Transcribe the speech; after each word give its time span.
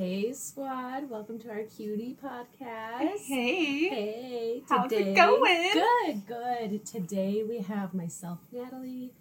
Hey, 0.00 0.32
squad. 0.32 1.10
Welcome 1.10 1.38
to 1.40 1.50
our 1.50 1.64
cutie 1.64 2.16
podcast. 2.24 3.18
Hey. 3.18 3.88
Hey. 3.90 4.62
How's 4.66 4.90
it 4.90 5.14
going? 5.14 5.72
Good, 5.74 6.26
good. 6.26 6.86
Today 6.86 7.44
we 7.46 7.58
have 7.58 7.92
myself, 7.92 8.38
Natalie, 8.50 9.12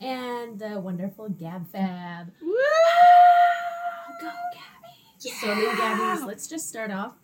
and 0.00 0.56
the 0.56 0.78
wonderful 0.78 1.28
Gab 1.28 1.66
Fab. 1.66 2.30
Woo! 2.40 2.54
Go, 4.20 4.30
Gabby. 4.54 4.94
Yeah. 5.18 5.32
So 5.40 5.50
in 5.50 5.76
Gabby's, 5.76 6.24
let's 6.24 6.46
just 6.46 6.68
start 6.68 6.92
off. 6.92 7.14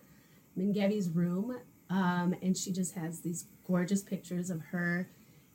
I'm 0.56 0.62
in 0.62 0.72
Gabby's 0.72 1.08
room, 1.08 1.56
um, 1.90 2.34
and 2.42 2.56
she 2.56 2.72
just 2.72 2.96
has 2.96 3.20
these 3.20 3.44
gorgeous 3.64 4.02
pictures 4.02 4.50
of 4.50 4.60
her 4.72 5.08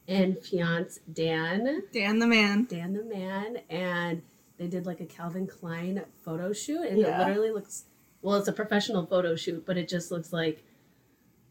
and 0.08 0.40
fiance 0.40 1.02
Dan. 1.12 1.84
Dan 1.92 2.20
the 2.20 2.28
man. 2.28 2.68
Dan 2.70 2.94
the 2.94 3.04
man, 3.04 3.58
and 3.70 4.22
they 4.60 4.68
did 4.68 4.86
like 4.86 5.00
a 5.02 5.06
Calvin 5.06 5.48
Klein 5.48 6.04
photo 6.24 6.54
shoot, 6.54 6.84
and 6.84 7.00
Yeah. 7.00 7.16
it 7.16 7.28
literally 7.28 7.52
looks 7.52 7.86
well. 8.22 8.36
It's 8.36 8.48
a 8.48 8.54
professional 8.54 9.06
photo 9.08 9.36
shoot, 9.36 9.66
but 9.66 9.78
it 9.78 9.88
just 9.88 10.12
looks 10.12 10.32
like 10.32 10.64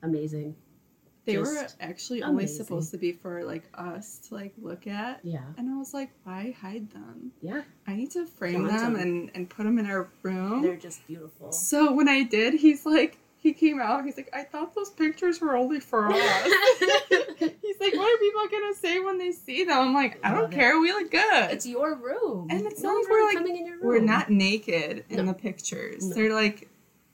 amazing. 0.03 0.55
They 1.25 1.37
were 1.37 1.45
Just 1.45 1.77
actually 1.81 2.23
always 2.23 2.51
amazing. 2.51 2.65
supposed 2.65 2.91
to 2.93 2.97
be 2.99 3.13
for 3.13 3.45
like 3.45 3.65
us 3.75 4.19
to 4.29 4.35
like 4.35 4.55
look 4.57 4.87
at. 4.87 5.21
Yeah, 5.23 5.43
And 5.59 5.69
I 5.69 5.77
was 5.77 5.93
like, 5.93 6.11
why 6.25 6.57
hide 6.59 6.91
them? 6.91 7.33
yeah, 7.43 7.63
I 7.87 7.97
need 7.97 8.11
to 8.13 8.25
frame 8.27 8.67
them. 8.67 8.97
and, 8.97 9.31
and 9.35 9.49
put 9.51 9.65
them 9.65 9.79
in 9.79 9.85
our 9.87 10.09
room. 10.23 10.63
they're 10.63 10.77
just 10.77 11.07
beautiful. 11.07 11.53
So 11.53 11.93
when 11.93 12.09
I 12.09 12.23
did, 12.23 12.55
he's 12.55 12.87
like, 12.87 13.19
he 13.41 13.53
came 13.53 13.81
out, 13.81 14.05
he's 14.05 14.17
like, 14.17 14.29
I 14.33 14.43
thought 14.43 14.75
those 14.75 14.91
pictures 14.91 15.41
were 15.41 15.57
only 15.57 15.81
for 15.81 16.09
us. 16.13 16.15
he's 16.19 17.81
like, 17.81 17.95
what 17.95 18.15
are 18.15 18.19
people 18.19 18.43
gonna 18.51 18.75
say 18.75 19.01
when 19.01 19.19
they 19.19 19.33
see 19.33 19.65
them? 19.65 19.79
I'm 19.79 19.95
like, 19.95 20.19
I 20.25 20.33
don't 20.35 20.53
it. 20.53 20.57
care, 20.57 20.79
we 20.81 20.93
look 20.93 21.11
good. 21.11 21.51
it's 21.51 21.67
your 21.67 21.95
room, 21.97 22.49
And 22.51 22.67
it's 22.67 22.83
no 22.83 22.91
not 22.93 22.99
like 22.99 23.09
we're, 23.11 23.25
like- 23.25 23.37
coming 23.37 23.57
in 23.57 23.67
your 23.67 23.77
room. 23.79 23.87
We're 23.87 24.01
not 24.01 24.31
naked 24.31 25.05
in 25.09 25.17
No. 25.17 25.27
the 25.27 25.35
pictures. 25.35 26.07
No. 26.09 26.15
They're 26.15 26.35
like, 26.35 26.69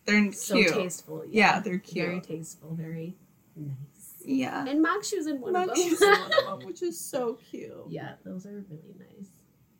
they're 0.07 0.33
so 0.33 0.55
cute. 0.55 0.73
tasteful. 0.75 1.25
Yeah, 1.29 1.61
they're 1.61 1.79
cute. 1.79 2.07
Very 2.07 2.21
tasteful, 2.21 2.75
very 2.75 3.17
nice. 3.57 3.77
Yeah. 4.25 4.67
And 4.67 4.81
Mock 4.83 5.05
shoes 5.05 5.27
in 5.27 5.41
one 5.41 5.55
of 5.57 5.67
them. 5.69 5.77
shoes 5.77 6.01
are 6.03 6.11
one 6.13 6.33
of 6.33 6.61
them, 6.61 6.67
which 6.67 6.83
is 6.83 6.99
so 6.99 7.39
cute. 7.51 7.73
yeah, 7.89 8.15
those 8.25 8.47
are 8.47 8.65
really 8.71 8.95
nice. 8.99 9.29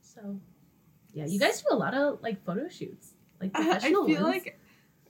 So, 0.03 0.39
yeah, 1.13 1.27
you 1.27 1.39
guys 1.41 1.61
do 1.63 1.69
a 1.71 1.77
lot 1.77 1.95
of 1.95 2.23
like 2.23 2.45
photo 2.45 2.69
shoots, 2.69 3.13
like 3.41 3.51
I, 3.55 3.61
I 3.61 3.65
professional 3.65 4.07
feel 4.07 4.23
ones. 4.23 4.35
like 4.35 4.59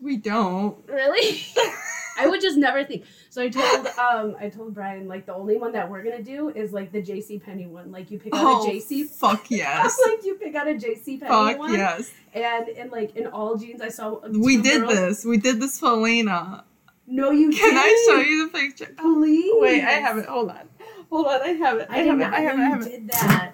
we 0.01 0.17
don't. 0.17 0.77
Really? 0.89 1.45
I 2.19 2.29
would 2.29 2.41
just 2.41 2.57
never 2.57 2.85
think. 2.85 3.05
So 3.29 3.43
I 3.43 3.49
told 3.49 3.87
um 3.99 4.37
I 4.39 4.49
told 4.49 4.73
Brian 4.75 5.09
like 5.09 5.27
the 5.27 5.35
only 5.35 5.57
one 5.59 5.73
that 5.73 5.91
we're 5.91 6.05
gonna 6.05 6.23
do 6.23 6.51
is 6.51 6.73
like 6.73 6.93
the 6.93 7.03
JC 7.03 7.43
Penney 7.43 7.67
one. 7.67 7.91
Like 7.91 8.11
you 8.13 8.19
pick 8.21 8.33
out 8.35 8.41
Oh, 8.45 8.67
a 8.69 8.71
JC 8.71 9.09
fuck 9.09 9.47
yes. 9.51 9.99
like 10.07 10.25
you 10.25 10.37
pick 10.37 10.55
out 10.55 10.69
a 10.69 10.75
JC 10.75 11.19
Penney 11.21 11.29
fuck 11.29 11.59
one. 11.59 11.73
yes. 11.73 12.13
And 12.33 12.69
in 12.69 12.91
like 12.91 13.17
in 13.17 13.27
all 13.27 13.57
jeans 13.57 13.81
I 13.81 13.89
saw 13.89 14.21
We 14.29 14.63
did 14.63 14.83
girls- 14.83 14.95
this. 14.95 15.25
We 15.25 15.39
did 15.39 15.61
this 15.61 15.81
for 15.81 15.89
Elena. 15.89 16.65
No 17.07 17.33
you 17.33 17.51
Can 17.51 17.59
didn't. 17.75 17.79
I 17.79 18.07
show 18.09 18.21
you 18.21 18.47
the 18.51 18.59
picture? 18.59 18.95
Please. 18.97 19.53
Wait, 19.57 19.83
I 19.83 19.91
have 19.95 20.17
it. 20.17 20.27
Hold 20.27 20.51
on. 20.51 20.69
Hold 21.11 21.27
on. 21.27 21.43
I 21.43 21.49
have 21.49 21.79
it. 21.79 21.89
I, 21.91 22.01
I, 22.01 22.03
have 22.05 22.21
it. 22.21 22.25
I 22.27 22.41
have 22.41 22.59
it. 22.59 22.63
I 22.63 22.65
have 22.69 22.83
it. 22.87 22.91
did 22.91 23.09
that. 23.11 23.53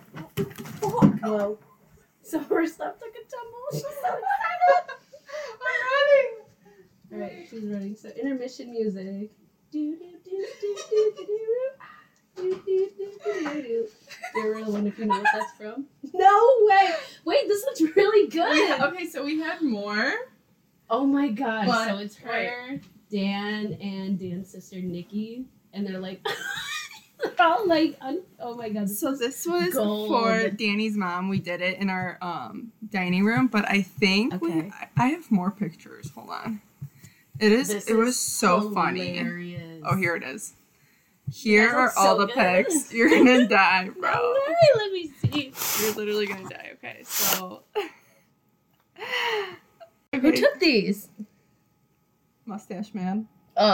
Whoa. 0.83 1.59
So 2.23 2.39
her 2.39 2.67
stuff 2.67 2.99
took 2.99 3.09
a 3.09 3.25
tumble. 3.29 3.59
She's 3.73 3.83
so 3.83 3.89
excited. 3.89 4.95
I'm. 7.13 7.21
Alright, 7.23 7.47
she's 7.51 7.65
running. 7.65 7.97
So 7.97 8.09
intermission 8.11 8.71
music. 8.73 9.31
Do 9.73 9.97
do 9.97 10.05
do 10.25 10.47
do 10.61 10.77
do 10.91 11.13
do 11.17 11.27
do 11.27 11.27
do 12.37 12.61
do 12.67 12.91
do 12.97 13.45
do 13.55 13.63
do. 13.63 13.89
You're 14.35 14.55
real 14.57 14.73
one 14.73 14.87
if 14.87 14.99
you 14.99 15.05
know 15.07 15.19
what 15.19 15.27
that's 15.33 15.53
from. 15.57 15.87
No 16.15 16.51
way! 16.63 16.91
Wait, 17.25 17.47
this 17.49 17.65
looks 17.65 17.97
really 17.97 18.29
good. 18.29 18.51
Wait, 18.51 18.81
okay, 18.81 19.07
so 19.09 19.25
we 19.25 19.39
had 19.41 19.61
more. 19.63 20.13
Oh 20.89 21.05
my 21.07 21.29
god! 21.29 21.67
But- 21.67 21.89
so 21.89 21.97
it's 21.99 22.17
her, 22.17 22.81
Dan, 23.11 23.75
and 23.81 24.19
Dan's 24.19 24.51
sister 24.51 24.77
Nikki, 24.81 25.45
and 25.73 25.87
they're 25.87 26.01
like, 26.01 26.25
all 27.39 27.67
like, 27.69 27.97
un- 28.01 28.23
oh 28.41 28.57
my 28.57 28.71
god! 28.71 28.89
So 28.91 29.15
this 29.15 29.47
was 29.47 29.75
Gold. 29.75 30.09
for 30.09 30.49
Danny's 30.51 30.97
mom. 30.97 31.29
We 31.29 31.39
did 31.39 31.61
it 31.61 31.79
in 31.79 31.91
our 31.91 32.19
um 32.23 32.73
dining 32.89 33.25
room, 33.25 33.47
but 33.49 33.69
I 33.69 33.83
think 33.83 34.41
we, 34.41 34.49
Okay. 34.51 34.71
I, 34.97 35.05
I 35.05 35.07
have 35.11 35.31
more 35.31 35.51
pictures. 35.51 36.11
Hold 36.15 36.31
on. 36.31 36.61
It 37.41 37.53
is. 37.53 37.69
This 37.69 37.89
it 37.89 37.95
was 37.97 38.09
is 38.11 38.19
so 38.21 38.71
funny. 38.73 39.19
Oh, 39.85 39.97
here 39.97 40.15
it 40.15 40.23
is. 40.23 40.53
Here 41.33 41.71
are 41.71 41.91
all 41.97 42.17
so 42.17 42.21
the 42.21 42.27
good. 42.27 42.35
pics. 42.67 42.93
You're 42.97 43.09
gonna 43.09 43.47
die, 43.49 43.89
bro. 43.99 44.13
No 44.13 44.35
way! 44.49 44.55
Let 44.77 44.93
me 44.93 45.11
see. 45.23 45.53
You're 45.85 45.95
literally 45.95 46.27
gonna 46.27 46.49
die. 46.49 46.73
Okay, 46.75 47.01
so. 47.05 47.63
Who 50.21 50.33
took 50.33 50.59
these? 50.61 51.09
mustache 52.47 52.93
man. 52.95 53.27
Aww. 53.57 53.61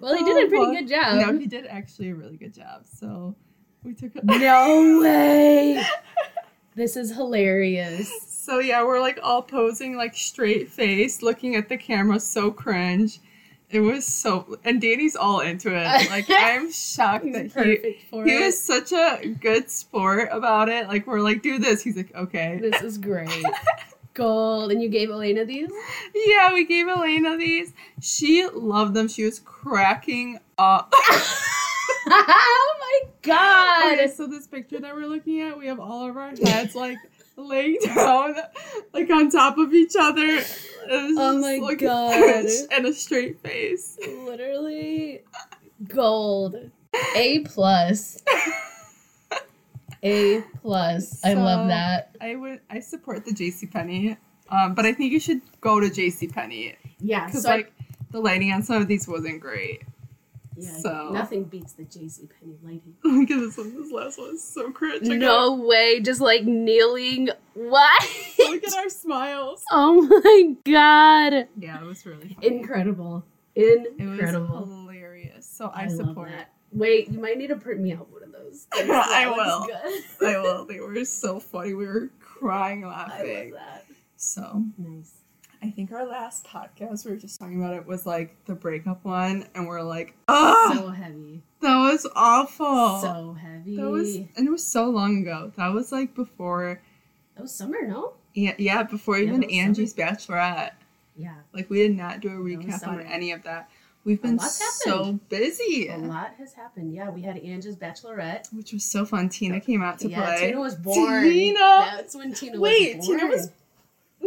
well, 0.00 0.14
he 0.16 0.24
did 0.24 0.36
a 0.36 0.44
oh, 0.44 0.48
pretty 0.48 0.64
Oh, 0.66 0.72
good 0.72 0.88
job. 0.88 1.18
no, 1.20 1.38
he 1.38 1.46
did 1.46 1.66
actually 1.66 2.10
a 2.10 2.14
really 2.14 2.36
good 2.36 2.54
job. 2.54 2.82
So 2.84 3.34
we 3.82 3.94
took. 3.94 4.14
A- 4.16 4.24
No 4.24 5.00
way. 5.00 5.82
This 6.74 6.96
is 6.96 7.12
hilarious. 7.12 8.10
So 8.28 8.58
yeah, 8.58 8.84
we're 8.84 9.00
like 9.00 9.18
all 9.22 9.42
posing 9.42 9.96
like 9.96 10.14
straight 10.14 10.70
face, 10.70 11.22
looking 11.22 11.56
at 11.56 11.68
the 11.68 11.78
camera, 11.78 12.20
so 12.20 12.50
cringe. 12.50 13.20
It 13.70 13.80
was 13.80 14.06
so, 14.06 14.58
and 14.64 14.80
Danny's 14.80 15.16
all 15.16 15.40
into 15.40 15.74
it. 15.74 15.84
Like 16.10 16.26
I'm 16.28 16.70
shocked 16.70 17.32
that 17.32 17.52
he 17.52 17.96
he 18.10 18.38
was 18.38 18.60
such 18.60 18.92
a 18.92 19.26
good 19.40 19.70
sport 19.70 20.28
about 20.30 20.68
it. 20.68 20.88
Like 20.88 21.06
we're 21.06 21.20
like, 21.20 21.42
do 21.42 21.58
this. 21.58 21.82
He's 21.82 21.96
like, 21.96 22.14
okay. 22.14 22.58
This 22.60 22.82
is 22.82 22.98
great. 22.98 23.44
Gold. 24.14 24.70
And 24.70 24.80
you 24.80 24.88
gave 24.88 25.10
Elena 25.10 25.44
these? 25.44 25.70
Yeah, 26.14 26.52
we 26.52 26.64
gave 26.66 26.86
Elena 26.86 27.36
these. 27.36 27.72
She 28.00 28.46
loved 28.46 28.94
them. 28.94 29.08
She 29.08 29.24
was 29.24 29.40
cracking 29.40 30.38
up. 30.56 30.92
oh 32.06 32.76
my 32.80 33.08
god. 33.22 33.92
Okay, 33.94 34.08
so 34.12 34.26
this 34.26 34.46
picture 34.46 34.80
that 34.80 34.94
we're 34.94 35.06
looking 35.06 35.40
at, 35.40 35.56
we 35.58 35.66
have 35.66 35.80
all 35.80 36.08
of 36.08 36.16
our 36.16 36.30
heads 36.36 36.74
like 36.74 36.98
laying 37.36 37.78
down, 37.84 38.36
like 38.92 39.10
on 39.10 39.30
top 39.30 39.58
of 39.58 39.72
each 39.74 39.94
other. 39.98 40.40
Oh 40.90 41.38
my 41.38 41.56
looking 41.56 41.88
God. 41.88 42.44
And 42.72 42.86
a 42.86 42.92
straight 42.92 43.40
face. 43.40 43.98
Literally 44.24 45.22
gold. 45.88 46.56
A 47.16 47.40
plus. 47.40 48.22
A 50.02 50.42
plus. 50.60 51.24
I 51.24 51.32
love 51.34 51.68
that. 51.68 52.14
I 52.20 52.36
would, 52.36 52.60
I 52.70 52.80
support 52.80 53.24
the 53.24 53.32
J.C. 53.32 53.66
Penney, 53.66 54.16
um, 54.50 54.74
but 54.74 54.84
I 54.84 54.92
think 54.92 55.12
you 55.12 55.18
should 55.20 55.40
go 55.62 55.80
to 55.80 55.88
J.C. 55.90 56.28
Penney 56.28 56.76
Yeah. 57.00 57.26
because 57.26 57.42
So 57.44 57.50
I- 57.50 57.56
like 57.56 57.72
the 58.10 58.20
lighting 58.20 58.52
on 58.52 58.62
some 58.62 58.80
of 58.82 58.86
these 58.88 59.08
wasn't 59.08 59.40
great. 59.40 59.82
Yeah, 60.56 60.78
so- 60.78 61.10
nothing 61.12 61.44
beats 61.44 61.72
the 61.72 61.84
JC 61.84 62.28
Penney 62.30 62.56
lighting. 62.62 62.94
Look 63.04 63.30
at 63.30 63.40
this 63.40 63.56
one. 63.56 63.74
This 63.80 63.90
last 63.92 64.18
one 64.18 64.34
is 64.34 64.42
so 64.44 64.70
cringe. 64.72 65.06
Look 65.08 65.18
No 65.18 65.54
way. 65.54 66.00
Just 66.00 66.20
like 66.20 66.44
kneeling. 66.44 67.30
What? 67.54 68.08
Look 68.38 68.64
at 68.64 68.74
our 68.76 68.88
smiles. 68.88 69.62
oh 69.72 70.02
my 70.02 70.54
god. 70.70 71.48
Yeah, 71.58 71.80
it 71.80 71.84
was 71.84 72.04
really 72.06 72.34
funny. 72.34 72.46
Incredible. 72.46 73.24
It 73.54 73.92
was 74.00 74.18
hilarious. 74.30 75.46
So 75.46 75.66
I, 75.72 75.84
I 75.84 75.88
support 75.88 76.28
it. 76.30 76.36
that. 76.38 76.52
Wait, 76.72 77.08
you 77.08 77.20
might 77.20 77.38
need 77.38 77.46
to 77.48 77.56
print 77.56 77.80
me 77.80 77.92
out 77.92 78.10
one 78.10 78.22
of 78.24 78.32
those. 78.32 78.66
'cause 78.70 78.88
I 78.90 79.28
will. 79.30 79.66
good. 79.66 80.26
I 80.28 80.40
will. 80.40 80.64
They 80.66 80.80
were 80.80 81.04
so 81.04 81.38
funny. 81.38 81.74
We 81.74 81.86
were 81.86 82.10
crying 82.20 82.84
laughing. 82.84 83.30
I 83.36 83.42
love 83.44 83.52
that. 83.60 83.84
So 84.16 84.64
Nice. 84.78 85.12
I 85.64 85.70
think 85.70 85.92
our 85.92 86.06
last 86.06 86.46
podcast 86.46 87.06
we 87.06 87.12
were 87.12 87.16
just 87.16 87.40
talking 87.40 87.58
about 87.58 87.74
it 87.74 87.86
was 87.86 88.04
like 88.04 88.36
the 88.44 88.54
breakup 88.54 89.02
one, 89.02 89.48
and 89.54 89.66
we're 89.66 89.80
like, 89.80 90.14
oh, 90.28 90.72
So 90.76 90.88
heavy. 90.90 91.42
that 91.62 91.76
was 91.76 92.06
awful. 92.14 93.00
So 93.00 93.32
heavy. 93.40 93.76
that 93.76 93.88
was, 93.88 94.16
and 94.16 94.46
it 94.46 94.50
was 94.50 94.62
so 94.66 94.90
long 94.90 95.22
ago. 95.22 95.52
That 95.56 95.72
was 95.72 95.90
like 95.90 96.14
before, 96.14 96.82
That 97.34 97.42
was 97.42 97.54
summer, 97.54 97.78
no? 97.86 98.12
yeah, 98.34 98.52
yeah, 98.58 98.82
before 98.82 99.18
Yeah, 99.18 99.28
even 99.28 99.44
Angie's 99.44 99.94
Bachelorette. 99.94 100.72
Yeah. 101.16 101.36
Like 101.54 101.70
we 101.70 101.78
did 101.78 101.96
not 101.96 102.20
do 102.20 102.28
a 102.28 102.32
recap 102.32 102.86
on 102.86 103.00
any 103.00 103.32
of 103.32 103.44
that. 103.44 103.70
We've 104.04 104.20
been 104.20 104.38
so 104.38 105.18
busy, 105.30 105.88
A 105.88 105.96
lot 105.96 106.34
has 106.36 106.52
happened. 106.52 106.92
Yeah, 106.92 107.08
we 107.08 107.22
had 107.22 107.38
Angie's 107.38 107.76
Bachelorette. 107.76 108.52
which 108.52 108.74
was 108.74 108.84
so 108.84 109.06
fun. 109.06 109.30
Tina 109.30 109.60
came 109.62 109.82
out 109.82 109.98
to 110.00 110.10
yeah, 110.10 110.24
play. 110.26 110.46
Tina 110.48 110.60
was 110.60 110.74
born. 110.74 111.22
Tina! 111.22 111.58
That's 111.58 112.14
when 112.14 112.34
Tina 112.34 112.60
Wait, 112.60 112.98
was 112.98 113.06
born. 113.06 113.18
Tina 113.20 113.30
was 113.30 113.50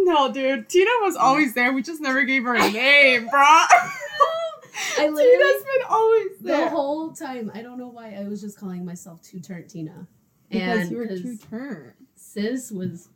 No, 0.06 0.32
dude. 0.32 0.70
Tina 0.70 0.90
was 1.02 1.16
always 1.16 1.54
there. 1.54 1.74
We 1.74 1.82
just 1.82 2.02
never 2.02 2.24
gave 2.24 2.44
her 2.44 2.56
a 2.56 2.72
name, 2.72 3.28
bro. 3.28 3.40
I 5.00 5.08
literally 5.10 5.24
Tina's 5.32 5.64
been 5.64 5.88
always 5.90 6.28
the 6.42 6.70
whole 6.70 7.12
time. 7.12 7.52
I 7.54 7.62
don't 7.62 7.78
know 7.80 7.88
why 7.88 8.14
I 8.14 8.28
was 8.28 8.42
just 8.42 8.60
calling 8.60 8.86
myself 8.86 9.22
Two 9.22 9.40
Turn 9.40 9.68
Tina. 9.68 10.08
because 10.50 10.82
and 10.82 10.92
you 10.92 10.98
were 10.98 11.08
two 11.08 11.38
turn. 11.50 11.94
Sis 12.16 12.72
was. 12.72 13.10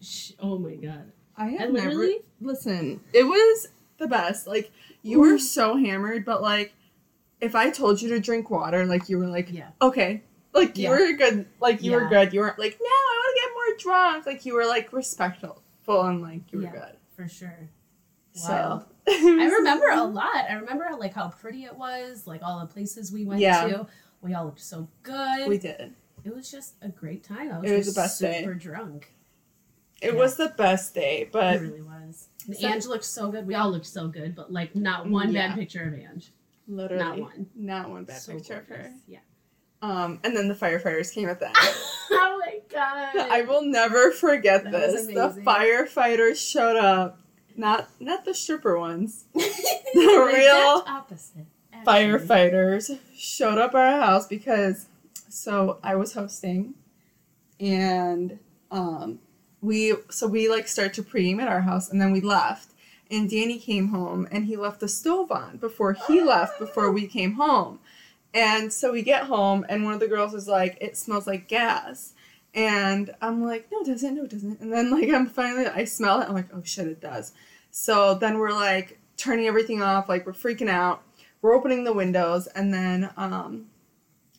Sh- 0.00 0.32
oh 0.40 0.58
my 0.58 0.74
god. 0.74 1.10
I 1.36 1.48
have 1.48 1.70
I 1.70 1.72
never 1.72 2.06
listen. 2.40 3.00
It 3.12 3.24
was 3.24 3.68
the 3.98 4.06
best. 4.06 4.46
Like 4.46 4.70
you 5.02 5.20
were 5.20 5.38
so 5.38 5.76
hammered, 5.76 6.24
but 6.24 6.42
like 6.42 6.72
if 7.40 7.54
I 7.54 7.70
told 7.70 8.00
you 8.02 8.08
to 8.10 8.20
drink 8.20 8.50
water, 8.50 8.84
like 8.86 9.08
you 9.08 9.18
were 9.18 9.26
like, 9.26 9.50
Yeah. 9.50 9.68
okay, 9.82 10.22
Like 10.52 10.76
you 10.76 10.84
Yeah. 10.84 10.90
were 10.90 11.12
good. 11.14 11.46
Like 11.60 11.82
you 11.82 11.92
were 11.92 12.06
good. 12.08 12.32
You 12.32 12.40
weren't 12.40 12.58
like, 12.58 12.78
no, 12.80 12.86
I 12.86 13.22
want 13.24 13.36
to 13.36 13.40
get 13.42 13.54
more 13.54 13.94
drunk. 13.94 14.26
Like 14.26 14.46
you 14.46 14.54
were 14.54 14.66
like 14.66 14.92
respectful 14.92 15.60
and 15.88 16.20
like 16.22 16.52
you 16.52 16.58
were 16.58 16.64
Yeah. 16.64 16.72
good. 16.72 16.96
For 17.16 17.28
sure. 17.28 17.68
So. 18.32 18.84
I 19.08 19.50
remember 19.58 19.86
a 19.90 20.02
lot. 20.02 20.34
I 20.48 20.54
remember 20.54 20.86
like 20.98 21.14
how 21.14 21.28
pretty 21.28 21.64
it 21.64 21.76
was, 21.76 22.26
like 22.26 22.42
all 22.42 22.60
the 22.60 22.66
places 22.66 23.12
we 23.12 23.24
went 23.24 23.40
Yeah. 23.40 23.66
to. 23.66 23.86
We 24.22 24.34
all 24.34 24.46
looked 24.46 24.60
so 24.60 24.88
good. 25.02 25.48
we 25.48 25.58
did. 25.58 25.92
it 26.24 26.34
was 26.34 26.50
just 26.50 26.74
a 26.80 26.88
great 26.88 27.22
time. 27.22 27.52
I 27.52 27.58
was, 27.60 27.70
It 27.70 27.76
was 27.76 27.94
the 27.94 28.00
best 28.00 28.20
day. 28.20 28.40
super 28.40 28.54
drunk. 28.54 29.12
It 30.00 30.14
Yeah. 30.14 30.18
was 30.18 30.36
the 30.36 30.48
best 30.48 30.94
day, 30.94 31.28
but 31.30 31.56
it 31.56 31.60
really 31.60 31.82
was. 31.82 32.28
And 32.46 32.56
So- 32.56 32.66
Ange 32.66 32.86
looked 32.86 33.04
so 33.04 33.30
good. 33.30 33.46
We 33.46 33.54
all 33.54 33.70
looked 33.70 33.86
so 33.86 34.08
good, 34.08 34.34
but 34.34 34.50
like 34.52 34.74
not 34.74 35.08
one 35.08 35.32
Yeah. 35.32 35.48
bad 35.48 35.58
picture 35.58 35.82
of 35.84 35.94
Ange. 35.94 36.32
literally 36.66 37.04
Not 37.04 37.18
one. 37.20 37.46
Not 37.54 37.90
one 37.90 38.04
bad 38.04 38.22
So 38.22 38.32
picture 38.32 38.54
of 38.60 38.66
her. 38.68 38.90
Yeah. 39.06 39.18
Um, 39.84 40.18
and 40.24 40.34
then 40.34 40.48
the 40.48 40.54
firefighters 40.54 41.12
came 41.12 41.28
at 41.28 41.40
the 41.40 41.48
end. 41.48 41.56
oh 42.10 42.40
my 42.40 42.60
god. 42.70 43.30
I 43.30 43.42
will 43.42 43.60
never 43.62 44.12
forget 44.12 44.64
That 44.64 44.72
this. 44.72 45.06
The 45.08 45.42
firefighters 45.44 46.36
showed 46.36 46.76
up. 46.76 47.20
Not 47.54 47.90
not 48.00 48.24
the 48.24 48.32
stripper 48.32 48.78
ones. 48.78 49.26
the 49.34 50.30
real 50.32 50.84
opposite. 50.86 51.44
actually. 51.70 51.92
Firefighters 51.92 52.98
showed 53.14 53.58
up 53.58 53.74
at 53.74 53.80
our 53.80 54.00
house 54.00 54.26
because 54.26 54.86
so 55.28 55.78
I 55.82 55.96
was 55.96 56.14
hosting 56.14 56.74
and 57.60 58.38
um 58.70 59.18
we 59.60 59.94
so 60.08 60.26
we 60.26 60.48
like 60.48 60.66
start 60.66 60.94
to 60.94 61.02
pregame 61.02 61.42
at 61.42 61.48
our 61.48 61.60
house 61.60 61.90
and 61.90 62.00
then 62.00 62.10
we 62.10 62.22
left 62.22 62.70
and 63.10 63.30
Danny 63.30 63.58
came 63.58 63.88
home 63.88 64.26
and 64.30 64.46
he 64.46 64.56
left 64.56 64.80
the 64.80 64.88
stove 64.88 65.30
on 65.30 65.58
before 65.58 65.92
he 65.92 66.22
left 66.22 66.58
before 66.58 66.90
we 66.90 67.06
came 67.06 67.34
home. 67.34 67.78
And 68.34 68.72
so 68.72 68.92
we 68.92 69.02
get 69.02 69.24
home 69.24 69.64
and 69.68 69.84
one 69.84 69.94
of 69.94 70.00
the 70.00 70.08
girls 70.08 70.34
is 70.34 70.48
like, 70.48 70.76
It 70.80 70.96
smells 70.96 71.26
like 71.26 71.48
gas. 71.48 72.12
And 72.52 73.14
I'm 73.22 73.42
like, 73.42 73.68
No, 73.72 73.80
it 73.80 73.86
doesn't, 73.86 74.14
no, 74.14 74.24
it 74.24 74.30
doesn't. 74.30 74.60
And 74.60 74.72
then 74.72 74.90
like 75.00 75.08
I'm 75.08 75.26
finally 75.26 75.66
I 75.66 75.84
smell 75.84 76.20
it, 76.20 76.28
I'm 76.28 76.34
like, 76.34 76.50
oh 76.52 76.62
shit, 76.64 76.88
it 76.88 77.00
does. 77.00 77.32
So 77.70 78.14
then 78.14 78.38
we're 78.38 78.52
like 78.52 78.98
turning 79.16 79.46
everything 79.46 79.80
off, 79.80 80.08
like 80.08 80.26
we're 80.26 80.32
freaking 80.32 80.68
out. 80.68 81.02
We're 81.40 81.54
opening 81.54 81.84
the 81.84 81.92
windows 81.92 82.48
and 82.48 82.74
then 82.74 83.10
um 83.16 83.66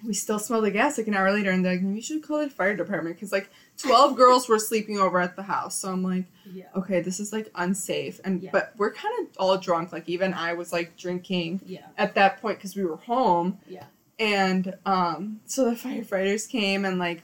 we 0.04 0.14
still 0.14 0.40
smell 0.40 0.62
the 0.62 0.72
gas 0.72 0.98
like 0.98 1.08
an 1.08 1.16
hour 1.16 1.32
later 1.32 1.50
and 1.50 1.64
they're 1.64 1.74
like, 1.74 1.82
you 1.82 2.02
should 2.02 2.22
call 2.22 2.40
the 2.40 2.50
fire 2.50 2.76
department 2.76 3.16
because 3.16 3.32
like 3.32 3.50
12 3.78 4.16
girls 4.16 4.48
were 4.48 4.60
sleeping 4.60 4.98
over 4.98 5.20
at 5.20 5.36
the 5.36 5.44
house. 5.44 5.76
So 5.78 5.92
I'm 5.92 6.04
like, 6.04 6.26
Yeah. 6.54 6.66
okay, 6.76 7.02
this 7.02 7.20
is 7.20 7.34
like 7.34 7.52
unsafe. 7.56 8.20
And 8.24 8.42
Yeah. 8.42 8.50
but 8.54 8.74
we're 8.78 8.94
kind 8.94 9.14
of 9.22 9.36
all 9.38 9.58
drunk. 9.58 9.92
Like 9.92 10.08
even 10.08 10.34
I 10.34 10.54
was 10.54 10.72
like 10.72 10.96
drinking 10.98 11.62
Yeah. 11.66 11.86
at 11.98 12.16
that 12.16 12.42
point 12.42 12.58
because 12.58 12.76
we 12.76 12.86
were 12.86 12.96
home. 12.98 13.60
Yeah. 13.68 13.84
And 14.18 14.76
um, 14.86 15.42
so 15.46 15.66
the 15.70 15.76
firefighters 15.76 16.48
came 16.48 16.86
and 16.86 16.98
like, 17.00 17.24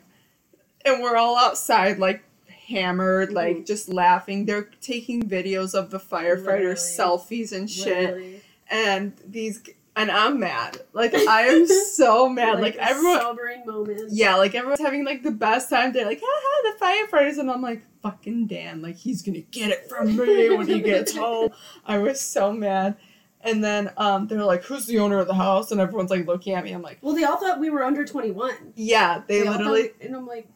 and 0.83 1.01
we're 1.01 1.15
all 1.15 1.37
outside 1.37 1.99
like 1.99 2.23
hammered, 2.67 3.31
like 3.33 3.57
Mhm. 3.57 3.65
just 3.67 3.87
laughing. 3.89 4.45
They're 4.45 4.69
taking 4.81 5.23
videos 5.27 5.73
of 5.73 5.89
the 5.89 5.99
firefighters, 5.99 6.45
Literally. 6.45 6.75
selfies 6.75 7.51
and 7.53 7.69
shit. 7.69 7.87
Literally. 8.09 8.41
And 8.69 9.13
these, 9.27 9.61
and 9.95 10.09
I'm 10.11 10.39
mad. 10.39 10.79
Like 10.93 11.13
I 11.15 11.43
am 11.43 11.67
so 11.67 12.29
mad. 12.29 12.59
Like, 12.61 12.75
a 12.75 12.83
everyone. 12.89 13.19
sobering 13.19 13.65
moment. 13.65 14.09
Yeah, 14.11 14.35
like 14.35 14.55
everyone's 14.55 14.79
having 14.81 15.03
like 15.05 15.23
the 15.23 15.31
best 15.31 15.69
time. 15.69 15.91
They're 15.93 16.05
like, 16.05 16.21
haha, 16.23 16.73
the 16.77 16.85
firefighters, 17.17 17.37
and 17.39 17.49
I'm 17.51 17.61
like, 17.61 17.81
fucking 18.01 18.47
Dan, 18.47 18.81
like 18.81 18.95
he's 18.95 19.21
gonna 19.21 19.41
get 19.41 19.69
it 19.71 19.89
from 19.89 20.15
me 20.15 20.49
when 20.57 20.67
he 20.67 20.79
gets 20.81 21.15
home. 21.15 21.49
I 21.85 21.97
was 21.97 22.19
so 22.21 22.51
mad. 22.51 22.97
And 23.43 23.63
then 23.63 23.89
um, 23.97 24.27
they're 24.27 24.43
like, 24.43 24.63
who's 24.63 24.85
the 24.85 24.99
owner 24.99 25.17
of 25.17 25.25
the 25.27 25.33
house? 25.33 25.71
And 25.71 25.81
everyone's 25.81 26.11
like 26.11 26.27
looking 26.27 26.53
at 26.53 26.63
me. 26.63 26.73
I'm 26.73 26.83
like, 26.83 26.99
Well, 27.01 27.15
they 27.15 27.23
all 27.23 27.37
thought 27.37 27.59
we 27.59 27.71
were 27.71 27.83
under 27.83 28.05
21. 28.05 28.73
yeah, 28.75 29.23
they, 29.27 29.47
all 29.47 29.57
literally, 29.57 29.87
thought- 29.87 30.01
and 30.01 30.15
I'm 30.15 30.27
like, 30.27 30.47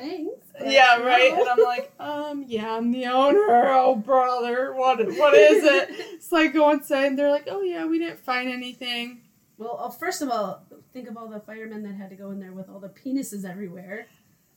thanks. 0.00 0.46
yeah, 0.64 0.98
right. 1.02 1.32
And 1.32 1.48
I'm 1.48 1.62
like, 1.64 1.92
um, 2.00 2.44
yeah, 2.46 2.76
I'm 2.76 2.90
the 2.90 3.06
owner. 3.06 3.38
Oh, 3.72 3.94
brother, 3.96 4.74
what, 4.74 4.98
what 5.16 5.34
is 5.34 5.64
it? 5.64 6.20
So 6.22 6.36
I 6.36 6.46
go 6.48 6.70
inside, 6.70 7.06
and 7.06 7.18
they're 7.18 7.30
like, 7.30 7.48
oh 7.50 7.62
yeah, 7.62 7.86
we 7.86 7.98
didn't 7.98 8.20
find 8.20 8.48
anything. 8.50 9.22
Well, 9.58 9.78
uh, 9.82 9.90
first 9.90 10.22
of 10.22 10.28
all, 10.30 10.64
think 10.92 11.08
of 11.08 11.16
all 11.16 11.28
the 11.28 11.40
firemen 11.40 11.82
that 11.84 11.94
had 11.94 12.10
to 12.10 12.16
go 12.16 12.30
in 12.30 12.40
there 12.40 12.52
with 12.52 12.68
all 12.68 12.78
the 12.80 12.88
penises 12.88 13.44
everywhere. 13.48 14.06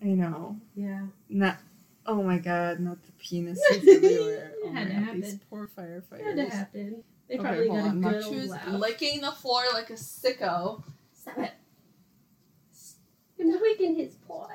I 0.02 0.08
know. 0.08 0.58
Yeah. 0.76 1.04
Not. 1.30 1.58
Oh 2.06 2.22
my 2.22 2.38
god, 2.38 2.80
not 2.82 2.98
the 3.04 3.12
penises 3.14 3.60
everywhere. 3.72 4.54
Oh 4.64 4.70
my 4.72 4.80
Had 4.80 4.88
to 4.90 4.94
god, 4.94 5.16
these 5.16 5.26
happen. 5.32 5.42
poor 5.50 5.70
It 5.78 6.24
had 6.26 6.36
to 6.36 6.50
happen. 6.50 7.04
They 7.30 7.36
Okay, 7.36 7.44
probably 7.44 7.68
hold 7.70 7.80
got 7.80 7.86
a 7.86 7.90
on. 7.90 8.02
good 8.02 8.14
Makshu's 8.24 8.26
old 8.42 8.50
laugh. 8.50 8.68
licking 8.68 9.22
the 9.22 9.32
floor 9.32 9.64
like 9.74 9.90
a 9.90 9.94
sicko. 9.94 10.84
Stop 11.14 11.38
it. 11.40 11.52
I'm 13.40 13.50
licking 13.52 13.96
his 13.96 14.16
paws. 14.28 14.50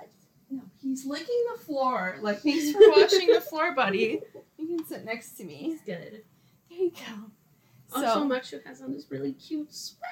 He's 0.89 1.05
licking 1.05 1.45
the 1.55 1.61
floor. 1.61 2.17
Like, 2.21 2.41
thanks 2.41 2.73
for 2.73 2.81
washing 2.91 3.29
the 3.29 3.41
floor, 3.41 3.75
buddy. 3.75 4.21
You 4.57 4.67
can 4.67 4.87
sit 4.87 5.05
next 5.05 5.33
to 5.39 5.45
me. 5.45 5.55
He's 5.55 5.81
good. 5.83 6.23
There 6.71 6.79
you 6.79 6.91
go. 6.91 7.31
Also, 7.95 8.07
So, 8.07 8.29
Makshu 8.29 8.65
has 8.67 8.81
on 8.83 8.93
this 8.93 9.07
really 9.11 9.33
cute 9.33 9.73
sweater. 9.75 10.05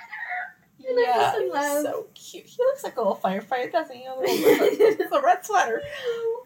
yeah, 0.78 1.32
I 1.37 1.50
love- 1.52 1.82
so 1.84 2.06
cute. 2.14 2.44
He 2.46 2.56
looks 2.62 2.84
like 2.84 2.96
a 2.96 3.00
little 3.00 3.17
firefighter, 3.23 3.73
doesn't 3.73 3.96
he? 3.96 4.05
A 4.06 4.11
little 4.14 4.25
it's 4.28 5.12
a 5.12 5.20
red 5.20 5.44
sweater. 5.44 5.82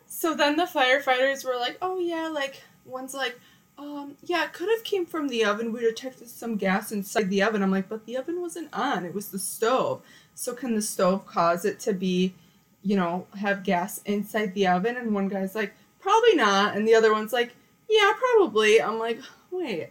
So 0.07 0.35
then 0.35 0.57
the 0.57 0.65
firefighters 0.65 1.45
were 1.45 1.57
like, 1.57 1.79
"Oh 1.83 1.99
yeah, 1.99 2.29
like 2.29 2.63
one's 2.85 3.15
like, 3.15 3.39
um, 3.79 4.17
yeah, 4.25 4.45
it 4.45 4.53
could 4.53 4.69
have 4.69 4.83
came 4.85 5.07
from 5.07 5.29
the 5.29 5.45
oven. 5.45 5.73
We 5.73 5.81
detected 5.81 6.29
some 6.29 6.57
gas 6.57 6.91
inside 6.93 7.31
the 7.31 7.43
oven." 7.43 7.63
I'm 7.63 7.71
like, 7.71 7.89
"But 7.89 8.07
the 8.07 8.17
oven 8.17 8.41
wasn't 8.41 8.69
on. 8.73 9.05
It 9.05 9.15
was 9.15 9.29
the 9.29 9.39
stove. 9.39 10.03
So 10.35 10.55
can 10.55 10.75
the 10.75 10.83
stove 10.83 11.27
cause 11.27 11.65
it 11.65 11.79
to 11.81 11.93
be, 11.93 12.35
you 12.83 12.97
know, 12.97 13.27
have 13.39 13.63
gas 13.65 14.01
inside 14.05 14.55
the 14.55 14.67
oven?" 14.67 14.97
And 14.97 15.15
one 15.15 15.29
guy's 15.29 15.55
like, 15.55 15.73
"Probably 16.01 16.35
not," 16.35 16.77
and 16.77 16.87
the 16.87 16.95
other 16.95 17.13
one's 17.13 17.33
like, 17.33 17.55
"Yeah, 17.89 18.13
probably." 18.19 18.81
I'm 18.83 18.99
like, 18.99 19.21
"Wait." 19.51 19.89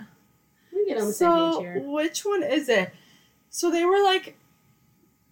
We 0.74 0.86
get 0.86 1.00
on 1.00 1.08
the 1.08 1.14
same 1.14 1.30
page 1.30 1.54
So 1.56 1.60
here. 1.62 1.80
which 1.82 2.26
one 2.26 2.44
is 2.44 2.70
it? 2.70 2.94
So 3.50 3.70
they 3.72 3.84
were 3.86 4.02
like, 4.04 4.38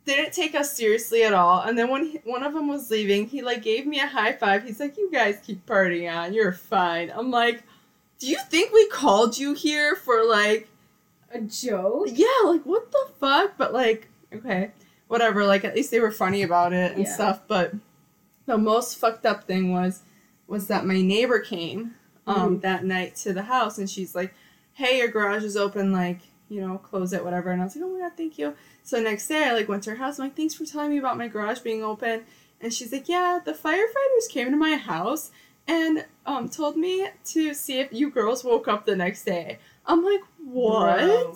they 0.06 0.16
didn't 0.16 0.34
take 0.34 0.56
us 0.56 0.74
seriously 0.74 1.24
at 1.24 1.34
all. 1.34 1.62
And 1.62 1.78
then 1.78 1.90
when 1.90 2.06
he, 2.06 2.20
one 2.24 2.42
of 2.44 2.54
them 2.54 2.68
was 2.68 2.90
leaving, 2.90 3.28
he 3.28 3.42
like 3.42 3.62
gave 3.62 3.86
me 3.86 4.00
a 4.00 4.08
high 4.08 4.34
five. 4.34 4.64
He's 4.64 4.80
like, 4.80 4.98
"You 4.98 5.10
guys 5.12 5.40
keep 5.46 5.66
partying 5.66 6.12
on. 6.14 6.34
You're 6.34 6.54
fine." 6.54 7.12
I'm 7.16 7.30
like, 7.32 7.64
"Do 8.20 8.28
you 8.28 8.40
think 8.50 8.72
we 8.74 8.88
called 8.88 9.38
you 9.38 9.54
here 9.54 9.96
for 9.96 10.24
like, 10.26 10.68
A 11.32 11.42
joke? 11.42 12.08
yeah, 12.12 12.42
like 12.46 12.64
what 12.66 12.92
the 12.92 13.08
fuck?" 13.20 13.58
But 13.58 13.74
like, 13.74 14.08
okay, 14.34 14.72
whatever. 15.08 15.46
Like 15.46 15.64
at 15.66 15.76
least 15.76 15.92
they 15.92 16.00
were 16.00 16.12
funny 16.12 16.44
about 16.44 16.74
it 16.74 16.94
and 16.94 17.04
Yeah. 17.06 17.14
stuff. 17.14 17.42
But 17.48 17.74
the 18.46 18.58
most 18.58 18.98
fucked 18.98 19.26
up 19.26 19.44
thing 19.46 19.72
was, 19.74 20.02
was 20.48 20.68
that 20.68 20.86
my 20.86 21.02
neighbor 21.02 21.40
came 21.40 21.96
um 22.26 22.58
Mhm. 22.58 22.62
that 22.62 22.84
night 22.86 23.16
to 23.18 23.34
the 23.34 23.44
house 23.44 23.78
and 23.78 23.90
she's 23.90 24.14
like 24.16 24.34
hey, 24.74 25.00
your 25.00 25.08
garage 25.08 25.44
is 25.44 25.58
open, 25.58 25.92
like, 25.92 26.20
you 26.50 26.62
know, 26.62 26.78
close 26.78 27.12
it, 27.12 27.24
whatever. 27.26 27.50
And 27.50 27.60
I 27.60 27.64
was 27.64 27.76
like, 27.76 27.84
oh 27.84 27.90
my 27.90 28.00
god, 28.00 28.12
thank 28.16 28.38
you. 28.38 28.54
So 28.84 29.02
next 29.02 29.28
day, 29.28 29.44
I 29.46 29.54
like 29.54 29.68
went 29.68 29.82
to 29.86 29.90
her 29.90 29.96
house. 29.96 30.20
I'm 30.20 30.26
like, 30.28 30.36
thanks 30.38 30.54
for 30.54 30.66
telling 30.66 30.92
me 30.92 31.00
about 31.00 31.18
my 31.18 31.28
garage 31.28 31.62
being 31.62 31.84
open. 31.84 32.26
And 32.62 32.72
she's 32.72 32.92
like, 32.94 33.10
yeah, 33.10 33.40
the 33.44 33.54
firefighters 33.54 34.30
came 34.30 34.52
to 34.52 34.56
my 34.56 34.76
house 34.76 35.32
and 35.68 36.06
um 36.28 36.48
told 36.48 36.78
me 36.78 37.08
to 37.26 37.56
see 37.56 37.80
if 37.80 37.92
you 37.92 38.12
girls 38.12 38.44
woke 38.44 38.68
up 38.68 38.86
the 38.86 38.96
next 38.96 39.24
day. 39.24 39.58
I'm 39.88 40.04
like, 40.06 40.22
what? 40.46 41.00
Bro. 41.00 41.34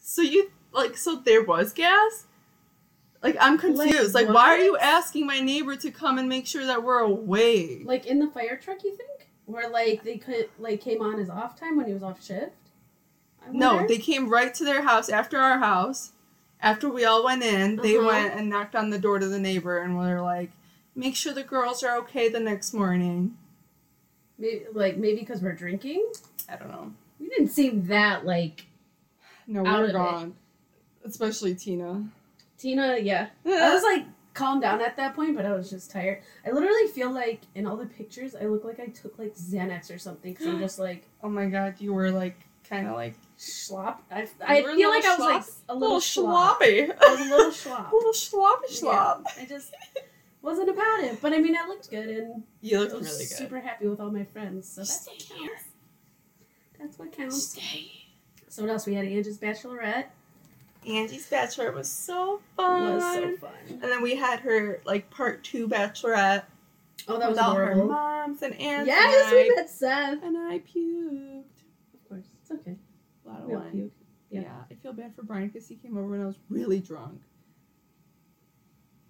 So 0.00 0.22
you 0.22 0.50
like, 0.72 0.96
so 0.96 1.16
there 1.16 1.42
was 1.44 1.74
gas? 1.74 2.24
Like 3.22 3.36
I'm 3.40 3.56
confused. 3.58 4.14
Like, 4.14 4.26
Like, 4.26 4.34
why 4.34 4.48
are 4.48 4.58
you 4.58 4.76
asking 4.76 5.26
my 5.26 5.40
neighbor 5.40 5.76
to 5.76 5.90
come 5.90 6.18
and 6.18 6.28
make 6.28 6.46
sure 6.46 6.66
that 6.66 6.82
we're 6.82 6.98
awake? 7.00 7.82
Like 7.84 8.06
in 8.06 8.18
the 8.18 8.26
fire 8.28 8.56
truck, 8.56 8.82
you 8.84 8.96
think? 8.96 9.28
Where 9.46 9.68
like 9.68 10.02
they 10.02 10.18
could 10.18 10.48
like 10.58 10.80
came 10.80 11.00
on 11.02 11.18
his 11.18 11.30
off 11.30 11.58
time 11.58 11.76
when 11.76 11.86
he 11.86 11.92
was 11.94 12.02
off 12.02 12.22
shift? 12.24 12.52
No, 13.50 13.86
they 13.86 13.98
came 13.98 14.28
right 14.28 14.52
to 14.54 14.64
their 14.64 14.82
house 14.82 15.08
after 15.08 15.38
our 15.38 15.58
house. 15.58 16.12
After 16.60 16.88
we 16.88 17.04
all 17.04 17.24
went 17.24 17.42
in, 17.42 17.76
they 17.76 17.96
Uh-huh. 17.96 18.06
went 18.06 18.34
and 18.34 18.48
knocked 18.48 18.76
on 18.76 18.90
the 18.90 18.98
door 18.98 19.18
to 19.18 19.26
the 19.26 19.40
neighbor 19.40 19.78
and 19.78 19.96
were 19.98 20.20
like, 20.20 20.50
"Make 20.94 21.16
sure 21.16 21.32
the 21.32 21.42
girls 21.42 21.82
are 21.82 21.96
okay 21.98 22.28
the 22.28 22.40
next 22.40 22.72
morning." 22.72 23.36
maybe 24.38 24.64
like 24.72 24.96
maybe 24.96 25.20
because 25.20 25.40
we're 25.40 25.52
drinking. 25.54 26.04
I 26.48 26.56
don't 26.56 26.70
know. 26.70 26.92
We 27.20 27.28
didn't 27.28 27.48
seem 27.50 27.86
that 27.86 28.24
like 28.26 28.66
No, 29.46 29.62
we 29.62 29.70
were 29.70 29.82
of 29.84 29.90
it. 29.90 29.92
gone. 29.92 30.34
Especially 31.04 31.54
Tina. 31.54 32.04
Tina. 32.62 32.96
Yeah, 32.98 33.28
I 33.44 33.74
was 33.74 33.82
like 33.82 34.04
calmed 34.34 34.62
down 34.62 34.80
at 34.80 34.96
that 34.96 35.14
point, 35.14 35.36
but 35.36 35.44
I 35.44 35.52
was 35.52 35.68
just 35.68 35.90
tired. 35.90 36.22
I 36.46 36.50
literally 36.52 36.86
feel 36.88 37.10
like 37.10 37.40
in 37.54 37.66
all 37.66 37.76
the 37.76 37.86
pictures, 37.86 38.34
I 38.34 38.44
look 38.44 38.64
like 38.64 38.78
I 38.80 38.86
took 38.86 39.18
like 39.18 39.34
Xanax 39.34 39.94
or 39.94 39.98
something. 39.98 40.34
Cause 40.34 40.46
I'm 40.46 40.58
just 40.60 40.78
like 40.88 41.06
oh 41.22 41.28
my 41.28 41.46
god, 41.46 41.74
you 41.78 41.92
were 41.92 42.10
like 42.10 42.38
kind 42.68 42.86
of 42.86 42.94
like 42.94 43.14
slop. 43.36 44.02
I, 44.10 44.28
I 44.46 44.62
feel 44.62 44.72
little 44.76 44.90
like 44.90 45.04
I 45.04 45.16
was 45.16 45.18
like 45.18 45.42
a 45.68 45.72
a 45.72 45.74
little, 45.74 45.80
little 45.96 46.00
slop. 46.00 46.58
sloppy. 46.58 46.82
I 46.90 47.10
was 47.10 47.20
a 47.20 47.24
little 47.24 47.52
slop. 47.64 47.92
a 47.92 47.94
little 47.96 48.12
sloppy 48.14 48.68
slop. 48.72 49.26
Yeah, 49.36 49.42
I 49.42 49.46
just 49.46 49.74
wasn't 50.40 50.68
about 50.70 51.00
it. 51.00 51.20
But 51.20 51.32
I 51.32 51.38
mean, 51.38 51.56
I 51.56 51.66
looked 51.66 51.90
good 51.90 52.08
and 52.08 52.44
You 52.60 52.78
I 52.78 52.82
was 52.84 52.92
really 52.92 53.04
good. 53.04 53.36
super 53.36 53.60
happy 53.60 53.88
with 53.88 54.00
all 54.00 54.10
my 54.10 54.24
friends. 54.24 54.68
So 54.68 54.82
that's 54.82 55.06
what 55.06 55.18
counts. 55.18 55.32
here. 55.40 55.50
That's 56.78 56.98
what 56.98 57.12
counts. 57.12 57.48
Stay. 57.48 57.90
So 58.48 58.62
what 58.62 58.70
else? 58.70 58.86
We 58.86 58.94
had 58.94 59.04
Angie's 59.04 59.38
bachelorette. 59.38 60.06
Angie's 60.86 61.28
bachelorette 61.30 61.74
was 61.74 61.90
so 61.90 62.36
It 62.36 62.40
fun. 62.56 62.94
was 62.94 63.02
so 63.02 63.36
fun. 63.36 63.50
and 63.70 63.82
then 63.82 64.02
we 64.02 64.16
had 64.16 64.40
her 64.40 64.80
like 64.84 65.08
part 65.10 65.42
two 65.44 65.68
bachelorette 65.68 66.44
Oh, 67.08 67.18
that 67.18 67.28
was 67.28 67.38
all 67.38 67.54
her 67.56 67.74
moms 67.74 68.42
and 68.42 68.54
aunts. 68.60 68.86
Yes, 68.86 69.26
and 69.32 69.36
I, 69.38 69.42
we 69.42 69.54
met 69.56 69.68
Seth. 69.70 70.22
and 70.22 70.38
I 70.38 70.58
puked. 70.60 71.42
Of 71.94 72.08
course, 72.08 72.26
it's 72.40 72.50
okay. 72.52 72.76
A 73.24 73.28
lot 73.28 73.40
of 73.42 73.48
Real 73.48 73.58
wine. 73.58 73.90
Yeah. 74.30 74.40
Yeah. 74.42 74.52
I 74.70 74.74
feel 74.74 74.92
bad 74.92 75.14
for 75.16 75.22
Brian 75.24 75.48
because 75.48 75.66
he 75.66 75.74
came 75.74 75.96
over 75.98 76.06
when 76.06 76.22
I 76.22 76.26
was 76.26 76.38
really 76.48 76.78
drunk. 76.78 77.20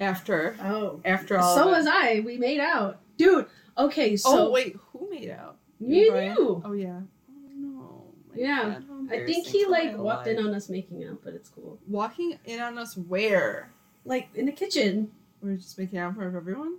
After, 0.00 0.56
Oh, 0.62 1.00
after 1.04 1.38
all. 1.38 1.54
so 1.54 1.68
was 1.68 1.86
I. 1.86 2.22
We 2.24 2.36
made 2.38 2.60
out, 2.60 3.00
dude. 3.18 3.46
Okay, 3.78 4.16
so 4.16 4.48
oh 4.48 4.50
wait, 4.50 4.76
who 4.92 5.08
made 5.10 5.30
out? 5.30 5.58
me 5.78 6.08
and 6.08 6.36
you. 6.36 6.62
Oh 6.64 6.72
yeah. 6.72 7.00
Oh 7.30 7.50
no. 7.54 8.04
Yeah. 8.34 8.62
God, 8.64 8.84
I 9.10 9.24
think 9.24 9.46
he 9.46 9.66
like 9.66 9.92
my 9.92 9.98
walked 9.98 10.26
in 10.26 10.38
on 10.38 10.54
us 10.54 10.68
making 10.68 11.04
out, 11.04 11.20
but 11.24 11.34
it's 11.34 11.48
cool. 11.48 11.78
Walking 11.86 12.38
in 12.44 12.60
on 12.60 12.78
us 12.78 12.96
where? 12.96 13.70
Like 14.04 14.28
in 14.34 14.46
the 14.46 14.52
kitchen, 14.52 15.10
We 15.40 15.50
were 15.50 15.56
just 15.56 15.78
making 15.78 15.98
out 15.98 16.10
in 16.10 16.14
front 16.14 16.28
of 16.30 16.36
everyone. 16.36 16.78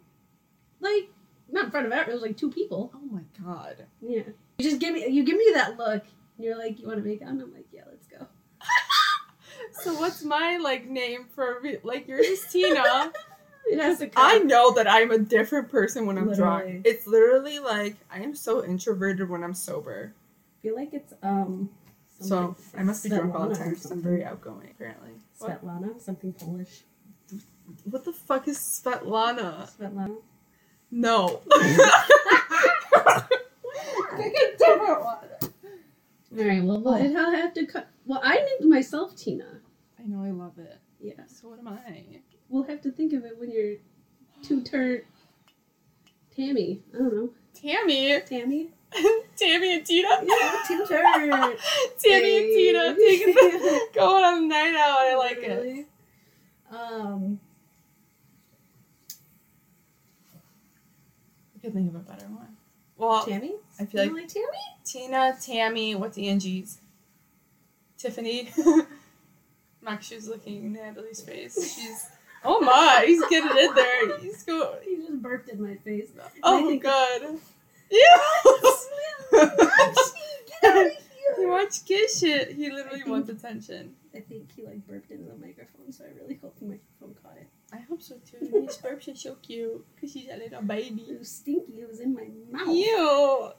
like 0.79 1.09
not 1.51 1.65
in 1.65 1.71
front 1.71 1.85
of 1.85 1.91
everyone. 1.91 2.09
It 2.11 2.13
was 2.13 2.21
like 2.23 2.37
two 2.37 2.49
people. 2.51 2.91
Oh 2.95 2.99
my 3.11 3.21
god. 3.43 3.85
Yeah. 4.01 4.23
You 4.57 4.69
just 4.69 4.79
give 4.79 4.93
me 4.93 5.07
you 5.07 5.23
give 5.23 5.37
me 5.37 5.51
that 5.53 5.77
look. 5.77 6.03
And 6.37 6.45
you're 6.45 6.57
like, 6.57 6.79
you 6.79 6.87
want 6.87 6.99
to 6.99 7.05
make 7.07 7.21
out? 7.21 7.29
And 7.29 7.41
I'm 7.41 7.53
like, 7.53 7.67
yeah, 7.71 7.83
let's 7.89 8.07
go. 8.07 8.25
So 9.71 9.93
what's 9.95 10.23
my 10.23 10.57
like 10.61 10.87
name 10.87 11.25
for 11.33 11.59
re- 11.61 11.79
like 11.83 12.07
yours 12.07 12.25
is 12.27 12.45
Tina? 12.51 13.11
It 13.65 13.79
has 13.79 13.99
to 13.99 14.09
I 14.17 14.39
know 14.39 14.73
that 14.73 14.89
I'm 14.91 15.09
a 15.11 15.17
different 15.17 15.69
person 15.69 16.05
when 16.05 16.17
I'm 16.17 16.27
Literally. 16.27 16.71
drunk. 16.73 16.81
It's 16.85 17.07
literally 17.07 17.59
like 17.59 17.95
I 18.11 18.19
am 18.19 18.35
so 18.35 18.61
introverted 18.63 19.29
when 19.29 19.41
I'm 19.41 19.53
sober. 19.53 20.13
I 20.59 20.61
feel 20.61 20.75
like 20.75 20.93
it's 20.93 21.13
um. 21.23 21.69
So 22.23 22.55
I 22.77 22.83
must 22.83 23.03
be 23.03 23.09
drunk 23.09 23.35
all 23.35 23.49
the 23.49 23.55
time 23.55 23.69
because 23.71 23.91
I'm 23.91 24.01
very 24.01 24.23
outgoing 24.23 24.69
apparently. 24.71 25.11
What, 25.39 25.61
Svetlana, 25.63 26.01
something 26.01 26.33
Polish. 26.33 26.83
what 27.83 28.05
the 28.05 28.13
fuck 28.13 28.47
is 28.47 28.57
Svetlana? 28.57 29.69
Svetlana. 29.77 30.17
No. 30.91 31.41
Pick 34.17 34.33
a 34.33 34.57
different 34.57 35.03
one. 35.03 35.17
All 36.37 36.45
right. 36.45 36.63
Well, 36.63 36.81
well, 36.81 37.17
I'll 37.17 37.31
have 37.31 37.53
to 37.55 37.65
cut. 37.65 37.87
Well, 38.05 38.21
I 38.23 38.35
named 38.35 38.69
myself 38.71 39.15
Tina. 39.15 39.61
I 39.99 40.03
know 40.03 40.23
I 40.23 40.31
love 40.31 40.57
it. 40.57 40.77
Yeah. 40.99 41.25
So 41.27 41.49
what 41.49 41.59
am 41.59 41.67
I? 41.67 41.77
We'll 42.49 42.63
have 42.63 42.81
to 42.81 42.91
think 42.91 43.13
of 43.13 43.25
it 43.25 43.37
when 43.37 43.51
you're 43.51 43.75
two 44.41 44.61
turn. 44.61 45.01
Tammy. 46.35 46.81
I 46.93 46.97
don't 46.97 47.15
know. 47.15 47.29
Tammy. 47.53 48.19
Tammy. 48.21 48.71
Tammy 49.35 49.75
and 49.75 49.85
Tina. 49.85 50.09
Yeah, 50.23 50.59
two 50.67 50.85
turn. 50.87 51.29
Tammy 51.99 52.37
and 52.37 52.47
Tina 52.55 52.95
taking 52.95 53.33
the, 53.33 53.87
going 53.93 54.23
on 54.23 54.43
a 54.43 54.47
night 54.47 54.75
out. 54.75 54.97
I 54.99 55.15
like 55.17 55.37
it. 55.37 55.87
Um. 56.71 57.39
I 61.55 61.59
could 61.61 61.73
think 61.73 61.89
of 61.89 61.95
a 61.95 61.99
better 61.99 62.25
one. 62.25 62.57
Well, 62.97 63.25
Tammy. 63.25 63.53
I 63.79 63.85
feel 63.85 64.03
like 64.03 64.13
like 64.13 64.27
Tammy. 64.27 64.47
Tina, 64.83 65.37
Tammy, 65.41 65.95
what's 65.95 66.17
Angie's? 66.17 66.79
Tiffany. 67.97 68.49
Makshu's 69.85 70.27
looking 70.27 70.77
at 70.77 70.95
Natalie's 70.95 71.21
face. 71.21 71.55
She's 71.75 72.07
oh 72.43 72.59
my, 72.61 73.03
he's 73.05 73.23
getting 73.27 73.57
in 73.57 73.75
there. 73.75 74.19
He's 74.19 74.43
going. 74.43 74.79
He 74.83 74.97
just 74.97 75.21
burped 75.21 75.49
in 75.49 75.61
my 75.61 75.75
face. 75.75 76.11
Oh 76.43 76.77
god. 76.79 77.21
Yeah. 77.21 77.27
Get 77.27 77.31
out 77.31 77.35
of 77.35 77.52
he 77.93 78.03
here. 80.61 81.47
wants 81.47 81.79
kiss 81.79 82.19
shit. 82.19 82.51
He 82.51 82.69
literally 82.71 82.99
think- 82.99 83.09
wants 83.09 83.29
attention. 83.29 83.95
I 84.15 84.19
think 84.19 84.51
he 84.55 84.63
like 84.63 84.85
burped 84.87 85.09
into 85.11 85.25
the 85.29 85.35
microphone, 85.37 85.91
so 85.91 86.03
I 86.05 86.09
really 86.21 86.35
hope 86.41 86.57
the 86.59 86.65
microphone 86.65 87.15
caught 87.23 87.35
it. 87.37 87.47
I 87.73 87.77
hope 87.79 88.01
so 88.01 88.15
too. 88.29 88.37
His 88.39 88.77
burps 88.77 89.11
are 89.11 89.15
so 89.15 89.35
cute 89.41 89.83
because 89.95 90.11
she's 90.11 90.27
a 90.31 90.37
little 90.37 90.59
It 90.59 90.67
baby. 90.67 91.15
was 91.17 91.29
stinky. 91.29 91.81
It 91.81 91.89
was 91.89 91.99
in 91.99 92.13
my 92.13 92.27
mouth. 92.51 92.67
Ew. 92.75 93.49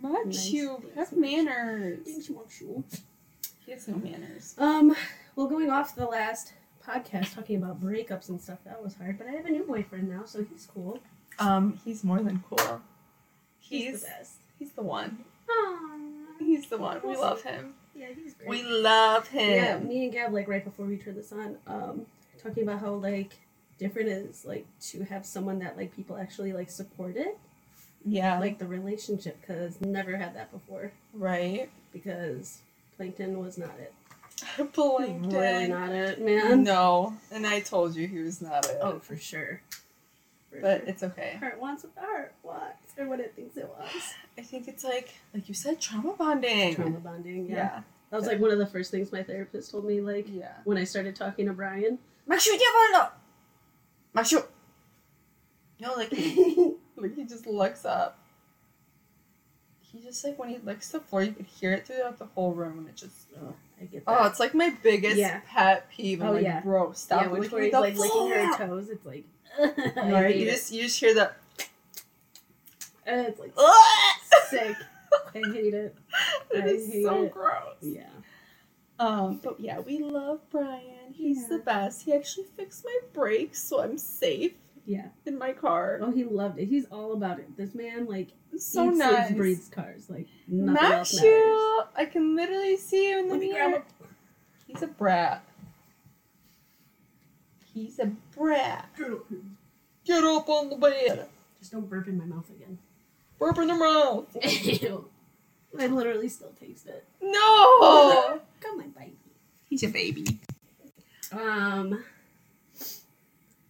Makshu, 0.00 0.84
Nice. 0.84 0.94
have 0.94 1.12
manners. 1.16 1.98
Thanks, 2.04 2.28
Makshu. 2.28 2.84
He 3.66 3.72
has 3.72 3.88
no 3.88 3.96
manners. 3.96 4.54
Um, 4.58 4.94
well, 5.34 5.48
going 5.48 5.70
off 5.70 5.96
the 5.96 6.06
last 6.06 6.52
podcast 6.86 7.34
talking 7.34 7.56
about 7.56 7.82
breakups 7.82 8.28
and 8.28 8.40
stuff, 8.40 8.58
that 8.64 8.80
was 8.82 8.94
hard. 8.94 9.18
But 9.18 9.26
I 9.26 9.32
have 9.32 9.46
a 9.46 9.50
new 9.50 9.64
boyfriend 9.64 10.08
now, 10.08 10.24
so 10.26 10.44
he's 10.44 10.66
cool. 10.72 11.00
Um, 11.40 11.80
he's 11.84 12.04
more 12.04 12.20
than 12.22 12.44
cool. 12.48 12.80
He's, 13.68 13.84
He's 13.90 14.00
the 14.02 14.06
best. 14.06 14.32
he's 14.58 14.72
the 14.72 14.82
one. 14.82 15.24
Aww. 15.48 16.38
He's 16.38 16.66
the 16.68 16.78
one. 16.78 17.00
We 17.04 17.16
love 17.16 17.42
him. 17.42 17.74
Yeah, 17.94 18.06
he's 18.14 18.34
great. 18.34 18.48
We 18.48 18.62
love 18.64 19.26
him. 19.28 19.50
Yeah, 19.50 19.78
me 19.78 20.04
and 20.04 20.12
Gab, 20.12 20.32
like 20.32 20.48
right 20.48 20.64
before 20.64 20.86
we 20.86 20.96
turned 20.96 21.16
this 21.16 21.32
on, 21.32 21.56
um, 21.66 22.06
talking 22.42 22.62
about 22.62 22.80
how 22.80 22.92
like 22.94 23.32
different 23.78 24.08
it 24.08 24.12
is 24.28 24.44
like 24.44 24.66
to 24.80 25.02
have 25.04 25.26
someone 25.26 25.58
that 25.60 25.76
like 25.76 25.94
people 25.94 26.16
actually 26.16 26.52
like 26.52 26.70
support 26.70 27.16
it, 27.16 27.36
Yeah. 28.04 28.38
like 28.38 28.58
the 28.58 28.66
relationship, 28.66 29.40
because 29.40 29.80
never 29.80 30.16
had 30.16 30.34
that 30.36 30.50
before. 30.52 30.92
right. 31.12 31.68
Because 31.92 32.58
Plankton 32.96 33.38
was 33.40 33.58
not 33.58 33.74
it. 33.80 33.92
Plankton. 34.72 35.30
Really 35.30 35.66
not 35.68 35.90
it, 35.90 36.20
man. 36.20 36.62
No, 36.62 37.16
and 37.32 37.46
I 37.46 37.60
told 37.60 37.96
you 37.96 38.06
he 38.06 38.18
was 38.20 38.40
not 38.40 38.66
it. 38.66 38.78
Oh, 38.80 38.98
for 39.00 39.16
sure. 39.16 39.60
For 40.50 40.60
but 40.60 40.80
sure. 40.80 40.88
it's 40.88 41.02
okay. 41.02 41.36
heart 41.40 41.60
wants 41.60 41.82
what 41.82 41.94
the 41.96 42.00
heart 42.02 42.32
wants, 42.44 42.77
or 42.98 43.06
what 43.08 43.20
it 43.20 43.34
thinks 43.36 43.56
it 43.56 43.68
was. 43.68 44.14
I 44.36 44.42
think 44.42 44.68
it's 44.68 44.84
like, 44.84 45.14
like 45.34 45.48
you 45.48 45.54
said, 45.54 45.80
trauma 45.80 46.14
bonding. 46.14 46.74
Trauma 46.74 46.98
bonding, 46.98 47.46
yeah. 47.48 47.56
Yeah. 47.56 47.80
That 48.10 48.16
was 48.16 48.26
like 48.26 48.40
one 48.40 48.50
of 48.50 48.58
the 48.58 48.66
first 48.66 48.90
things 48.90 49.12
my 49.12 49.22
therapist 49.22 49.70
told 49.70 49.84
me, 49.84 50.00
like 50.00 50.26
Yeah. 50.30 50.52
when 50.64 50.78
I 50.78 50.84
started 50.84 51.14
talking 51.14 51.46
to 51.46 51.52
Brian. 51.52 51.98
Makshu, 52.28 52.48
diavolo. 52.58 53.12
Makshu. 54.16 54.44
You 55.78 55.86
know, 55.86 55.94
like 55.94 56.12
he, 56.12 56.74
like 56.96 57.14
he 57.14 57.24
just 57.24 57.46
looks 57.46 57.84
up. 57.84 58.18
He 59.80 60.00
just 60.00 60.22
like 60.24 60.38
when 60.38 60.48
he 60.50 60.58
licks 60.58 60.88
the 60.90 61.00
floor, 61.00 61.22
you 61.22 61.32
could 61.32 61.46
hear 61.46 61.72
it 61.72 61.86
throughout 61.86 62.18
the 62.18 62.26
whole 62.26 62.52
room, 62.52 62.78
and 62.78 62.88
it 62.88 62.96
just. 62.96 63.26
oh, 63.40 63.54
I 63.80 63.84
get 63.84 64.02
oh, 64.06 64.12
that. 64.14 64.22
Oh, 64.22 64.26
it's 64.26 64.40
like 64.40 64.54
my 64.54 64.74
biggest 64.82 65.16
Yeah. 65.16 65.40
pet 65.46 65.88
peeve. 65.90 66.20
I'm 66.20 66.28
Oh, 66.28 66.32
like, 66.32 66.42
yeah. 66.42 66.60
bro, 66.60 66.92
stop 66.92 67.22
yeah, 67.22 67.28
which 67.28 67.40
licking 67.52 67.54
where 67.54 67.62
he's 67.64 67.72
the 67.72 67.80
like 67.80 67.96
licking 67.96 68.30
her 68.30 68.56
toes. 68.58 68.88
It's 68.90 69.06
like, 69.06 69.24
I 69.58 70.10
Right? 70.12 70.26
hate 70.32 70.36
You 70.40 70.48
it. 70.48 70.50
just 70.50 70.72
you 70.72 70.82
just 70.82 71.00
hear 71.00 71.14
the. 71.14 71.30
And 73.08 73.26
it's 73.26 73.40
like 73.40 73.52
sick. 74.50 74.76
I 75.34 75.38
hate 75.52 75.74
it. 75.74 75.96
it 76.50 76.64
I 76.64 76.66
is 76.68 76.92
hate 76.92 77.04
so 77.04 77.22
it. 77.24 77.32
gross. 77.32 77.76
Yeah. 77.80 78.02
Um, 79.00 79.40
but 79.42 79.58
yeah, 79.58 79.80
we 79.80 79.98
love 80.00 80.40
Brian. 80.50 81.12
He's 81.14 81.42
Yeah. 81.42 81.56
the 81.56 81.58
best. 81.58 82.02
He 82.04 82.12
actually 82.12 82.44
fixed 82.56 82.84
my 82.84 82.98
brakes, 83.14 83.60
so 83.62 83.80
I'm 83.80 83.96
safe 83.96 84.52
Yeah. 84.84 85.06
in 85.24 85.38
my 85.38 85.52
car. 85.52 85.98
Oh, 86.02 86.10
he 86.10 86.24
loved 86.24 86.58
it. 86.58 86.66
He's 86.66 86.84
all 86.86 87.12
about 87.14 87.38
it. 87.38 87.56
This 87.56 87.74
man 87.74 88.06
like 88.06 88.28
so 88.58 88.88
eats, 88.90 88.98
nice. 88.98 89.26
sleeps, 89.28 89.38
breathes 89.38 89.68
cars. 89.68 90.10
Like 90.10 90.26
nothing 90.46 90.84
else 90.84 91.14
matters. 91.14 91.30
Makshu, 91.30 91.86
I 91.96 92.04
can 92.04 92.36
literally 92.36 92.76
see 92.76 93.10
you 93.10 93.18
in 93.20 93.28
the 93.28 93.34
Let 93.34 93.40
mirror. 93.40 93.82
He's 94.66 94.82
a 94.82 94.86
brat. 94.88 95.42
He's 97.72 97.98
a 98.00 98.06
brat. 98.36 98.88
Get 98.98 99.10
up, 99.12 99.26
Get 100.04 100.24
up 100.24 100.48
on 100.48 100.70
the 100.70 100.76
bed. 100.76 101.28
Just 101.60 101.72
don't 101.72 101.88
burp 101.88 102.08
in 102.08 102.18
my 102.18 102.24
mouth 102.24 102.48
again. 102.50 102.78
Burp 103.38 103.58
in 103.58 103.68
the 103.68 103.74
mouth. 103.74 104.36
Ew. 104.82 105.08
I 105.78 105.86
literally 105.86 106.28
still 106.28 106.52
taste 106.60 106.86
it. 106.86 107.04
No. 107.20 108.40
Come 108.60 108.80
on, 108.80 108.90
baby. 108.90 109.16
He's 109.68 109.82
a 109.84 109.88
baby. 109.88 110.26
Um. 111.30 112.02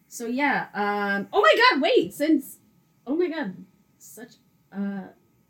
So 0.09 0.27
yeah. 0.27 0.67
Um. 0.75 1.29
Oh 1.33 1.41
my 1.41 1.55
God! 1.73 1.83
Wait. 1.83 2.15
Since. 2.15 2.57
Oh 3.07 3.17
my 3.17 3.29
God. 3.29 3.55
Such 3.99 4.33
a 4.73 5.05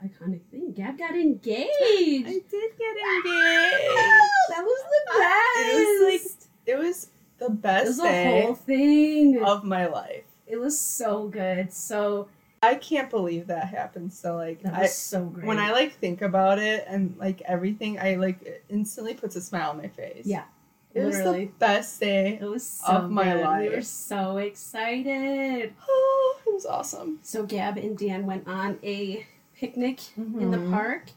iconic 0.05 0.41
thing. 0.51 0.73
Gab 0.73 0.99
got 0.99 1.15
engaged. 1.15 1.71
I 1.81 2.41
did 2.51 2.51
get 2.51 2.97
engaged. 2.97 3.29
that 4.49 4.63
was 4.65 4.83
the 4.91 5.19
best. 5.19 5.69
It 5.69 5.77
was 5.77 6.13
like 6.13 6.49
it 6.67 6.79
was 6.79 7.09
the 7.39 7.51
best. 7.51 7.51
it 7.51 7.63
best 7.63 7.87
was 7.89 7.99
a 8.01 8.03
day 8.03 8.43
whole 8.43 8.55
thing. 8.55 9.43
of 9.45 9.65
my 9.65 9.87
life. 9.87 10.25
It 10.47 10.57
was 10.57 10.79
so 10.79 11.29
good. 11.29 11.73
So 11.73 12.29
I 12.63 12.75
can't 12.75 13.09
believe 13.11 13.47
that 13.49 13.69
happened. 13.69 14.13
So 14.13 14.37
like 14.37 14.63
that 14.63 14.75
I 14.75 14.87
so 14.87 15.25
great. 15.27 15.47
when 15.47 15.59
I 15.59 15.71
like 15.73 15.93
think 15.95 16.23
about 16.23 16.59
it 16.59 16.85
and 16.89 17.17
like 17.19 17.41
everything, 17.43 17.99
I 17.99 18.17
like 18.17 18.43
it 18.43 18.65
instantly 18.69 19.15
puts 19.15 19.37
a 19.37 19.41
smile 19.41 19.71
on 19.71 19.77
my 19.79 19.89
face. 19.89 20.27
Yeah, 20.27 20.45
It 20.95 21.05
was 21.05 21.17
the 21.19 21.49
best 21.59 22.01
day. 22.01 22.39
it 22.41 22.45
was 22.45 22.67
so 22.67 22.87
of 22.93 23.11
my 23.11 23.25
good. 23.25 23.37
We 23.37 23.43
life. 23.45 23.71
were 23.77 23.83
so 23.83 24.39
excited. 24.39 25.73
Oh, 25.89 26.39
it 26.47 26.53
was 26.55 26.67
awesome. 26.67 27.21
So 27.23 27.45
Gab 27.45 27.77
and 27.77 27.97
Dan 27.97 28.27
went 28.27 28.49
on 28.49 28.79
a 28.83 29.27
picnic 29.55 30.01
in 30.17 30.51
the 30.51 30.59
Mhm. 30.59 30.71
park. 30.71 31.11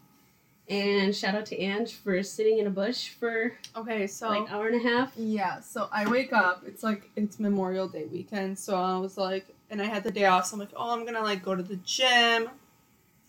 And 0.70 1.14
shout 1.14 1.36
out 1.36 1.46
to 1.48 1.58
Ange 1.60 1.94
for 1.96 2.24
sitting 2.24 2.60
in 2.60 2.68
a 2.68 2.70
bush 2.70 3.10
for 3.10 3.54
Okay, 3.76 4.08
so 4.08 4.30
like 4.30 4.50
hour 4.52 4.68
and 4.68 4.76
a 4.86 4.90
half. 4.90 5.12
yeah, 5.18 5.60
so 5.60 5.90
I 5.92 6.10
wake 6.10 6.32
up. 6.32 6.64
It's 6.66 6.82
like 6.82 7.10
it's 7.18 7.40
Memorial 7.40 7.88
Day 7.90 8.06
weekend, 8.06 8.58
so 8.58 8.76
I 8.78 8.98
was 8.98 9.18
like, 9.18 9.48
and 9.72 9.82
I 9.82 9.86
had 9.86 10.04
the 10.04 10.12
day 10.12 10.26
off, 10.26 10.46
so 10.46 10.56
I'm 10.56 10.60
like, 10.60 10.70
oh, 10.76 10.94
I'm 10.94 11.06
gonna 11.06 11.24
like 11.24 11.44
go 11.44 11.56
to 11.56 11.64
the 11.64 11.78
gym. 11.78 12.50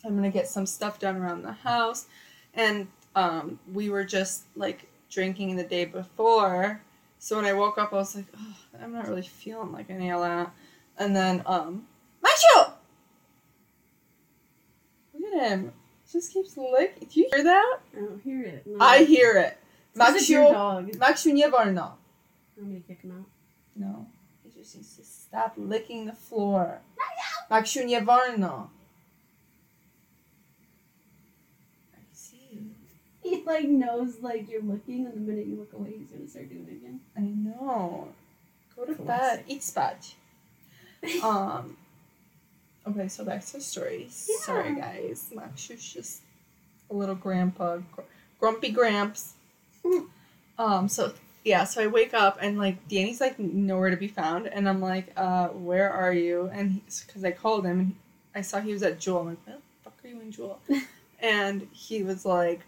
I'm 0.05 0.17
gonna 0.17 0.31
get 0.31 0.49
some 0.49 0.67
stuff 0.67 0.99
done 0.99 1.17
around 1.17 1.43
the 1.43 1.53
house, 1.53 2.07
and 2.53 2.89
um, 3.15 3.59
we 3.73 3.89
were 3.89 4.05
just 4.05 4.43
like 4.57 4.89
drinking 5.09 5.57
the 5.57 5.65
day 5.65 5.85
before, 5.85 6.83
So 7.19 7.37
when 7.37 7.45
I 7.45 7.53
woke 7.53 7.79
up, 7.79 7.93
I 7.93 7.97
was 7.97 8.17
like, 8.17 8.25
oh, 8.37 8.57
I'm 8.83 8.93
not 8.93 9.07
really 9.07 9.23
feeling 9.23 9.71
like 9.71 9.91
any 9.91 10.11
of 10.11 10.21
that. 10.23 10.53
And 10.99 11.15
then, 11.15 11.43
um, 11.47 11.87
Makshu! 12.25 12.73
Look 15.15 15.35
at 15.35 15.51
him. 15.51 15.73
He 16.05 16.19
just 16.19 16.33
keeps 16.33 16.57
licking. 16.57 17.09
Do 17.09 17.21
you 17.21 17.29
hear 17.33 17.45
that? 17.45 17.79
I 17.97 18.01
don't 18.01 18.21
hear 18.25 18.43
it. 18.43 18.67
No. 18.67 18.85
I 18.85 19.05
hear 19.05 19.37
it. 19.37 19.57
It's 19.95 20.17
it's 20.17 20.31
your 20.31 20.47
Makshu, 20.47 20.53
dog. 20.53 20.91
Makshu 20.93 21.33
nie 21.33 21.49
wolno. 21.49 21.93
I'm 22.59 22.69
gonna 22.69 22.81
kick 22.81 23.03
him 23.03 23.13
out. 23.13 23.27
No. 23.77 24.07
He 24.43 24.51
just 24.51 24.75
needs 24.75 24.97
to 24.97 25.05
stop 25.33 25.55
licking 25.57 26.05
the 26.07 26.13
floor. 26.13 26.81
Nie 27.51 28.01
wolno. 28.05 28.69
I 31.95 31.99
see. 32.13 32.61
He 33.23 33.43
like 33.47 33.67
knows 33.69 34.21
like 34.21 34.51
you're 34.51 34.63
looking, 34.63 35.07
and 35.07 35.15
the 35.15 35.21
minute 35.21 35.47
you 35.47 35.57
look 35.57 35.73
away, 35.73 35.95
he's 35.99 36.09
gonna 36.11 36.29
start 36.29 36.49
doing 36.51 36.67
it 36.69 36.73
again. 36.73 37.01
I 37.17 37.21
know. 37.21 38.09
Go 38.77 38.85
to 38.85 38.95
bed. 39.03 39.45
Eat 39.49 39.63
spać. 39.63 40.15
Um. 41.25 41.77
Okay, 42.87 43.09
so 43.09 43.25
back 43.25 43.45
to 43.47 43.55
the 43.55 43.61
story. 43.61 44.07
Sorry, 44.11 44.75
Yeah. 44.77 44.93
guys. 44.93 45.31
Maksiu's 45.35 45.93
just 45.93 46.23
a 46.91 46.95
little 46.95 47.15
grandpa, 47.17 47.79
gr- 47.95 48.03
grumpy 48.39 48.71
gramps. 48.71 49.35
Um. 50.59 50.89
So 50.89 51.13
yeah. 51.45 51.65
So 51.65 51.83
I 51.83 51.87
wake 51.87 52.15
up 52.15 52.39
and 52.41 52.59
like 52.59 52.89
Danny's 52.89 53.21
like 53.21 53.39
nowhere 53.39 53.91
to 53.91 53.97
be 53.97 54.09
found, 54.09 54.47
and 54.47 54.69
I'm 54.69 54.81
like, 54.81 55.13
uh, 55.17 55.49
where 55.49 55.91
are 55.91 56.13
you? 56.13 56.51
And 56.53 56.81
because 57.07 57.25
I 57.25 57.33
called 57.33 57.65
him, 57.67 57.81
and 57.81 57.95
I 58.35 58.41
saw 58.43 58.61
he 58.61 58.73
was 58.73 58.83
at 58.83 59.01
Jewel. 59.01 59.21
I'm 59.21 59.27
like, 59.29 59.47
where 59.47 59.57
the 59.57 59.63
fuck 59.85 59.95
are 60.05 60.09
you 60.09 60.21
in 60.21 60.33
Jewel? 60.33 60.61
and 61.21 61.67
he 61.73 62.03
was 62.03 62.25
like, 62.25 62.61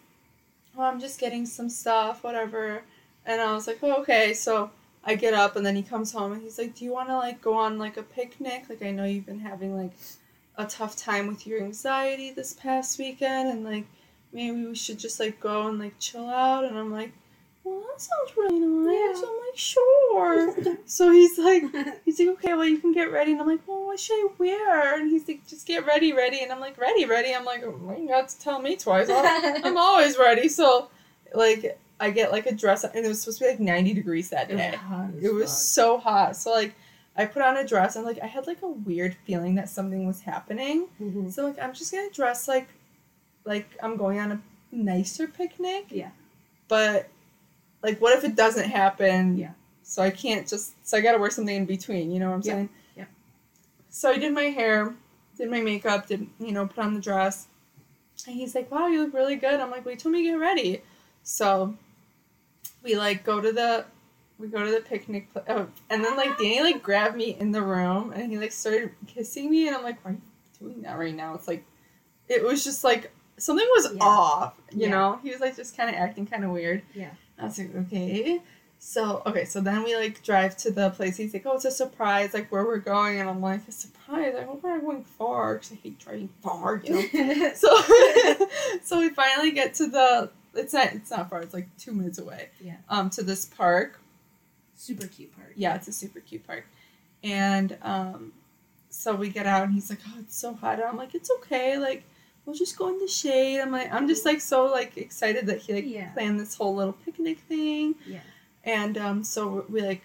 oh, 0.77 0.83
I'm 0.83 1.01
just 1.01 1.21
getting 1.21 1.47
some 1.47 1.69
stuff, 1.69 2.25
whatever. 2.25 2.83
And 3.27 3.41
I 3.41 3.53
was 3.53 3.67
like, 3.67 3.79
oh, 3.83 4.01
okay. 4.01 4.35
So 4.35 4.71
I 5.05 5.15
get 5.15 5.35
up 5.35 5.57
and 5.57 5.65
then 5.65 5.77
he 5.77 5.83
comes 5.83 6.13
home 6.13 6.33
and 6.33 6.43
he's 6.43 6.59
like, 6.59 6.75
do 6.75 6.85
you 6.85 6.93
want 6.93 7.09
to 7.09 7.17
like 7.17 7.41
go 7.41 7.55
on 7.55 7.79
like 7.79 7.97
a 7.97 8.03
picnic? 8.03 8.65
Like 8.69 8.83
I 8.83 8.91
know 8.91 9.05
you've 9.05 9.27
been 9.27 9.41
having 9.41 9.77
like 9.77 9.93
a 10.57 10.65
tough 10.65 10.97
time 10.97 11.27
with 11.27 11.47
your 11.47 11.63
anxiety 11.63 12.31
this 12.31 12.55
past 12.55 12.99
weekend 12.99 13.51
and 13.51 13.65
like 13.65 13.87
maybe 14.33 14.65
we 14.65 14.75
should 14.75 14.99
just 14.99 15.21
like 15.21 15.41
go 15.41 15.69
and 15.69 15.79
like 15.79 15.99
chill 15.99 16.29
out. 16.29 16.65
And 16.65 16.79
I'm 16.79 16.93
like, 16.93 17.13
well, 17.65 17.81
that 17.81 18.01
sounds 18.01 18.37
really 18.37 18.61
nice. 18.61 19.21
Yeah. 19.21 19.29
I'm 19.29 19.37
like, 19.47 19.57
sure. 19.57 20.77
so 20.85 21.11
he's 21.11 21.39
like, 21.39 21.65
he's 22.05 22.19
like, 22.19 22.29
okay, 22.29 22.55
well, 22.55 22.67
you 22.67 22.79
can 22.79 22.93
get 22.93 23.11
ready. 23.11 23.33
And 23.33 23.41
I'm 23.41 23.47
like, 23.47 23.67
well, 23.67 23.87
what 23.87 23.99
should 23.99 24.15
I 24.15 24.29
wear? 24.39 25.01
And 25.01 25.11
he's 25.11 25.27
like, 25.27 25.47
just 25.47 25.67
get 25.67 25.87
ready, 25.87 26.13
ready. 26.13 26.43
And 26.43 26.53
I'm 26.53 26.61
like, 26.61 26.77
ready, 26.79 27.07
ready. 27.07 27.35
I'm 27.35 27.45
like, 27.45 27.65
oh, 27.65 27.97
you 27.99 28.07
got 28.09 28.29
to 28.29 28.39
tell 28.39 28.61
me 28.61 28.77
twice. 28.77 29.09
I'm 29.11 29.77
always 29.89 30.19
ready. 30.19 30.49
So, 30.49 30.91
like, 31.35 31.79
I 31.99 32.11
get 32.11 32.33
like 32.33 32.47
a 32.47 32.55
dress, 32.55 32.85
and 32.85 33.05
it 33.05 33.09
was 33.09 33.21
supposed 33.21 33.39
to 33.39 33.45
be 33.45 33.51
like 33.51 33.61
90 33.61 33.95
degrees 33.95 34.29
that 34.31 34.51
It 34.51 34.55
was 34.55 34.63
day. 34.63 35.27
It 35.27 35.33
was 35.33 35.51
so 35.73 35.99
hot. 35.99 36.37
So, 36.37 36.51
like, 36.51 36.75
I 37.17 37.25
put 37.25 37.41
on 37.43 37.57
a 37.57 37.67
dress, 37.67 37.97
and 37.97 38.05
like, 38.05 38.19
I 38.23 38.27
had 38.27 38.47
like 38.47 38.61
a 38.63 38.69
weird 38.69 39.17
feeling 39.27 39.55
that 39.55 39.69
something 39.69 40.07
was 40.07 40.21
happening. 40.21 40.89
Mhm. 41.01 41.33
So, 41.33 41.47
like, 41.47 41.59
I'm 41.63 41.73
just 41.73 41.93
gonna 41.93 42.11
dress 42.11 42.47
like, 42.49 42.69
like 43.45 43.71
I'm 43.83 43.97
going 43.97 44.19
on 44.19 44.33
a 44.33 44.41
nicer 44.73 45.29
picnic. 45.29 45.87
Yeah. 45.91 46.11
But, 46.69 47.09
like, 47.85 48.01
what 48.01 48.17
if 48.19 48.25
it 48.25 48.35
doesn't 48.35 48.69
happen? 48.69 49.37
Yeah. 49.39 49.51
So 49.85 50.03
I 50.03 50.11
can't 50.11 50.49
just. 50.49 50.73
So 50.87 50.97
I 50.97 51.01
gotta 51.03 51.19
wear 51.19 51.31
something 51.31 51.55
in 51.55 51.67
between. 51.67 52.11
You 52.11 52.19
know 52.19 52.31
what 52.31 52.37
I'm 52.37 52.43
Yeah. 52.43 52.53
saying? 52.55 52.69
Yeah. 52.97 53.05
So 53.91 54.11
I 54.11 54.19
did 54.19 54.33
my 54.33 54.45
hair, 54.45 54.95
did 55.37 55.51
my 55.51 55.61
makeup, 55.61 56.07
did 56.09 56.27
you 56.41 56.53
know, 56.53 56.67
put 56.67 56.79
on 56.85 56.95
the 56.95 57.01
dress. 57.01 57.47
And 58.27 58.35
he's 58.35 58.55
like, 58.55 58.71
"Wow, 58.71 58.87
you 58.89 59.03
look 59.05 59.13
really 59.13 59.37
good." 59.37 59.61
I'm 59.61 59.71
like, 59.71 59.85
Wait 59.85 59.99
told 59.99 60.15
me 60.15 60.25
get 60.25 60.35
ready." 60.35 60.83
So 61.23 61.75
we 62.83 62.97
like 62.97 63.23
go 63.25 63.41
to 63.41 63.53
the 63.53 63.85
we 64.39 64.49
go 64.49 64.65
to 64.65 64.71
the 64.71 64.81
picnic 64.81 65.29
oh, 65.49 65.69
and 65.91 66.05
then 66.05 66.17
like 66.17 66.37
Danny 66.39 66.61
like 66.61 66.83
grabbed 66.83 67.17
me 67.17 67.37
in 67.39 67.53
the 67.53 67.63
room 67.63 68.13
and 68.13 68.31
he 68.33 68.39
like 68.39 68.51
started 68.53 68.91
kissing 69.07 69.51
me 69.51 69.67
and 69.69 69.77
I'm 69.77 69.83
like, 69.83 70.03
"Why 70.05 70.13
are 70.13 70.15
you 70.15 70.21
doing 70.59 70.83
that 70.83 70.99
right 70.99 71.15
now?" 71.15 71.35
It's 71.35 71.47
like 71.49 71.65
it 72.29 72.43
was 72.43 72.65
just 72.65 72.83
like 72.85 73.13
something 73.37 73.67
was 73.77 73.93
Yeah. 73.95 74.05
off, 74.05 74.55
you 74.73 74.83
Yeah. 74.83 74.91
know. 74.91 75.21
He 75.23 75.31
was 75.31 75.41
like 75.41 75.55
just 75.57 75.77
kind 75.77 75.91
of 75.91 75.97
acting 75.97 76.27
kind 76.27 76.45
of 76.45 76.51
weird. 76.51 76.83
Yeah. 76.95 77.11
I 77.39 77.45
was 77.45 77.59
like, 77.59 77.75
okay. 77.75 78.41
So 78.79 79.23
okay, 79.25 79.47
so 79.47 79.63
then 79.63 79.83
we 79.83 79.97
like 79.97 80.23
drive 80.23 80.59
to 80.59 80.71
the 80.71 80.91
place. 80.91 81.17
He's 81.17 81.33
like, 81.33 81.47
oh, 81.47 81.55
it's 81.55 81.65
a 81.65 81.71
surprise, 81.71 82.35
like 82.35 82.53
where 82.53 82.65
we're 82.65 82.77
going, 82.77 83.19
and 83.19 83.31
I'm 83.31 83.41
like, 83.41 83.67
a 83.67 83.73
surprise. 83.73 84.35
I 84.39 84.43
hope 84.43 84.63
we're 84.63 84.75
not 84.75 84.85
going 84.85 85.05
far 85.05 85.55
because 85.55 85.73
I 85.73 85.77
hate 85.77 85.99
driving 85.99 86.29
far, 86.43 86.83
you 86.85 86.93
know. 86.93 87.53
so 87.55 87.75
so 88.83 89.01
we 89.01 89.09
finally 89.09 89.53
get 89.53 89.73
to 89.75 89.87
the. 89.87 90.31
It's 90.55 90.75
not. 90.75 90.93
It's 90.93 91.11
not 91.11 91.31
far. 91.31 91.41
It's 91.41 91.55
like 91.55 91.69
two 91.79 91.93
minutes 91.93 92.19
away. 92.19 92.51
Yeah. 92.61 92.77
Um, 92.91 93.09
to 93.11 93.23
this 93.23 93.47
park. 93.47 94.01
Super 94.77 95.07
cute 95.07 95.35
park. 95.35 95.53
Yeah, 95.57 95.77
it's 95.77 95.89
a 95.89 95.93
super 95.93 96.21
cute 96.21 96.47
park, 96.47 96.67
and 97.23 97.79
um, 97.81 98.33
so 98.91 99.15
we 99.15 99.31
get 99.31 99.47
out, 99.47 99.65
and 99.65 99.73
he's 99.73 99.89
like, 99.89 100.01
oh, 100.09 100.17
it's 100.21 100.37
so 100.37 100.53
hot. 100.53 100.75
And 100.75 100.85
I'm 100.85 100.97
like, 100.97 101.15
it's 101.15 101.31
okay. 101.39 101.79
Like. 101.79 102.05
We'll 102.47 102.55
just 102.57 102.77
go 102.77 102.89
in 102.89 102.99
the 102.99 103.09
shade. 103.09 103.61
I'm 103.61 103.73
like, 103.73 103.93
I'm 103.93 104.07
just 104.07 104.25
like 104.25 104.41
so 104.41 104.67
like 104.67 104.97
excited 104.99 105.47
that 105.47 105.59
he 105.61 105.73
like 105.75 105.87
Yeah. 105.87 106.11
planned 106.13 106.39
this 106.39 106.55
whole 106.55 106.75
little 106.75 106.93
picnic 106.93 107.39
thing. 107.41 107.95
Yeah. 108.07 108.21
And 108.65 108.99
um, 108.99 109.25
so 109.25 109.65
we 109.69 109.81
like 109.83 110.03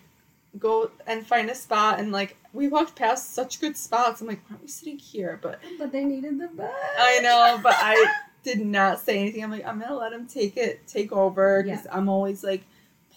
go 0.57 0.89
and 1.05 1.25
find 1.27 1.49
a 1.49 1.55
spot, 1.55 1.99
and 1.99 2.11
like 2.11 2.35
we 2.53 2.67
walked 2.67 2.95
past 2.95 3.33
such 3.33 3.59
good 3.61 3.77
spots. 3.77 4.21
I'm 4.21 4.27
like, 4.27 4.41
why 4.47 4.53
aren't 4.53 4.63
we 4.63 4.67
sitting 4.67 4.97
here? 4.97 5.39
But 5.41 5.59
But 5.77 5.91
they 5.91 6.03
needed 6.03 6.39
the 6.39 6.47
bus. 6.47 6.71
I 6.97 7.19
know, 7.19 7.59
but 7.61 7.75
I 7.77 8.13
did 8.43 8.59
not 8.59 8.99
say 8.99 9.19
anything. 9.19 9.43
I'm 9.43 9.51
like, 9.51 9.65
I'm 9.65 9.79
gonna 9.79 9.95
let 9.95 10.13
him 10.13 10.25
take 10.25 10.55
it, 10.57 10.87
take 10.87 11.11
over, 11.11 11.61
because 11.63 11.85
I'm 11.91 12.09
always 12.09 12.43
like 12.43 12.63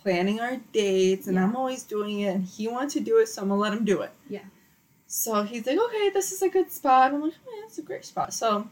planning 0.02 0.40
our 0.40 0.56
dates, 0.72 1.26
and 1.28 1.36
Yeah. 1.36 1.44
I'm 1.44 1.54
always 1.56 1.84
doing 1.84 2.20
it, 2.20 2.34
and 2.34 2.44
he 2.44 2.66
wanted 2.68 2.90
to 2.90 3.00
do 3.00 3.18
it, 3.18 3.28
so 3.28 3.40
I'm 3.42 3.48
gonna 3.48 3.60
let 3.60 3.72
him 3.72 3.84
do 3.84 4.02
it. 4.02 4.10
Yeah. 4.28 4.40
So 5.06 5.42
he's 5.42 5.66
like, 5.66 5.78
okay, 5.78 6.10
this 6.10 6.32
is 6.32 6.42
a 6.42 6.48
good 6.48 6.70
spot. 6.72 7.12
I'm 7.12 7.20
like, 7.22 7.34
oh, 7.46 7.52
yeah, 7.56 7.64
it's 7.66 7.78
a 7.78 7.82
great 7.82 8.04
spot. 8.04 8.32
So, 8.34 8.68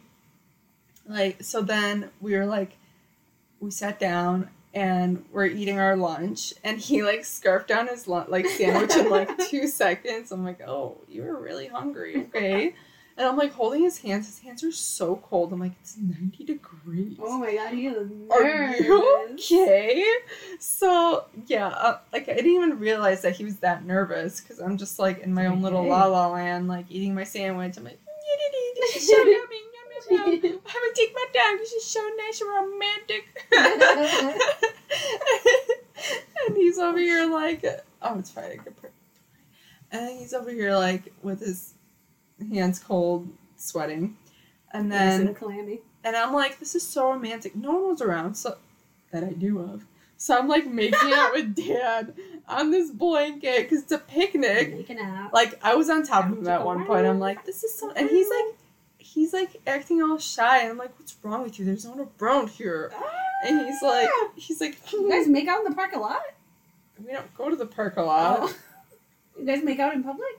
like, 1.11 1.43
so 1.43 1.63
then 1.63 2.11
we 2.21 2.37
were 2.37 2.47
like, 2.47 2.77
we 3.61 3.71
sat 3.71 3.99
down 3.99 4.49
and 4.73 5.25
we're 5.33 5.47
eating 5.47 5.79
our 5.79 5.97
lunch, 5.97 6.55
and 6.63 6.79
he 6.79 7.03
like 7.03 7.25
scarfed 7.25 7.69
down 7.69 7.89
his 7.89 8.07
lunch, 8.07 8.29
like 8.29 8.47
sandwich 8.47 8.95
in 8.95 9.11
like 9.11 9.37
two 9.49 9.67
seconds. 9.67 10.31
I'm 10.31 10.45
like, 10.45 10.61
oh, 10.63 10.99
you 11.09 11.23
were 11.23 11.41
really 11.41 11.67
hungry, 11.67 12.29
okay? 12.29 12.75
And 13.17 13.29
I'm 13.29 13.37
like 13.37 13.53
holding 13.53 13.83
his 13.83 13.99
hands. 13.99 14.27
His 14.27 14.39
hands 14.39 14.63
are 14.63 14.71
so 14.73 15.17
cold. 15.17 15.53
I'm 15.53 15.59
like, 15.59 15.73
it's 15.81 15.97
90 15.99 16.45
degrees. 16.45 17.19
Oh 17.21 17.39
my 17.39 17.55
god, 17.55 17.75
he 17.75 17.89
is 17.89 18.11
Are 18.31 18.77
you 18.77 19.27
okay? 19.33 20.07
So 20.61 21.25
yeah, 21.47 21.67
uh, 21.67 21.99
like 22.13 22.29
I 22.29 22.35
didn't 22.35 22.53
even 22.53 22.79
realize 22.79 23.23
that 23.23 23.35
he 23.35 23.45
was 23.45 23.57
that 23.59 23.85
nervous 23.85 24.41
because 24.41 24.61
I'm 24.61 24.79
just 24.79 24.99
like 25.01 25.19
in 25.19 25.35
my 25.35 25.47
own 25.47 25.61
little 25.63 25.85
la 25.87 26.07
la 26.07 26.29
land, 26.29 26.69
like 26.69 26.87
eating 26.89 27.15
my 27.15 27.25
sandwich. 27.25 27.77
I'm 27.77 27.85
like, 27.85 28.01
this 30.11 30.19
is 30.19 30.23
so 30.23 30.25
yummy, 30.25 30.37
yum 30.37 30.45
yum 30.45 30.53
yum. 30.53 30.61
I 30.67 30.87
would 30.87 30.95
take 30.95 31.13
my 31.15 31.27
time. 31.35 31.59
This 31.59 31.73
is 31.73 31.85
so 31.85 32.01
nice 32.19 32.41
and 32.41 32.51
romantic. 32.51 33.25
and 36.47 36.57
he's 36.57 36.79
over 36.79 36.99
here 36.99 37.27
like, 37.31 37.65
oh, 38.03 38.19
it's 38.19 38.31
fine. 38.31 38.53
I 38.53 38.57
can 38.57 38.73
put. 38.75 38.93
And 39.93 40.19
he's 40.19 40.33
over 40.35 40.51
here 40.51 40.75
like 40.75 41.13
with 41.23 41.41
his 41.41 41.75
hands 42.53 42.79
cold, 42.79 43.29
sweating, 43.57 44.17
and 44.73 44.91
then 44.91 45.29
and 45.29 45.37
clammy. 45.37 45.81
and 46.05 46.17
I'm 46.17 46.33
like, 46.33 46.59
this 46.59 46.75
is 46.75 46.87
so 46.87 47.11
romantic. 47.11 47.57
No 47.57 47.73
one 47.73 47.89
was 47.89 48.03
around, 48.03 48.35
so 48.35 48.57
that 49.13 49.25
I 49.25 49.31
knew 49.31 49.61
of. 49.61 49.85
So 50.17 50.39
I'm 50.39 50.49
like 50.49 50.67
making 50.67 51.13
out 51.15 51.33
with 51.33 51.57
Dad 51.69 52.15
on 52.47 52.71
this 52.71 52.91
blanket 52.91 53.63
because 53.63 53.83
it's 53.83 53.93
a 53.93 53.99
picnic. 53.99 54.77
Making 54.77 55.01
out. 55.01 55.33
Like 55.33 55.59
I 55.65 55.75
was 55.75 55.89
on 55.89 56.05
top 56.05 56.31
of 56.31 56.39
him 56.39 56.47
at 56.47 56.65
one 56.65 56.85
point. 56.85 57.07
I'm 57.07 57.19
like, 57.19 57.45
this 57.47 57.65
is 57.65 57.75
so, 57.75 57.91
and 57.91 58.09
he's 58.09 58.29
like, 58.29 58.59
he's 59.01 59.33
like 59.33 59.61
acting 59.67 60.03
all 60.03 60.19
shy, 60.19 60.69
I'm 60.69 60.79
like, 60.79 60.99
what's 60.99 61.17
wrong 61.23 61.43
with 61.43 61.59
you? 61.59 61.65
There's 61.65 61.85
no 61.85 61.93
one 61.93 62.09
around 62.21 62.51
here. 62.51 62.93
And 63.45 63.67
he's 63.67 63.83
ah! 63.83 63.87
like, 63.87 64.09
he's 64.37 64.61
like, 64.61 64.79
You 64.93 65.09
guys 65.11 65.27
make 65.27 65.49
out 65.49 65.65
in 65.65 65.65
the 65.65 65.75
park 65.75 65.93
a 65.95 65.99
lot? 65.99 66.23
we 67.05 67.13
don't 67.13 67.35
go 67.35 67.49
to 67.49 67.57
the 67.57 67.67
park 67.67 67.97
a 67.97 68.03
lot. 68.03 68.39
Oh. 68.43 68.55
You 69.39 69.47
guys 69.47 69.65
make 69.65 69.79
out 69.79 69.95
in 69.95 70.03
public? 70.05 70.39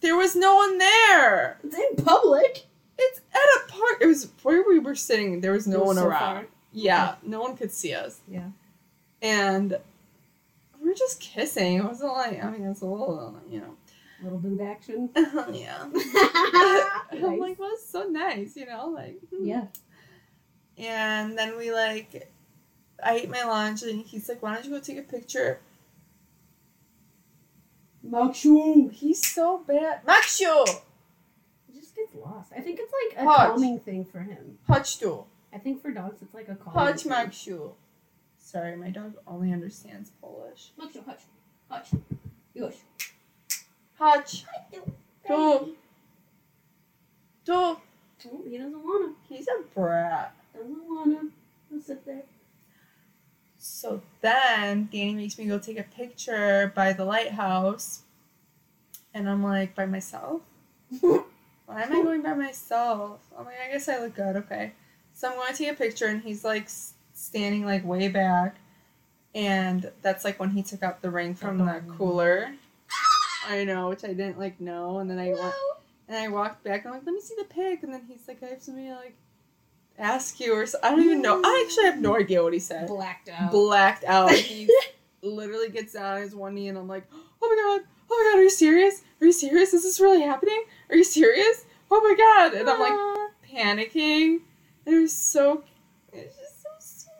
There 0.00 0.16
was 0.16 0.34
no 0.34 0.54
one 0.56 0.78
there. 0.78 1.58
It's 1.62 1.76
in 1.76 2.02
public. 2.02 2.64
It's 2.96 3.20
at 3.34 3.36
a 3.36 3.68
park. 3.72 3.98
It 4.00 4.06
was 4.06 4.30
where 4.42 4.64
we 4.66 4.78
were 4.78 4.94
sitting. 4.94 5.42
There 5.42 5.52
was 5.52 5.66
no 5.66 5.80
was 5.80 5.86
one 5.88 5.96
so 5.96 6.06
around. 6.06 6.18
far. 6.18 6.46
Yeah, 6.72 7.16
no 7.22 7.40
one 7.42 7.58
could 7.58 7.72
see 7.72 7.92
us. 7.92 8.20
Yeah. 8.26 8.48
and 9.20 9.76
we 10.80 10.88
were 10.88 10.94
just 10.94 11.20
kissing. 11.20 11.76
It 11.78 11.84
wasn't 11.84 12.12
like 12.12 12.42
I 12.42 12.50
mean, 12.50 12.64
it's 12.64 12.80
a 12.80 12.86
little, 12.86 13.38
you 13.50 13.60
know, 13.60 13.75
Little 14.22 14.38
boob 14.38 14.60
action. 14.62 15.10
Uh-huh. 15.14 15.44
yeah. 15.52 15.84
I'm 17.12 17.38
like, 17.38 17.58
well, 17.58 17.70
it's 17.72 17.88
so 17.88 18.04
nice, 18.04 18.56
you 18.56 18.66
know, 18.66 18.88
like 18.88 19.18
hmm. 19.30 19.46
yeah. 19.46 19.66
And 20.78 21.36
then 21.38 21.56
we 21.56 21.72
like, 21.72 22.30
I 23.02 23.16
ate 23.16 23.30
my 23.30 23.44
lunch, 23.44 23.82
and 23.82 24.04
he's 24.04 24.28
like, 24.28 24.42
"Why 24.42 24.54
don't 24.54 24.64
you 24.64 24.70
go 24.72 24.80
take 24.80 24.98
a 24.98 25.02
picture?" 25.02 25.60
Makshu. 28.10 28.92
He's 28.92 29.26
so 29.26 29.62
bad. 29.66 30.04
Makshu, 30.04 30.68
He 31.66 31.78
just 31.78 31.94
gets 31.94 32.14
lost. 32.14 32.52
I 32.56 32.60
think 32.60 32.78
it's 32.80 32.92
like 32.92 33.22
a 33.22 33.26
chodź. 33.26 33.46
calming 33.46 33.80
thing 33.80 34.04
for 34.04 34.20
him. 34.20 34.58
chodź 34.68 35.26
I 35.52 35.58
think 35.58 35.80
for 35.80 35.90
dogs 35.90 36.22
it's 36.22 36.34
like 36.34 36.48
a 36.48 36.56
calming 36.56 36.94
chodź 36.94 37.02
thing. 37.02 37.12
Makshu. 37.12 37.72
Sorry, 38.38 38.76
my 38.76 38.90
dog 38.90 39.14
only 39.26 39.52
understands 39.52 40.10
Polish. 40.20 40.72
Chodź, 40.78 40.92
chodź, 41.04 41.26
chodź. 41.68 41.90
Już. 42.54 42.74
Chodź, 43.98 44.44
Tu. 45.26 45.74
tu. 47.44 47.52
Oh, 47.52 47.80
he 48.48 48.58
doesn't 48.58 48.84
wanna. 48.84 49.12
He's 49.28 49.46
a 49.48 49.62
brat. 49.74 50.34
Doesn't 50.54 50.84
wanna. 50.88 51.20
He'll 51.70 51.80
sit 51.80 52.04
there. 52.04 52.22
So 53.58 54.02
then 54.20 54.88
Danny 54.92 55.14
makes 55.14 55.38
me 55.38 55.46
go 55.46 55.58
take 55.58 55.78
a 55.78 55.82
picture 55.84 56.72
by 56.74 56.92
the 56.92 57.04
lighthouse. 57.04 58.02
And 59.14 59.28
I'm 59.30 59.42
like, 59.42 59.74
by 59.74 59.86
myself? 59.86 60.42
Why 61.00 61.82
am 61.82 61.92
I 61.92 62.02
going 62.02 62.22
by 62.22 62.34
myself? 62.34 63.20
I'm 63.36 63.44
like, 63.46 63.54
I 63.66 63.72
guess 63.72 63.88
I 63.88 63.98
look 64.00 64.14
good. 64.14 64.36
Okay. 64.36 64.72
So 65.14 65.28
I'm 65.30 65.36
going 65.36 65.48
to 65.52 65.56
take 65.56 65.72
a 65.72 65.74
picture, 65.74 66.06
and 66.06 66.22
he's 66.22 66.44
like 66.44 66.68
standing 67.14 67.64
like 67.64 67.84
way 67.84 68.08
back. 68.08 68.56
And 69.34 69.90
that's 70.02 70.24
like 70.24 70.38
when 70.38 70.50
he 70.50 70.62
took 70.62 70.82
out 70.82 71.00
the 71.02 71.10
ring 71.10 71.34
from 71.34 71.58
the 71.58 71.64
Oh. 71.88 71.92
cooler. 71.96 72.52
I 73.48 73.64
know, 73.64 73.88
which 73.88 74.04
I 74.04 74.08
didn't 74.08 74.38
like 74.38 74.60
know. 74.60 74.98
And 74.98 75.10
then 75.10 75.18
I 75.18 75.30
wa- 75.32 75.52
and 76.08 76.16
I 76.16 76.28
walked 76.28 76.62
back. 76.64 76.84
And 76.84 76.88
I'm 76.94 77.00
like, 77.00 77.06
let 77.06 77.14
me 77.14 77.20
see 77.20 77.34
the 77.38 77.44
pic. 77.44 77.82
And 77.82 77.92
then 77.92 78.02
he's 78.08 78.26
like, 78.28 78.42
I 78.42 78.46
have 78.46 78.62
something 78.62 78.84
to 78.84 78.94
like 78.94 79.16
ask 79.98 80.38
you 80.40 80.54
or 80.54 80.66
so. 80.66 80.78
I 80.82 80.90
don't 80.90 81.02
even 81.02 81.22
know. 81.22 81.40
I 81.44 81.64
actually 81.66 81.86
have 81.86 82.00
no 82.00 82.16
idea 82.16 82.42
what 82.42 82.52
he 82.52 82.58
said 82.58 82.86
Blacked 82.88 83.28
out. 83.28 83.50
blacked 83.50 84.04
out. 84.04 84.30
He 84.34 84.68
literally 85.22 85.70
gets 85.70 85.94
down 85.94 86.16
on 86.16 86.22
his 86.22 86.34
one 86.34 86.54
knee, 86.54 86.68
and 86.68 86.78
I'm 86.78 86.86
like, 86.86 87.04
oh 87.12 87.16
my 87.40 87.78
god, 87.78 87.88
oh 88.10 88.24
my 88.24 88.30
god, 88.32 88.38
are 88.38 88.42
you 88.42 88.50
serious? 88.50 89.02
Are 89.20 89.26
you 89.26 89.32
serious? 89.32 89.72
Is 89.74 89.82
this 89.82 89.98
really 90.00 90.22
happening? 90.22 90.62
Are 90.90 90.96
you 90.96 91.02
serious? 91.04 91.64
Oh 91.90 92.00
my 92.00 92.14
god! 92.16 92.54
And 92.60 92.68
I'm 92.68 92.78
like 92.80 92.92
panicking. 93.50 94.40
It 94.84 94.94
was 95.00 95.12
so, 95.12 95.64
it's 96.12 96.36
just 96.36 96.62
so 96.62 96.68
sweet. 96.78 97.10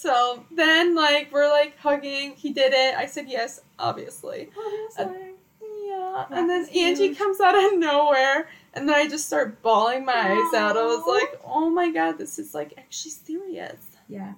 So 0.00 0.44
then, 0.52 0.94
like, 0.94 1.32
we're 1.32 1.48
like 1.48 1.76
hugging. 1.78 2.34
He 2.36 2.52
did 2.52 2.72
it. 2.74 2.94
I 2.96 3.06
said 3.06 3.26
yes, 3.28 3.60
obviously. 3.78 4.50
Obviously. 4.98 5.30
Yeah. 5.86 6.24
That 6.30 6.38
And 6.38 6.48
then 6.50 6.66
Angie 6.74 7.14
comes 7.14 7.40
out 7.40 7.54
of 7.56 7.78
nowhere. 7.78 8.48
And 8.74 8.88
then 8.88 8.94
I 8.96 9.08
just 9.08 9.26
start 9.26 9.62
bawling 9.62 10.04
my 10.04 10.12
eyes 10.14 10.54
out. 10.54 10.76
I 10.76 10.82
was 10.82 11.04
like, 11.06 11.40
oh 11.44 11.70
my 11.70 11.90
god, 11.90 12.18
this 12.18 12.38
is 12.38 12.54
like 12.54 12.74
actually 12.76 13.12
serious. 13.12 13.96
yeah. 14.08 14.32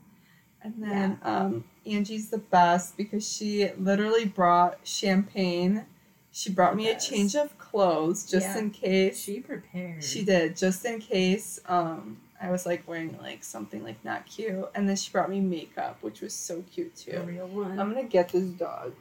And 0.63 0.75
then 0.79 1.19
um, 1.23 1.65
Angie's 1.87 2.29
the 2.31 2.39
best 2.39 2.97
because 2.97 3.27
she 3.31 3.71
literally 3.79 4.25
brought 4.25 4.79
champagne. 4.83 5.87
She 6.33 6.51
brought 6.51 6.73
The 6.73 6.77
me 6.79 6.89
a 6.91 6.99
change 6.99 7.37
of 7.37 7.57
clothes 7.59 8.29
just 8.29 8.47
Yeah. 8.49 8.59
in 8.59 8.71
case. 8.71 9.19
She 9.23 9.41
prepared. 9.41 10.03
She 10.03 10.25
did, 10.25 10.57
just 10.57 10.85
in 10.85 10.99
case 10.99 11.61
um, 11.67 12.19
I 12.43 12.51
was 12.51 12.67
like 12.67 12.87
wearing 12.89 13.17
like 13.23 13.45
something 13.45 13.85
like 13.85 14.05
not 14.05 14.27
cute. 14.27 14.69
And 14.75 14.89
then 14.89 14.97
she 14.97 15.11
brought 15.13 15.31
me 15.31 15.41
makeup, 15.41 15.99
which 16.03 16.21
was 16.21 16.35
so 16.35 16.63
cute 16.73 16.93
A 17.07 17.13
too. 17.13 17.23
real 17.23 17.47
one. 17.47 17.79
I'm 17.79 17.89
gonna 17.95 18.03
get 18.05 18.31
this 18.31 18.45
dog. 18.49 18.93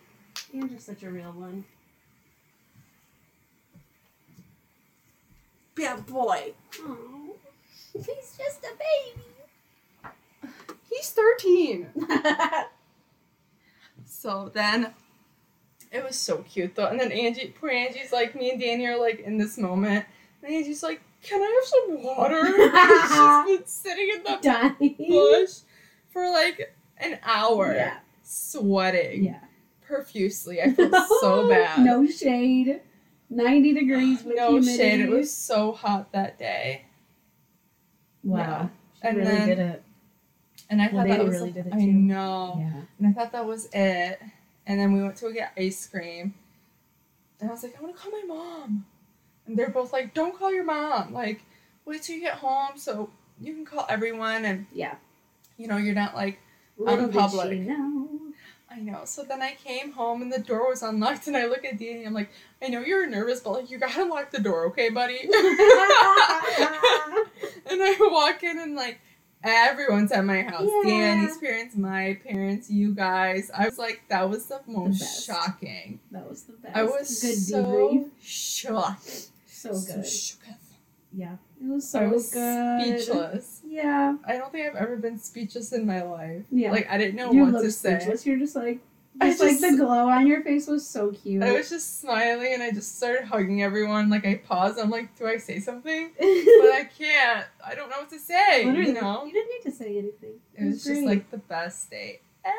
You're 0.53 0.67
just 0.67 0.85
such 0.85 1.03
a 1.03 1.09
real 1.09 1.31
one. 1.31 1.65
Bad 5.75 6.05
boy. 6.05 6.53
Oh. 6.79 7.35
He's 7.93 8.37
just 8.37 8.63
a 8.63 8.71
baby. 10.03 10.13
He's 10.89 11.09
13. 11.11 11.89
So 14.07 14.49
then 14.53 14.93
it 15.91 16.03
was 16.03 16.15
so 16.15 16.37
cute 16.49 16.75
though. 16.75 16.87
And 16.87 16.99
then 16.99 17.11
Angie, 17.11 17.53
poor 17.59 17.69
Angie's 17.69 18.11
like, 18.11 18.33
me 18.35 18.49
and 18.51 18.59
Danny 18.59 18.85
are 18.87 18.97
like 18.99 19.19
in 19.19 19.37
this 19.37 19.57
moment. 19.57 20.05
And 20.41 20.51
Angie's 20.53 20.81
like, 20.81 21.01
Can 21.21 21.41
I 21.41 21.61
have 21.61 21.67
some 21.69 22.03
water? 22.03 22.43
She's 23.45 23.57
been 23.59 23.67
sitting 23.67 24.09
in 24.15 24.23
the 24.23 24.37
Dying. 24.41 24.95
bush 24.97 25.59
for 26.09 26.27
like 26.31 26.75
an 26.97 27.19
hour, 27.23 27.73
Yeah. 27.75 27.97
sweating 28.23 29.25
Yeah. 29.25 29.39
Profusely. 29.85 30.61
I 30.61 30.71
felt 30.71 30.93
so 31.21 31.49
bad. 31.49 31.79
No 31.85 32.05
shade. 32.07 32.81
90 33.29 33.73
degrees 33.73 34.23
with 34.23 34.35
no 34.35 34.51
humidity. 34.51 34.77
shade. 34.77 34.99
It 35.01 35.09
was 35.09 35.33
so 35.33 35.71
hot 35.71 36.11
that 36.11 36.37
day. 36.37 36.85
Wow. 38.23 38.69
Yeah. 39.03 39.09
And 39.09 39.17
really 39.17 39.29
then- 39.31 39.47
did 39.47 39.59
it. 39.59 39.83
And 40.69 40.81
I 40.81 40.87
Well, 40.87 41.05
thought 41.05 41.09
that 41.17 41.23
was 41.25 41.33
really 41.35 41.51
did 41.51 41.67
it 41.67 41.73
I 41.73 41.77
too. 41.79 41.91
know. 41.93 42.55
Yeah. 42.57 42.81
And 42.97 43.07
I 43.07 43.11
thought 43.11 43.31
that 43.33 43.45
was 43.45 43.67
it. 43.71 44.19
And 44.65 44.79
then 44.79 44.93
we 44.93 45.03
went 45.03 45.15
to 45.17 45.31
get 45.31 45.51
ice 45.55 45.85
cream. 45.87 46.33
And 47.39 47.49
I 47.49 47.53
was 47.53 47.61
like, 47.61 47.77
I 47.77 47.83
want 47.83 47.95
to 47.95 48.01
call 48.01 48.11
my 48.11 48.23
mom. 48.25 48.85
And 49.45 49.55
they're 49.55 49.69
both 49.69 49.93
like, 49.93 50.15
don't 50.15 50.35
call 50.37 50.51
your 50.51 50.63
mom. 50.63 51.13
Like, 51.13 51.41
wait 51.85 52.01
till 52.01 52.15
you 52.15 52.21
get 52.21 52.35
home 52.35 52.77
so 52.77 53.11
you 53.39 53.53
can 53.53 53.63
call 53.65 53.85
everyone 53.89 54.43
and, 54.45 54.65
Yeah. 54.73 54.95
you 55.57 55.67
know, 55.67 55.77
you're 55.77 55.93
not 55.93 56.15
like, 56.15 56.39
Little 56.77 57.05
did 57.07 57.15
public. 57.15 57.49
she 57.51 57.59
know. 57.59 58.14
I 58.75 58.79
know. 58.81 59.01
So 59.05 59.23
then 59.23 59.41
I 59.41 59.55
came 59.63 59.93
home 59.93 60.21
and 60.21 60.31
the 60.31 60.39
door 60.39 60.69
was 60.69 60.83
unlocked 60.83 61.27
and 61.27 61.37
I 61.37 61.45
look 61.45 61.63
at 61.63 61.79
Danny. 61.79 62.05
I'm 62.05 62.13
like, 62.13 62.29
I 62.61 62.67
know 62.67 62.81
you're 62.81 63.07
nervous, 63.07 63.39
but 63.39 63.51
like, 63.51 63.71
you 63.71 63.77
gotta 63.77 64.03
lock 64.05 64.31
the 64.31 64.41
door, 64.41 64.65
okay, 64.67 64.89
buddy? 64.89 65.19
and 65.21 65.31
I 67.81 67.95
walk 67.99 68.43
in 68.43 68.59
and 68.59 68.75
like, 68.75 68.99
everyone's 69.43 70.11
at 70.11 70.25
my 70.25 70.41
house. 70.41 70.69
Yeah. 70.83 71.15
Danny's 71.15 71.37
parents, 71.37 71.75
my 71.77 72.19
parents, 72.27 72.69
you 72.69 72.93
guys. 72.93 73.49
I 73.55 73.65
was 73.65 73.77
like, 73.77 74.01
that 74.09 74.29
was 74.29 74.47
the 74.47 74.59
most 74.67 74.99
best. 74.99 75.25
shocking. 75.25 76.01
That 76.11 76.27
was 76.29 76.43
the 76.43 76.53
best. 76.53 76.75
I 76.75 76.83
was 76.83 77.21
good 77.21 77.37
so 77.37 77.63
debrief. 77.63 78.09
shocked. 78.21 79.29
So 79.47 79.71
good. 79.71 80.03
shooketh. 80.03 80.57
yeah. 81.13 81.37
It 81.61 81.67
was 81.69 81.87
so 81.89 81.99
I 82.01 82.07
was 82.07 82.31
good. 82.31 83.01
speechless. 83.01 83.61
Yeah. 83.65 84.15
I 84.25 84.33
don't 84.37 84.51
think 84.51 84.67
I've 84.69 84.75
ever 84.75 84.97
been 84.97 85.17
speechless 85.17 85.71
in 85.73 85.85
my 85.85 86.01
life. 86.03 86.43
Yeah. 86.51 86.71
Like 86.71 86.87
I 86.89 86.97
didn't 86.97 87.15
know 87.15 87.31
you 87.31 87.45
what 87.45 87.61
to 87.61 87.71
say. 87.71 87.97
speechless. 87.99 88.25
You're 88.25 88.37
just 88.37 88.55
like, 88.55 88.79
I 89.21 89.29
just, 89.29 89.41
like 89.41 89.59
the 89.61 89.77
glow 89.77 90.09
on 90.09 90.27
your 90.27 90.43
face 90.43 90.67
was 90.67 90.85
so 90.85 91.11
cute. 91.11 91.41
I 91.41 91.53
was 91.53 91.69
just 91.69 92.01
smiling 92.01 92.53
and 92.53 92.61
I 92.61 92.71
just 92.71 92.97
started 92.97 93.23
hugging 93.25 93.63
everyone. 93.63 94.09
Like 94.09 94.25
I 94.25 94.35
paused. 94.35 94.77
I'm 94.77 94.89
like, 94.89 95.15
do 95.17 95.25
I 95.25 95.37
say 95.37 95.59
something? 95.59 96.11
But 96.19 96.71
I 96.73 96.89
can't. 96.97 97.45
I 97.65 97.75
don't 97.75 97.89
know 97.89 97.99
what 97.99 98.09
to 98.09 98.19
say. 98.19 98.65
Literally, 98.65 98.87
You 98.89 99.01
know. 99.01 99.23
you 99.25 99.31
didn't 99.31 99.49
need 99.49 99.71
to 99.71 99.71
say 99.71 99.97
anything. 99.97 100.33
It 100.55 100.65
was 100.65 100.83
just 100.83 100.87
great. 100.95 101.05
like 101.07 101.31
the 101.31 101.37
best 101.37 101.89
day 101.89 102.19
ever. 102.43 102.55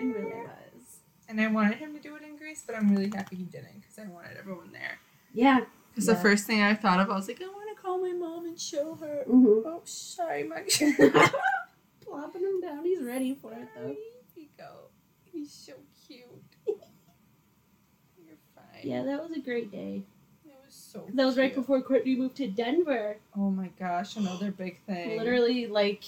it 0.00 0.04
really 0.18 0.32
was. 0.34 1.00
And 1.28 1.38
I 1.40 1.46
wanted 1.48 1.76
him 1.76 1.92
to 1.94 2.00
do 2.00 2.16
it 2.16 2.22
in 2.22 2.36
Greece, 2.38 2.64
but 2.66 2.74
I'm 2.74 2.90
really 2.90 3.10
happy 3.14 3.36
he 3.36 3.42
didn't 3.44 3.80
because 3.82 3.98
I 3.98 4.08
wanted 4.10 4.38
everyone 4.38 4.72
there. 4.72 4.98
Yeah. 5.34 5.60
Because 5.94 6.08
Yeah. 6.08 6.14
the 6.14 6.20
first 6.20 6.46
thing 6.46 6.62
I 6.62 6.72
thought 6.74 7.00
of, 7.00 7.10
I 7.10 7.14
was 7.16 7.28
like, 7.28 7.42
I 7.42 7.46
want 7.48 7.67
call 7.88 7.98
my 7.98 8.12
mom 8.12 8.46
and 8.46 8.60
show 8.60 8.94
her. 8.96 9.24
Mm-hmm. 9.28 9.66
Oh, 9.66 9.80
sorry, 9.84 10.44
my. 10.44 10.62
Plopping 12.04 12.42
him 12.42 12.60
down. 12.60 12.84
He's 12.84 13.02
ready 13.02 13.34
for 13.34 13.52
it 13.52 13.68
though. 13.74 13.82
There 13.82 13.94
you 14.36 14.48
go. 14.56 14.90
He's 15.32 15.52
so 15.52 15.72
cute. 16.06 16.26
You're 16.66 18.36
fine. 18.54 18.82
Yeah, 18.82 19.02
that 19.04 19.22
was 19.22 19.36
a 19.36 19.40
great 19.40 19.70
day. 19.70 20.02
It 20.44 20.52
was 20.64 20.74
so. 20.74 21.06
That 21.14 21.24
was 21.24 21.38
right 21.38 21.52
cute. 21.52 21.64
before 21.64 21.80
Courtney 21.82 22.16
moved 22.16 22.36
to 22.36 22.48
Denver. 22.48 23.16
Oh 23.36 23.50
my 23.50 23.70
gosh, 23.78 24.16
another 24.16 24.50
big 24.50 24.80
thing. 24.86 25.18
Literally, 25.18 25.66
like, 25.66 26.04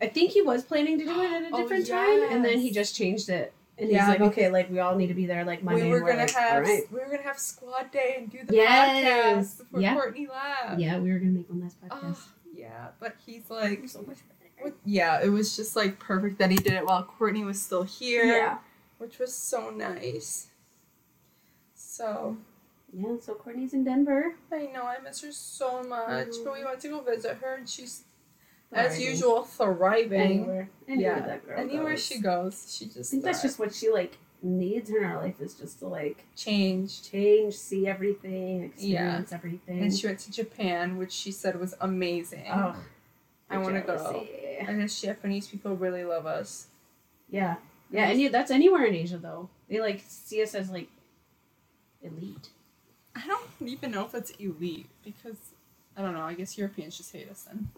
I 0.00 0.06
think 0.06 0.32
he 0.32 0.42
was 0.42 0.62
planning 0.62 0.98
to 0.98 1.04
do 1.04 1.20
it 1.20 1.32
at 1.32 1.42
a 1.42 1.48
Oh, 1.52 1.62
different 1.62 1.88
time, 1.88 2.22
and 2.30 2.44
then 2.44 2.60
he 2.60 2.70
just 2.70 2.94
changed 2.94 3.28
it. 3.28 3.52
And 3.76 3.90
Yeah, 3.90 4.00
he's 4.00 4.08
like, 4.08 4.20
okay, 4.32 4.48
like 4.50 4.70
we 4.70 4.78
all 4.78 4.94
need 4.94 5.08
to 5.08 5.14
be 5.14 5.26
there 5.26 5.44
like 5.44 5.62
Monday. 5.64 5.82
We 5.84 5.88
were, 5.90 6.02
we're 6.02 6.10
gonna 6.12 6.22
like, 6.22 6.30
have 6.32 6.54
all 6.54 6.60
right. 6.62 6.82
we 6.92 6.98
were 7.00 7.06
gonna 7.06 7.22
have 7.22 7.38
squad 7.38 7.90
day 7.90 8.14
and 8.18 8.30
do 8.30 8.38
the 8.44 8.54
Yes. 8.54 9.56
podcast 9.56 9.58
before 9.58 9.80
Yeah. 9.80 9.94
Courtney 9.94 10.26
left. 10.28 10.80
Yeah, 10.80 10.98
we 10.98 11.10
were 11.10 11.18
gonna 11.18 11.32
make 11.32 11.48
one 11.50 11.60
last 11.60 11.80
podcast. 11.82 12.02
Oh, 12.02 12.28
yeah, 12.54 12.88
but 13.00 13.16
he's 13.26 13.50
like, 13.50 13.88
so 13.88 14.00
much 14.02 14.18
better. 14.28 14.64
what- 14.70 14.74
yeah, 14.84 15.20
it 15.22 15.28
was 15.28 15.56
just 15.56 15.74
like 15.74 15.98
perfect 15.98 16.38
that 16.38 16.50
he 16.50 16.56
did 16.56 16.72
it 16.74 16.86
while 16.86 17.02
Courtney 17.02 17.42
was 17.44 17.60
still 17.60 17.82
here. 17.82 18.24
Yeah. 18.24 18.58
which 18.98 19.18
was 19.18 19.34
so 19.34 19.70
nice. 19.70 20.46
So 21.74 22.36
Yeah. 22.92 23.16
So 23.20 23.34
Courtney's 23.34 23.74
in 23.74 23.82
Denver. 23.84 24.36
I 24.52 24.66
know 24.66 24.84
I 24.84 24.98
miss 25.00 25.20
her 25.22 25.32
so 25.32 25.82
much, 25.82 26.08
but 26.44 26.52
we 26.52 26.60
mm-hmm. 26.60 26.64
went 26.64 26.80
to 26.80 26.88
go 26.88 27.00
visit 27.00 27.38
her, 27.38 27.54
and 27.56 27.68
she's 27.68 28.04
as 28.72 29.00
usual 29.00 29.42
thriving. 29.42 30.20
Anywhere. 30.20 30.70
Anywhere 30.88 31.16
yeah, 31.16 31.26
that 31.26 31.46
girl 31.46 31.58
anywhere 31.58 31.92
goes. 31.92 32.06
she 32.06 32.20
goes, 32.20 32.76
she 32.76 32.84
just. 32.86 32.96
I 32.96 33.00
just. 33.00 33.10
think 33.10 33.24
that's 33.24 33.42
just 33.42 33.58
what 33.58 33.74
she 33.74 33.90
like 33.90 34.18
needs 34.42 34.90
in 34.90 35.02
her 35.02 35.16
life 35.16 35.40
is 35.40 35.54
just 35.54 35.78
to 35.78 35.88
like 35.88 36.24
change, 36.36 37.08
change, 37.10 37.54
see 37.54 37.86
everything, 37.88 38.64
experience 38.64 39.32
everything. 39.32 39.80
And 39.80 39.96
she 39.96 40.06
went 40.06 40.18
to 40.20 40.30
Japan, 40.30 40.98
which 40.98 41.12
she 41.12 41.32
said 41.32 41.58
was 41.58 41.74
amazing. 41.80 42.44
oh, 42.50 42.76
I 43.50 43.58
want 43.58 43.74
to 43.74 43.80
go. 43.80 43.96
jealousy. 43.96 44.30
And 44.60 44.80
the 44.80 44.86
Japanese 44.86 45.48
people 45.48 45.76
really 45.76 46.04
love 46.04 46.26
us. 46.26 46.68
Yeah, 47.28 47.56
yeah, 47.90 48.08
and 48.08 48.34
that's 48.34 48.50
anywhere 48.50 48.84
in 48.84 48.94
Asia 48.94 49.18
though. 49.18 49.48
They 49.68 49.80
like 49.80 50.02
see 50.06 50.42
us 50.42 50.54
as 50.54 50.70
like 50.70 50.88
elite. 52.02 52.50
I 53.16 53.26
don't 53.26 53.48
even 53.60 53.92
know 53.92 54.04
if 54.04 54.14
it's 54.14 54.30
elite 54.32 54.88
because 55.04 55.36
I 55.96 56.02
don't 56.02 56.14
know. 56.14 56.22
I 56.22 56.34
guess 56.34 56.58
Europeans 56.58 56.96
just 56.96 57.12
hate 57.12 57.30
us 57.30 57.42
then. 57.42 57.68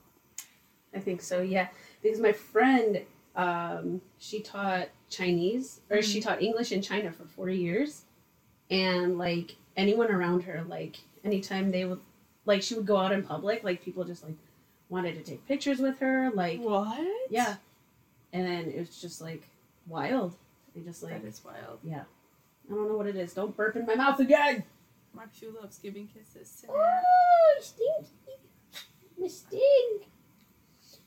I 0.97 1.01
think 1.01 1.21
so. 1.23 1.43
Yeah, 1.43 1.69
because 2.03 2.19
my 2.21 2.33
friend, 2.33 3.03
um, 3.37 4.01
she 4.19 4.41
taught 4.41 4.89
Chinese 5.11 5.81
or 5.91 6.01
she 6.03 6.21
taught 6.21 6.43
English 6.43 6.73
in 6.73 6.81
China 6.83 7.13
for 7.13 7.25
four 7.25 7.51
years, 7.51 8.03
and 8.71 9.19
like 9.19 9.57
anyone 9.77 10.11
around 10.11 10.45
her, 10.45 10.65
like 10.69 10.97
anytime 11.25 11.71
they 11.71 11.85
would, 11.85 12.01
like 12.47 12.63
she 12.63 12.75
would 12.75 12.87
go 12.87 12.97
out 12.97 13.13
in 13.13 13.23
public, 13.23 13.63
like 13.63 13.83
people 13.85 14.05
just 14.05 14.25
like 14.25 14.37
wanted 14.89 15.15
to 15.17 15.23
take 15.23 15.47
pictures 15.47 15.79
with 15.81 15.99
her, 15.99 16.31
like 16.35 16.61
What? 16.61 17.07
yeah, 17.31 17.57
and 18.33 18.47
then 18.47 18.71
it 18.71 18.79
was 18.79 19.01
just 19.01 19.21
like 19.21 19.43
wild. 19.87 20.35
They 20.75 20.81
just 20.83 21.03
like 21.03 21.21
That 21.23 21.29
is 21.29 21.41
wild. 21.45 21.79
yeah. 21.85 22.05
I 22.71 22.75
don't 22.75 22.89
know 22.89 22.97
what 22.97 23.07
it 23.07 23.15
is. 23.17 23.33
Don't 23.33 23.57
burp 23.57 23.77
in 23.77 23.87
my 23.87 23.95
mouth 23.95 24.19
again. 24.19 24.65
Mark 25.15 25.31
Makshu 25.33 25.55
loves 25.55 25.79
giving 25.79 26.09
kisses 26.09 26.63
to 26.63 26.67
Oh, 26.73 27.61
stinky. 27.61 28.11
Mistake. 29.19 30.09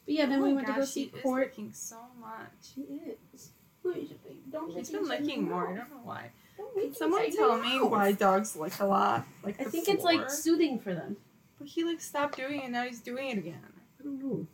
But 0.10 0.16
yeah, 0.16 0.26
then 0.26 0.40
Oh 0.40 0.46
we 0.46 0.54
went 0.56 0.66
to 0.66 0.74
go 0.74 0.80
gosh, 0.80 0.90
see 0.90 1.04
is 1.04 1.22
Court. 1.22 1.50
licking 1.50 1.72
so 1.72 1.98
much. 2.20 2.50
She 2.74 2.82
is. 2.82 3.52
Where's 3.84 4.10
your 4.10 4.18
baby? 4.26 4.40
Don't 4.52 4.72
He's 4.72 4.90
been 4.90 5.08
licking 5.08 5.48
more. 5.48 5.68
I 5.68 5.76
don't 5.76 5.92
know 5.92 6.02
why. 6.04 6.32
Don't 6.58 6.74
Can 6.74 6.96
someone 6.96 7.30
tell 7.30 7.60
me 7.60 7.80
why 7.80 8.14
dogs 8.14 8.56
lick 8.56 8.80
a 8.80 8.88
lot? 8.88 9.28
Like 9.44 9.62
I 9.62 9.66
think 9.66 9.88
it's 9.88 10.04
like 10.04 10.32
soothing 10.32 10.80
for 10.80 10.96
them. 10.96 11.18
But 11.60 11.68
he 11.68 11.84
like 11.84 12.02
stopped 12.02 12.38
doing 12.38 12.60
it 12.60 12.72
now 12.72 12.86
he's 12.86 13.02
doing 13.02 13.30
it 13.30 13.38
again. 13.38 13.62
I 14.00 14.04
don't 14.04 14.20
know. 14.20 14.48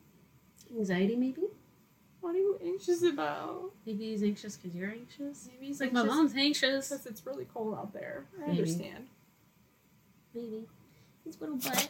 Anxiety, 0.77 1.15
maybe? 1.15 1.43
What 2.19 2.35
are 2.35 2.39
you 2.39 2.59
anxious 2.61 3.01
about? 3.03 3.71
Maybe 3.85 4.09
he's 4.09 4.23
anxious 4.23 4.57
because 4.57 4.75
you're 4.75 4.89
anxious. 4.89 5.47
Maybe 5.53 5.67
he's 5.67 5.79
like 5.79 5.93
my 5.93 6.03
mom's 6.03 6.35
anxious. 6.35 6.89
because 6.89 7.05
it's 7.05 7.25
really 7.25 7.45
cold 7.53 7.77
out 7.77 7.93
there. 7.93 8.25
I 8.35 8.47
Maybe. 8.47 8.57
understand. 8.57 9.07
Maybe. 10.33 10.65
His 11.23 11.39
little 11.39 11.55
butt. 11.55 11.87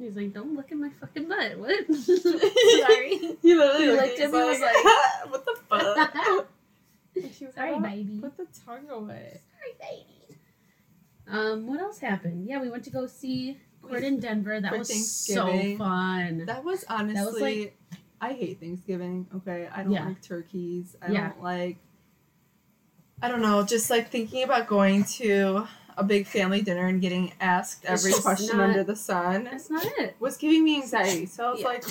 He's 0.00 0.16
like, 0.16 0.32
don't 0.32 0.56
look 0.56 0.72
at 0.72 0.78
my 0.78 0.88
fucking 1.00 1.28
butt. 1.28 1.58
What? 1.58 1.86
Sorry. 1.94 3.18
He 3.42 3.54
literally 3.54 3.84
He 3.84 3.90
looked 3.92 4.18
at 4.20 4.30
me 4.32 4.38
was 4.38 4.58
was 4.58 4.60
like, 4.60 5.30
what 5.30 5.44
the 5.44 5.56
fuck? 5.68 6.46
Was 7.16 7.54
Sorry, 7.54 7.72
like, 7.72 7.82
baby. 7.82 8.18
Put 8.20 8.36
the 8.36 8.46
tongue 8.64 8.88
away. 8.88 9.40
Sorry, 9.52 9.74
baby. 9.80 10.38
Um, 11.28 11.66
what 11.66 11.80
else 11.80 11.98
happened? 11.98 12.46
Yeah, 12.48 12.60
we 12.62 12.70
went 12.70 12.84
to 12.84 12.90
go 12.90 13.06
see 13.06 13.58
Court 13.82 14.04
in 14.04 14.20
Denver. 14.20 14.58
That 14.60 14.72
For 14.72 14.78
was 14.78 15.10
so 15.10 15.76
fun. 15.76 16.46
That 16.46 16.64
was 16.64 16.84
honestly. 16.88 17.42
like- 17.64 17.76
I 18.22 18.32
hate 18.32 18.60
Thanksgiving. 18.60 19.26
Okay, 19.36 19.68
I 19.74 19.82
don't 19.82 19.92
Yeah. 19.92 20.06
like 20.06 20.22
turkeys. 20.22 20.96
I 21.02 21.10
Yeah. 21.10 21.28
don't 21.30 21.42
like. 21.42 21.78
I 23.22 23.28
don't 23.28 23.42
know. 23.42 23.64
Just 23.64 23.90
like 23.90 24.08
thinking 24.10 24.42
about 24.44 24.66
going 24.66 25.04
to 25.04 25.66
a 26.00 26.04
big 26.04 26.26
family 26.26 26.62
dinner 26.62 26.86
and 26.86 27.00
getting 27.00 27.32
asked 27.40 27.84
every 27.84 28.12
question 28.12 28.56
not- 28.56 28.70
under 28.70 28.82
the 28.84 28.96
sun 28.96 29.44
That's 29.44 29.70
not 29.70 29.84
it. 29.98 30.16
was 30.18 30.36
giving 30.36 30.64
me 30.64 30.76
anxiety. 30.82 31.26
So 31.26 31.46
I 31.46 31.50
was 31.52 31.60
Yeah. 31.60 31.66
like, 31.68 31.84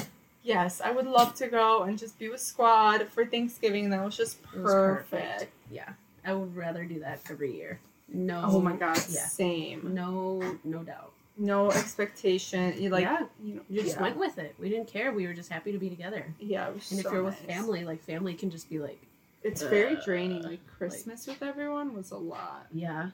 yes, 0.44 0.82
I 0.82 0.92
would 0.92 1.06
love 1.08 1.36
to 1.36 1.48
go 1.48 1.84
and 1.84 1.98
just 1.98 2.18
be 2.20 2.28
with 2.30 2.42
squad 2.42 3.08
for 3.10 3.26
Thanksgiving. 3.26 3.90
That 3.92 4.04
was 4.04 4.18
just 4.18 4.38
It 4.56 4.60
was 4.62 4.74
perfect. 4.74 5.10
perfect. 5.12 5.52
Yeah, 5.72 5.90
I 6.26 6.34
would 6.34 6.56
rather 6.56 6.84
do 6.86 7.00
that 7.02 7.20
every 7.30 7.56
year. 7.56 7.80
No. 8.12 8.42
Oh 8.46 8.60
my 8.62 8.76
god, 8.76 8.98
Yeah. 9.10 9.26
same. 9.28 9.94
No, 9.94 10.58
no 10.64 10.80
doubt. 10.84 11.12
No 11.38 11.70
expectation. 11.72 12.74
You 12.82 12.90
like, 12.90 13.04
yeah, 13.04 13.26
you 13.44 13.56
know, 13.56 13.62
you 13.70 13.82
just 13.84 13.96
yeah. 13.98 14.02
went 14.02 14.18
with 14.18 14.38
it. 14.40 14.56
We 14.60 14.68
didn't 14.70 14.88
care. 14.88 15.12
We 15.12 15.26
were 15.28 15.34
just 15.34 15.50
happy 15.50 15.72
to 15.72 15.78
be 15.78 15.90
together. 15.90 16.26
Yeah, 16.40 16.68
And 16.70 17.00
if 17.00 17.04
you're 17.04 17.24
with 17.24 17.36
family, 17.38 17.86
like 17.86 18.02
family 18.04 18.34
can 18.34 18.50
just 18.50 18.70
be 18.70 18.80
like, 18.80 19.00
it's 19.44 19.62
very 19.62 19.96
uh, 19.96 20.02
draining. 20.04 20.42
Like 20.42 20.60
Christmas 20.78 21.28
with 21.28 21.42
everyone 21.44 21.94
was 21.94 22.12
a 22.12 22.18
lot. 22.18 22.66
yeah, 22.74 23.12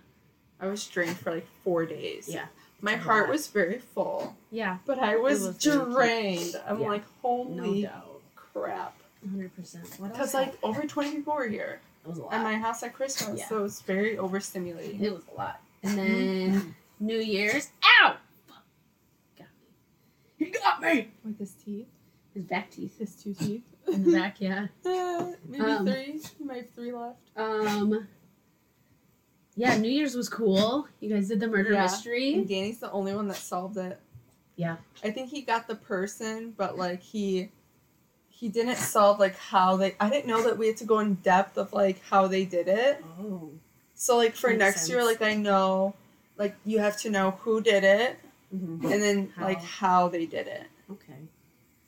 I 0.60 0.68
was 0.68 0.86
drained 0.88 1.18
for 1.18 1.32
like 1.32 1.48
four 1.63 1.86
days. 1.86 2.28
Yeah, 2.30 2.46
My 2.82 2.94
it's 2.96 3.04
heart 3.04 3.24
lot. 3.28 3.32
was 3.34 3.48
very 3.48 3.80
full, 3.80 4.36
yeah, 4.52 4.78
but 4.86 5.00
I 5.00 5.18
was, 5.18 5.41
was 5.41 5.58
drained. 5.58 6.56
I'm 6.68 6.80
Yeah. 6.82 6.88
like, 6.88 7.02
no 7.02 7.08
holy 7.22 7.82
doubt, 7.84 8.22
crap. 8.36 8.96
hundred 9.30 9.56
percent. 9.56 9.88
What 9.98 10.08
else? 10.12 10.18
Because 10.18 10.34
like 10.34 10.58
over 10.63 10.84
20 10.84 11.12
people 11.12 11.34
were 11.36 11.48
here 11.48 11.80
it 12.06 12.08
was 12.08 12.20
a 12.20 12.24
lot. 12.24 12.34
at 12.34 12.44
my 12.44 12.56
house 12.56 12.84
at 12.84 12.94
Christmas, 12.94 13.39
Yeah. 13.39 13.48
so 13.50 13.60
it 13.60 13.63
was 13.63 13.82
very 13.82 14.15
overstimulating. 14.18 15.02
It 15.02 15.12
was 15.13 15.24
a 15.34 15.38
lot. 15.38 15.60
And 15.84 15.98
then 15.98 16.76
New 17.00 17.20
Year's, 17.20 17.70
ow, 18.02 18.15
Fuck. 18.48 18.63
got 19.38 19.48
me. 20.39 20.46
He 20.46 20.52
got 20.52 20.82
me. 20.82 21.12
With 21.24 21.38
his 21.39 21.52
teeth, 21.54 21.88
His 22.34 22.44
back 22.44 22.72
teeth 22.72 22.98
his 22.98 23.13
two 23.15 23.34
teeth. 23.34 23.63
in 23.91 24.04
the 24.04 24.18
back, 24.18 24.39
yeah. 24.39 24.68
Uh, 24.86 25.32
maybe 25.48 25.63
Um, 25.63 25.86
three. 25.86 26.22
You 26.39 26.46
might 26.46 26.58
have 26.58 26.70
three 26.72 26.91
left. 26.94 27.18
Um. 27.36 28.08
Yeah, 29.56 29.78
New 29.78 29.89
Year's 29.89 30.15
was 30.15 30.28
cool. 30.28 30.88
You 31.00 31.10
guys 31.10 31.30
did 31.30 31.39
the 31.39 31.48
murder 31.48 31.72
Yeah. 31.72 31.84
mystery. 31.84 32.34
And 32.34 32.48
Danny's 32.48 32.80
the 32.80 32.91
only 32.91 33.15
one 33.15 33.28
that 33.30 33.38
solved 33.38 33.78
it. 33.78 34.00
Yeah. 34.56 34.78
I 35.04 35.12
think 35.12 35.30
he 35.30 35.41
got 35.41 35.68
the 35.68 35.76
person, 35.76 36.54
but 36.58 36.78
like 36.78 37.02
he 37.02 37.50
he 38.30 38.50
didn't 38.50 38.76
solve 38.76 39.20
like 39.20 39.38
how 39.38 39.78
they 39.78 39.96
I 40.00 40.10
didn't 40.10 40.28
know 40.28 40.44
that 40.44 40.58
we 40.58 40.68
had 40.68 40.78
to 40.78 40.84
go 40.86 41.00
in 41.00 41.15
depth 41.15 41.58
of 41.58 41.72
like 41.74 42.02
how 42.04 42.28
they 42.28 42.44
did 42.46 42.68
it. 42.68 43.04
Oh. 43.20 43.52
So 43.94 44.18
like 44.18 44.36
for 44.36 44.50
Makes 44.50 44.60
next 44.60 44.89
year, 44.89 45.04
like 45.06 45.22
I 45.22 45.36
know 45.36 45.96
like 46.38 46.56
you 46.65 46.80
have 46.80 46.98
to 47.02 47.10
know 47.10 47.32
who 47.41 47.62
did 47.62 47.84
it 47.84 48.20
hmm 48.52 48.86
and 48.86 49.02
then 49.02 49.34
How. 49.36 49.44
like 49.44 49.62
how 49.62 50.08
they 50.10 50.26
did 50.26 50.48
it. 50.48 50.68
Okay. 50.91 51.20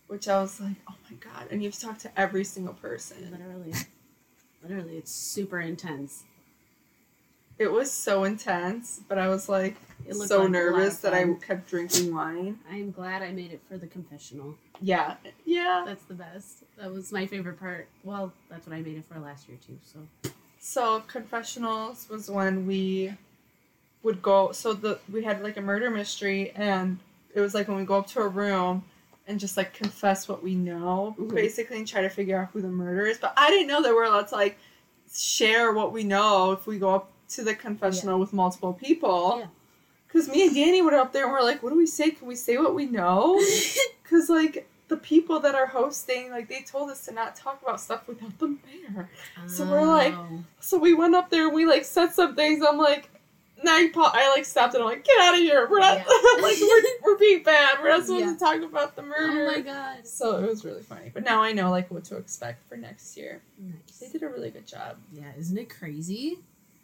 Which 0.07 0.27
I 0.29 0.41
was 0.41 0.59
like, 0.61 0.77
oh 0.89 0.95
my 1.09 1.17
god. 1.17 1.47
And 1.51 1.61
you 1.61 1.67
have 1.69 1.75
to 1.79 1.85
talk 1.85 1.97
to 1.99 2.19
every 2.19 2.45
single 2.45 2.73
person. 2.73 3.29
Literally. 3.29 3.73
Literally, 4.63 4.97
it's 4.97 5.11
super 5.11 5.59
intense. 5.59 6.23
It 7.59 7.71
was 7.71 7.91
so 7.91 8.23
intense, 8.23 9.01
but 9.07 9.17
I 9.17 9.27
was 9.29 9.49
like 9.49 9.75
so 10.25 10.41
like 10.43 10.51
nervous 10.51 10.97
that 10.99 11.13
I 11.13 11.25
kept 11.45 11.69
drinking 11.69 12.13
wine. 12.13 12.59
I 12.71 12.75
am 12.75 12.91
glad 12.91 13.21
I 13.23 13.31
made 13.31 13.51
it 13.51 13.61
for 13.67 13.77
the 13.77 13.87
confessional. 13.87 14.55
Yeah. 14.79 15.15
Yeah. 15.45 15.83
That's 15.85 16.03
the 16.05 16.13
best. 16.13 16.63
That 16.77 16.93
was 16.93 17.11
my 17.11 17.25
favorite 17.25 17.59
part. 17.59 17.87
Well, 18.03 18.31
that's 18.49 18.67
what 18.67 18.75
I 18.75 18.81
made 18.81 18.97
it 18.97 19.05
for 19.11 19.19
last 19.19 19.49
year 19.49 19.57
too. 19.65 19.77
So 19.83 20.31
So 20.59 20.99
confessionals 21.07 22.07
was 22.09 22.29
when 22.29 22.67
we 22.67 23.13
would 24.03 24.21
go. 24.21 24.51
So 24.51 24.73
the 24.73 24.99
we 25.11 25.23
had 25.23 25.41
like 25.41 25.57
a 25.57 25.61
murder 25.61 25.89
mystery, 25.89 26.51
and 26.55 26.99
it 27.33 27.41
was 27.41 27.53
like 27.55 27.67
when 27.67 27.77
we 27.77 27.83
go 27.85 27.97
up 27.97 28.07
to 28.07 28.21
a 28.21 28.27
room 28.27 28.83
and 29.27 29.39
just 29.39 29.57
like 29.57 29.73
confess 29.73 30.27
what 30.29 30.41
we 30.43 30.55
know, 30.55 31.15
Mhm. 31.19 31.33
basically, 31.33 31.77
and 31.77 31.87
try 31.87 32.01
to 32.01 32.09
figure 32.09 32.39
out 32.39 32.49
who 32.53 32.61
the 32.61 32.69
murderer 32.69 33.07
is. 33.07 33.17
But 33.17 33.33
I 33.35 33.49
didn't 33.49 33.67
know 33.67 33.81
that 33.81 33.93
we're 33.93 34.03
allowed 34.05 34.27
to 34.29 34.35
like 34.35 34.57
share 35.13 35.73
what 35.73 35.91
we 35.91 36.03
know 36.03 36.51
if 36.51 36.67
we 36.67 36.77
go 36.79 36.93
up 36.95 37.11
to 37.29 37.43
the 37.43 37.53
confessional 37.55 38.19
with 38.19 38.33
multiple 38.33 38.73
people. 38.73 39.39
Yeah. 39.39 39.45
Because 40.07 40.29
me 40.29 40.45
and 40.47 40.55
Danny 40.55 40.81
were 40.81 40.93
up 40.95 41.11
there 41.11 41.23
and 41.25 41.33
we're 41.33 41.41
like, 41.43 41.61
what 41.61 41.69
do 41.71 41.75
we 41.77 41.85
say? 41.85 42.11
Can 42.11 42.27
we 42.27 42.35
say 42.35 42.57
what 42.57 42.73
we 42.75 42.85
know? 42.85 43.39
Because 44.03 44.29
like 44.29 44.69
the 44.87 44.95
people 44.95 45.41
that 45.41 45.53
are 45.53 45.65
hosting, 45.65 46.31
like 46.31 46.47
they 46.47 46.61
told 46.61 46.89
us 46.89 47.03
to 47.07 47.11
not 47.11 47.35
talk 47.35 47.61
about 47.61 47.81
stuff 47.81 48.07
without 48.07 48.39
them 48.39 48.61
there. 48.95 49.09
So 49.47 49.65
we're 49.69 49.85
like- 49.85 50.13
Oh. 50.13 50.43
So 50.61 50.77
we 50.77 50.93
went 50.93 51.13
up 51.13 51.29
there 51.29 51.47
and 51.47 51.53
we 51.53 51.65
like 51.65 51.83
said 51.83 52.13
some 52.13 52.35
things. 52.37 52.63
I'm 52.65 52.77
like, 52.77 53.09
now 53.61 53.77
you 53.79 53.91
pa- 53.91 54.13
I 54.15 54.29
like 54.29 54.45
stopped 54.45 54.75
and 54.75 54.83
I'm 54.83 54.89
like, 54.89 55.03
get 55.03 55.19
out 55.19 55.33
of 55.33 55.41
here. 55.41 55.67
We're 55.69 55.79
not 55.79 55.97
Yeah. 55.97 56.05
like 56.41 56.55
we're, 56.61 56.83
we're 57.03 57.17
being 57.17 57.43
bad. 57.43 57.79
We're 57.81 57.89
not 57.89 58.05
supposed 58.05 58.25
Yeah. 58.27 58.33
to 58.33 58.39
talk 58.39 58.61
about 58.61 58.95
the 58.95 59.01
murder. 59.01 59.49
Oh 59.49 59.51
my 59.51 59.59
god. 59.59 60.07
So 60.07 60.37
it 60.41 60.47
was 60.47 60.63
really 60.63 60.83
funny. 60.83 61.11
But 61.13 61.25
now 61.25 61.43
I 61.43 61.51
know 61.51 61.69
like 61.69 61.91
what 61.91 62.05
to 62.05 62.15
expect 62.15 62.65
for 62.69 62.77
next 62.77 63.17
year. 63.17 63.41
They 63.99 64.07
did 64.07 64.23
a 64.23 64.29
really 64.29 64.51
good 64.51 64.67
job. 64.67 64.95
Yeah, 65.11 65.31
isn't 65.37 65.57
it 65.57 65.69
crazy? 65.69 66.39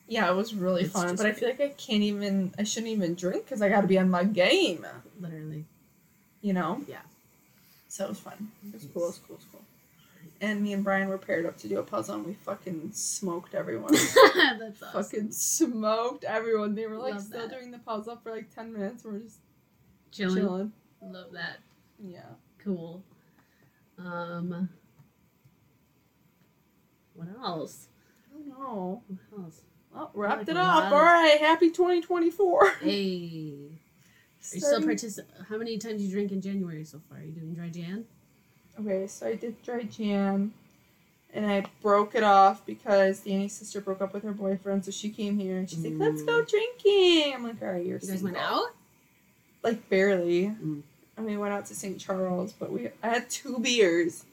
Yeah, 0.07 0.29
it 0.29 0.35
was 0.35 0.53
really 0.53 0.83
It's 0.83 0.93
fun. 0.93 1.15
But 1.15 1.25
I 1.25 1.31
feel 1.31 1.49
like 1.49 1.61
I 1.61 1.69
can't 1.69 2.03
even. 2.03 2.53
I 2.59 2.63
shouldn't 2.63 2.91
even 2.91 3.15
drink 3.15 3.45
because 3.45 3.61
I 3.61 3.69
got 3.69 3.81
to 3.81 3.87
be 3.87 3.97
on 3.97 4.09
my 4.09 4.23
game. 4.23 4.85
Literally. 5.19 5.65
You 6.41 6.53
know. 6.53 6.81
Yeah. 6.87 6.97
So 7.87 8.05
it 8.05 8.09
was 8.09 8.19
fun. 8.19 8.51
It 8.67 8.73
was 8.73 8.87
cool. 8.93 9.03
It 9.03 9.07
was 9.07 9.19
cool. 9.27 9.35
It 9.35 9.39
was 9.39 9.47
cool. 9.51 9.61
And 10.41 10.61
me 10.61 10.73
and 10.73 10.83
Brian 10.83 11.07
were 11.07 11.17
paired 11.17 11.45
up 11.45 11.57
to 11.59 11.69
do 11.69 11.79
a 11.79 11.83
puzzle, 11.83 12.15
and 12.15 12.25
we 12.25 12.33
fucking 12.33 12.91
smoked 12.91 13.55
everyone. 13.55 13.93
that's 14.59 14.83
awesome. 14.83 15.03
fucking 15.03 15.31
smoked 15.31 16.25
everyone. 16.25 16.75
They 16.75 16.85
were 16.85 16.97
like 16.97 17.13
Love 17.13 17.23
still 17.23 17.47
that. 17.47 17.57
doing 17.57 17.71
the 17.71 17.79
puzzle 17.79 18.19
for 18.21 18.31
like 18.31 18.53
ten 18.53 18.73
minutes. 18.73 19.05
We're 19.05 19.19
just 19.19 19.37
Chilling. 20.11 20.35
chilling. 20.43 20.71
Love 21.01 21.31
that. 21.31 21.59
Yeah. 22.03 22.25
Cool. 22.61 23.01
Um. 23.97 24.67
What 27.13 27.27
else? 27.41 27.87
I 28.27 28.33
don't 28.33 28.47
know. 28.47 29.01
What 29.29 29.43
else? 29.45 29.61
Well, 29.93 30.11
wrapped 30.13 30.39
like 30.39 30.49
it 30.49 30.57
up. 30.57 30.91
All 30.91 30.99
right. 31.01 31.37
Happy 31.39 31.69
2024. 31.69 32.69
Hey. 32.81 32.87
Are 34.51 34.55
you 34.55 34.59
still 34.61 34.81
partic- 34.81 35.19
How 35.47 35.57
many 35.57 35.77
times 35.77 36.01
you 36.01 36.11
drink 36.11 36.31
in 36.31 36.41
January 36.41 36.83
so 36.83 36.99
far? 37.09 37.19
Are 37.19 37.23
you 37.23 37.31
doing 37.31 37.53
dry 37.53 37.69
Jan? 37.69 38.05
Okay, 38.79 39.07
so 39.07 39.27
I 39.27 39.35
did 39.35 39.61
dry 39.63 39.83
Jan, 39.83 40.51
and 41.33 41.45
I 41.45 41.63
broke 41.81 42.15
it 42.15 42.23
off 42.23 42.65
because 42.65 43.19
Danny's 43.21 43.53
sister 43.53 43.79
broke 43.79 44.01
up 44.01 44.13
with 44.13 44.23
her 44.23 44.33
boyfriend, 44.33 44.83
so 44.83 44.91
she 44.91 45.09
came 45.09 45.37
here 45.37 45.57
and 45.57 45.69
she's 45.69 45.83
like, 45.83 45.93
"Let's 45.95 46.23
go 46.23 46.43
drinking." 46.43 47.33
I'm 47.35 47.43
like, 47.43 47.61
"All 47.61 47.69
right, 47.69 47.85
you're." 47.85 47.99
You 47.99 48.07
guys 48.07 48.23
went 48.23 48.35
single." 48.35 48.41
out? 48.41 48.65
Like 49.61 49.87
barely. 49.89 50.47
Mm. 50.47 50.81
And 51.15 51.25
we 51.25 51.37
went 51.37 51.53
out 51.53 51.67
to 51.67 51.75
St. 51.75 51.99
Charles, 51.99 52.51
but 52.53 52.71
we 52.71 52.89
I 53.03 53.07
had 53.09 53.29
two 53.29 53.59
beers. 53.59 54.25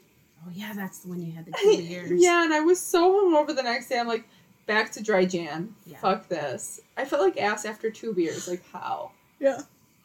Oh 0.45 0.51
yeah, 0.55 0.73
that's 0.75 1.01
the 1.01 1.09
one 1.11 1.21
you 1.23 1.33
had 1.33 1.45
the 1.45 1.53
two 1.63 1.77
beers. 1.77 2.11
yeah, 2.23 2.43
and 2.45 2.53
I 2.55 2.61
was 2.61 2.81
so 2.81 3.13
hungover 3.13 3.55
the 3.55 3.63
next 3.63 3.89
day. 3.91 3.99
I'm 4.01 4.09
like, 4.09 4.25
back 4.71 4.93
to 4.93 5.03
dry 5.03 5.25
Jan. 5.25 5.75
Yeah. 5.85 5.99
Fuck 5.99 6.29
this. 6.29 6.81
I 6.97 7.05
felt 7.05 7.23
like 7.23 7.37
ass 7.41 7.65
after 7.65 7.91
two 7.91 8.15
beers. 8.15 8.47
Like 8.47 8.63
how? 8.73 9.11
Yeah. 9.41 9.63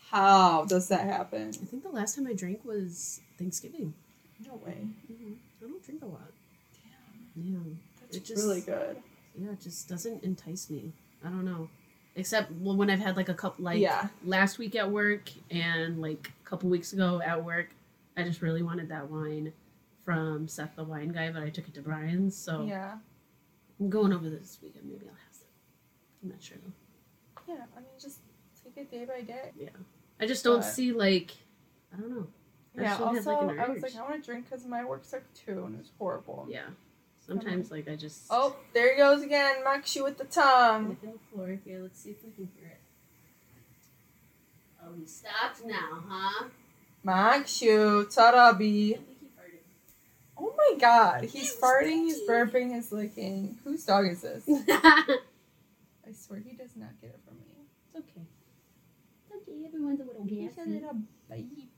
How 0.10 0.65
does 0.65 0.88
that 0.88 1.01
happen? 1.01 1.49
I 1.62 1.65
think 1.65 1.84
the 1.84 1.89
last 1.89 2.15
time 2.15 2.25
I 2.28 2.34
drank 2.34 2.65
was 2.65 3.21
Thanksgiving. 3.38 3.93
No 4.45 4.56
way. 4.65 4.88
hmm 5.08 5.34
I 5.62 5.67
don't 5.67 5.84
drink 5.84 6.01
a 6.04 6.06
lot. 6.08 6.32
Damn, 7.36 7.54
Yeah. 7.54 7.60
that's 8.01 8.17
It 8.17 8.25
just- 8.25 8.43
really 8.43 8.62
good. 8.62 8.97
Yeah, 9.38 9.51
it 9.51 9.60
just 9.62 9.88
doesn't 9.88 10.23
entice 10.23 10.69
me. 10.69 10.93
I 11.23 11.28
don't 11.30 11.45
know. 11.45 11.69
Except 12.15 12.49
when 12.54 12.89
I've 12.89 12.99
had 12.99 13.17
like 13.17 13.30
a 13.30 13.34
couple, 13.34 13.65
like 13.65 13.80
Yeah. 13.80 14.08
last 14.23 14.58
week 14.58 14.75
at 14.75 14.89
work 14.89 15.30
and 15.51 16.01
like 16.01 16.32
a 16.43 16.49
couple 16.49 16.69
weeks 16.69 16.91
ago 16.93 17.21
at 17.21 17.43
work, 17.43 17.69
I 18.17 18.23
just 18.23 18.41
really 18.41 18.63
wanted 18.63 18.89
that 18.89 19.10
wine 19.12 19.51
from 20.06 20.47
Seth 20.47 20.75
the 20.75 20.84
wine 20.86 21.10
guy, 21.10 21.32
but 21.32 21.43
I 21.43 21.49
took 21.49 21.67
it 21.67 21.73
to 21.75 21.82
Brian's, 21.82 22.36
so 22.36 22.63
Yeah. 22.63 22.97
I'm 23.79 23.89
going 23.89 24.13
over 24.13 24.29
this 24.29 24.57
weekend. 24.61 24.85
Maybe 24.85 25.05
I'll 25.07 25.13
have 25.13 25.33
some. 25.33 25.47
I'm 26.23 26.29
not 26.29 26.41
sure 26.41 26.57
though. 26.63 27.53
Yeah. 27.53 27.63
I 27.75 27.79
mean, 27.79 27.89
just 27.99 28.19
take 28.63 28.77
it 28.77 28.91
day 28.91 29.05
by 29.05 29.21
day. 29.21 29.51
Yeah. 29.59 29.69
I 30.19 30.25
just 30.25 30.43
don't 30.43 30.59
But- 30.61 30.63
see 30.65 30.91
like 30.91 31.31
I 31.93 31.97
don't 31.99 32.09
know. 32.11 32.27
I 32.77 32.81
Yeah. 32.81 32.97
Also, 32.97 33.13
have, 33.13 33.25
like, 33.25 33.41
an 33.51 33.59
I 33.59 33.67
was 33.69 33.81
like. 33.83 33.95
I 33.95 34.01
want 34.01 34.15
to 34.15 34.21
drink 34.21 34.49
because 34.49 34.65
my 34.65 34.83
work 34.83 35.05
suck 35.05 35.21
too, 35.33 35.63
and 35.65 35.75
it 35.75 35.77
was 35.79 35.91
horrible. 35.97 36.45
Yeah. 36.49 36.67
Sometimes 37.25 37.71
like 37.71 37.88
I 37.88 37.95
just 37.95 38.25
Oh, 38.29 38.55
there 38.73 38.91
he 38.93 38.97
goes 38.97 39.21
again, 39.23 39.63
Max, 39.63 39.95
you 39.95 40.03
with 40.03 40.17
the 40.17 40.25
tongue. 40.25 40.97
The 41.01 41.13
floor 41.31 41.57
here. 41.65 41.81
Let's 41.81 41.99
see 41.99 42.11
if 42.11 42.23
we 42.23 42.31
can 42.31 42.49
hear 42.55 42.67
it. 42.67 42.79
Oh, 44.83 44.93
he 44.97 45.05
stopped 45.05 45.65
now, 45.65 46.03
huh? 46.07 46.45
Max, 47.03 47.61
you, 47.61 48.07
Tarabi. 48.09 48.93
I 48.93 48.97
think 48.97 49.07
he 49.19 49.25
farted. 49.27 49.59
Oh 50.67 50.73
my 50.73 50.80
god, 50.80 51.23
he's 51.25 51.56
farting, 51.56 52.04
he's 52.04 52.21
burping, 52.28 52.73
he's 52.73 52.91
licking. 52.91 53.58
Whose 53.63 53.86
dog 53.86 54.08
is 54.08 54.21
this? 54.21 54.43
I 54.69 56.12
swear 56.13 56.39
he 56.39 56.56
does 56.56 56.75
not 56.75 56.89
get 57.01 57.12
it 57.12 57.19
from 57.25 57.38
me. 57.38 57.43
It's 57.93 57.97
okay. 57.97 58.25
It's 59.25 59.36
okay. 59.41 59.65
Everyone's 59.65 59.99
a 59.99 60.04
little 60.04 60.23
gassy. 60.23 60.62
He's 60.65 60.84
a 60.84 60.93
baby. 61.30 61.69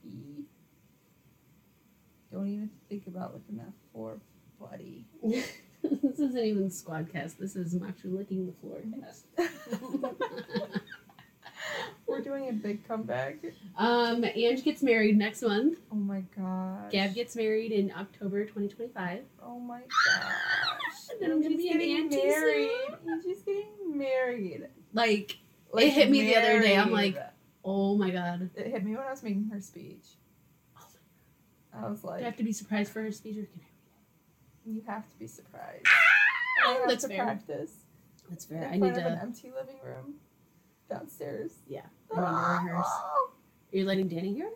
Don't 2.32 2.48
even 2.48 2.70
think 2.88 3.06
about 3.06 3.34
looking 3.34 3.56
that 3.56 3.72
floor, 3.92 4.20
buddy. 4.60 5.06
this 5.22 6.18
isn't 6.18 6.38
even 6.38 6.70
Squadcast. 6.70 7.38
This 7.38 7.56
is 7.56 7.74
Makshu 7.74 8.16
licking 8.16 8.46
the 8.46 8.52
floor. 8.52 8.82
We're 12.06 12.20
doing 12.20 12.48
a 12.48 12.52
big 12.52 12.86
comeback. 12.88 13.36
um, 13.76 14.24
Ange 14.24 14.64
gets 14.64 14.82
married 14.82 15.16
next 15.18 15.42
month. 15.42 15.78
Oh 15.92 15.96
my 15.96 16.22
god. 16.36 16.90
Gab 16.90 17.14
gets 17.14 17.36
married 17.36 17.72
in 17.72 17.92
October 17.96 18.44
2025. 18.44 19.20
Oh 19.42 19.58
my 19.60 19.80
gosh. 19.80 20.30
And 21.12 21.20
then 21.20 21.30
I'm 21.32 21.42
gonna 21.42 21.56
be 21.56 21.68
an 21.70 21.80
auntie 21.80 22.16
married. 22.16 22.70
He's 23.24 23.42
getting 23.42 23.64
married. 23.98 24.68
Like, 24.94 25.38
Like, 25.72 25.92
hit 25.92 26.10
me 26.10 26.22
the 26.22 26.36
other 26.36 26.60
day, 26.60 26.76
I'm 26.76 26.90
like- 26.92 27.18
oh 27.64 27.96
my 27.96 28.10
god. 28.10 28.50
It 28.56 28.68
hit 28.68 28.84
me 28.84 28.92
when 28.96 29.04
I 29.06 29.10
was 29.10 29.22
making 29.22 29.48
her 29.52 29.60
speech. 29.60 30.04
Oh 31.74 31.86
I 31.86 31.90
was 31.90 32.00
Do 32.00 32.08
I 32.10 32.20
have 32.22 32.36
to 32.36 32.42
be 32.42 32.52
surprised 32.52 32.90
for 32.92 33.02
her 33.02 33.12
speech 33.12 33.36
or 33.36 33.42
can 33.44 33.60
I 33.60 33.64
you 34.70 34.82
have 34.86 35.08
to 35.10 35.18
be 35.18 35.26
surprised. 35.26 35.86
I 36.66 36.72
have 36.72 36.88
That's 36.88 37.02
to 37.04 37.08
fair. 37.08 37.22
practice 37.24 37.72
That's 38.28 38.44
in 38.46 38.58
fair. 38.58 38.64
I 38.68 38.78
front 38.78 38.82
need 38.96 39.00
of 39.00 39.12
an 39.12 39.18
empty 39.22 39.50
living 39.50 39.76
room 39.84 40.14
downstairs. 40.88 41.52
Yeah. 41.68 41.82
I 42.14 42.20
need 42.20 42.26
to 42.26 42.66
rehearse. 42.66 42.86
Are 42.86 43.76
you 43.76 43.84
letting 43.84 44.08
Danny 44.08 44.32
hear? 44.34 44.50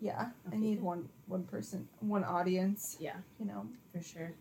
Yeah, 0.00 0.28
I 0.52 0.56
need 0.56 0.80
one 0.80 1.08
one 1.26 1.42
person, 1.44 1.88
one 2.00 2.22
audience. 2.24 2.96
Yeah, 3.00 3.16
You 3.40 3.46
know, 3.46 3.66
for 3.92 4.00
sure. 4.02 4.32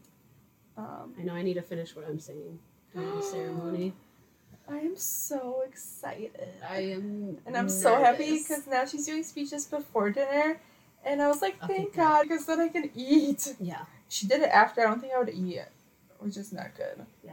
um, 0.78 1.14
I 1.20 1.24
know 1.24 1.34
I 1.34 1.42
need 1.42 1.56
to 1.56 1.62
finish 1.64 1.96
what 1.96 2.06
I'm 2.08 2.20
saying 2.20 2.60
during 2.94 3.16
the 3.16 3.22
ceremony. 3.24 3.94
I 4.70 4.78
am 4.80 4.96
so 4.98 5.64
excited. 5.66 6.48
I 6.70 6.82
am. 6.82 7.38
And 7.46 7.56
I'm 7.58 7.70
so 7.70 7.96
happy 7.98 8.38
because 8.40 8.68
now 8.68 8.86
she's 8.86 9.06
doing 9.06 9.24
speeches 9.24 9.66
before 9.66 10.10
dinner. 10.12 10.60
And 11.06 11.22
I 11.22 11.28
was 11.28 11.42
like, 11.42 11.58
thank 11.66 11.94
good. 11.94 11.96
God, 11.96 12.24
because 12.24 12.46
then 12.46 12.60
I 12.60 12.68
can 12.68 12.90
eat. 12.94 13.56
Yeah, 13.62 13.86
She 14.10 14.28
did 14.28 14.42
it 14.42 14.50
after. 14.50 14.82
I 14.82 14.90
don't 14.90 15.00
think 15.00 15.14
I 15.14 15.20
would 15.20 15.30
eat 15.30 15.56
it, 15.56 15.72
which 16.20 16.36
is 16.38 16.52
not 16.52 16.76
good. 16.76 17.04
Yeah. 17.24 17.32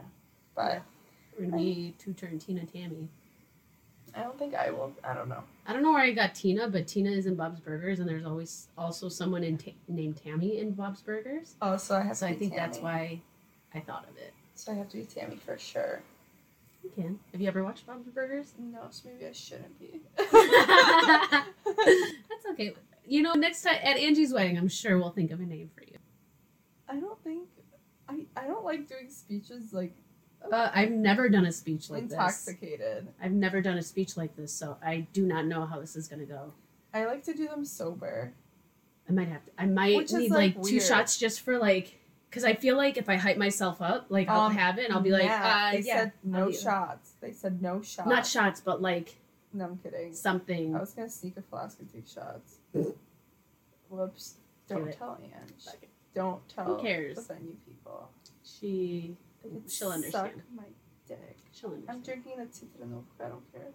But 0.55 0.81
we're 1.37 1.47
gonna 1.47 1.57
be 1.61 1.93
two 1.99 2.13
turn 2.13 2.39
Tina 2.39 2.65
Tammy. 2.65 3.09
I 4.15 4.23
don't 4.23 4.37
think 4.39 4.55
I 4.55 4.71
will. 4.71 4.93
I 5.03 5.13
don't 5.13 5.27
know. 5.27 5.43
I 5.67 5.73
don't 5.73 5.83
know 5.83 5.91
where 5.91 6.01
I 6.01 6.11
got 6.11 6.35
Tina, 6.35 6.69
but 6.69 6.87
Tina 6.87 7.11
is 7.11 7.25
in 7.25 7.35
Bob's 7.35 7.59
Burgers, 7.59 7.99
and 7.99 8.07
there's 8.07 8.25
always 8.25 8.67
also 8.77 9.09
someone 9.09 9.43
in 9.43 9.57
ta- 9.57 9.71
named 9.87 10.17
Tammy 10.17 10.59
in 10.59 10.71
Bob's 10.71 11.01
Burgers. 11.01 11.55
Oh, 11.61 11.77
so 11.77 11.95
I 11.95 12.01
have 12.01 12.17
So 12.17 12.27
I 12.27 12.33
think 12.33 12.55
that's 12.55 12.79
why 12.79 13.19
I 13.73 13.81
thought 13.81 14.07
of 14.09 14.17
it. 14.17 14.33
So 14.55 14.71
I 14.71 14.75
have 14.75 14.89
to 14.89 14.97
be 14.97 15.03
Tammy 15.03 15.35
for 15.35 15.57
sure. 15.57 16.01
You 16.83 16.91
can. 16.95 17.19
Have 17.33 17.41
you 17.41 17.47
ever 17.47 17.63
watched 17.63 17.85
Bob's 17.85 18.07
Burgers? 18.07 18.53
No, 18.57 18.87
so 18.89 19.09
maybe 19.09 19.27
I 19.27 19.33
shouldn't 19.33 19.77
be. 19.79 19.99
That's 20.17 20.35
okay. 22.51 22.73
You 23.05 23.21
know, 23.21 23.33
next 23.33 23.63
time 23.63 23.77
at 23.83 23.97
Angie's 23.97 24.33
wedding, 24.33 24.57
I'm 24.57 24.69
sure 24.69 24.97
we'll 24.97 25.11
think 25.11 25.31
of 25.31 25.41
a 25.41 25.45
name 25.45 25.69
for 25.75 25.83
you. 25.83 25.97
I 26.87 26.99
don't 26.99 27.21
think. 27.23 27.49
I, 28.07 28.25
I 28.37 28.45
don't 28.45 28.63
like 28.63 28.87
doing 28.87 29.09
speeches 29.09 29.73
like 29.73 29.95
Uh, 30.51 30.69
I've 30.73 30.91
never 30.91 31.29
done 31.29 31.45
a 31.45 31.51
speech 31.51 31.89
like 31.89 32.03
this. 32.03 32.13
intoxicated. 32.13 33.07
I've 33.21 33.31
never 33.31 33.61
done 33.61 33.77
a 33.77 33.81
speech 33.83 34.15
like 34.17 34.35
this, 34.35 34.53
so 34.53 34.77
I 34.83 35.07
do 35.13 35.25
not 35.25 35.45
know 35.45 35.65
how 35.65 35.79
this 35.79 35.95
is 35.95 36.07
gonna 36.07 36.25
go. 36.25 36.53
I 36.93 37.05
like 37.05 37.23
to 37.25 37.33
do 37.33 37.47
them 37.47 37.65
sober. 37.65 38.33
I 39.09 39.11
might 39.11 39.27
have 39.27 39.45
to. 39.45 39.51
I 39.57 39.65
might 39.65 39.95
Which 39.97 40.11
need 40.13 40.31
like, 40.31 40.55
like, 40.55 40.65
two 40.65 40.79
shots 40.79 41.17
just 41.17 41.41
for 41.41 41.57
like, 41.57 41.99
because 42.29 42.43
I 42.43 42.53
feel 42.53 42.75
like 42.77 42.97
if 42.97 43.07
I 43.09 43.15
hype 43.17 43.37
myself 43.37 43.81
up, 43.81 44.05
like 44.09 44.27
I'll 44.29 44.47
Um, 44.47 44.55
have 44.55 44.77
it 44.79 44.85
and 44.85 44.93
I'll 44.93 45.01
be 45.01 45.11
like, 45.11 45.23
yeah, 45.23 45.69
uh, 45.69 45.71
they 45.75 45.81
yeah, 45.81 45.95
said 45.99 46.11
no 46.23 46.45
I'll 46.45 46.51
shots. 46.51 47.11
They 47.21 47.31
said 47.31 47.61
no 47.61 47.81
shots. 47.81 48.09
not 48.09 48.25
shots, 48.25 48.61
but 48.61 48.81
like 48.81 49.15
No, 49.53 49.65
I'm 49.65 49.77
kidding. 49.77 50.13
something. 50.13 50.75
I 50.75 50.79
was 50.79 50.91
gonna 50.93 51.09
sneak 51.09 51.37
a 51.37 51.41
flask 51.41 51.79
and 51.79 51.91
take 51.93 52.07
shots. 52.07 52.57
Whoops. 53.89 54.35
Do 54.67 54.75
Don't 54.75 54.91
tell 54.97 55.19
Ange. 55.21 55.75
Don't 56.15 56.49
tell 56.49 56.65
Who 56.65 56.81
cares? 56.81 57.15
the 57.17 57.33
venue 57.33 57.55
people. 57.67 58.09
She, 58.43 59.15
She'll 59.67 59.91
understand. 59.91 60.31
suck 60.35 60.43
my 60.55 60.63
dick. 61.07 61.37
She'll 61.53 61.71
understand. 61.71 61.97
I'm 61.97 62.03
drinking 62.03 62.33
the 62.37 62.43
citronelle. 62.45 63.03
I 63.23 63.29
don't 63.29 63.51
care. 63.53 63.71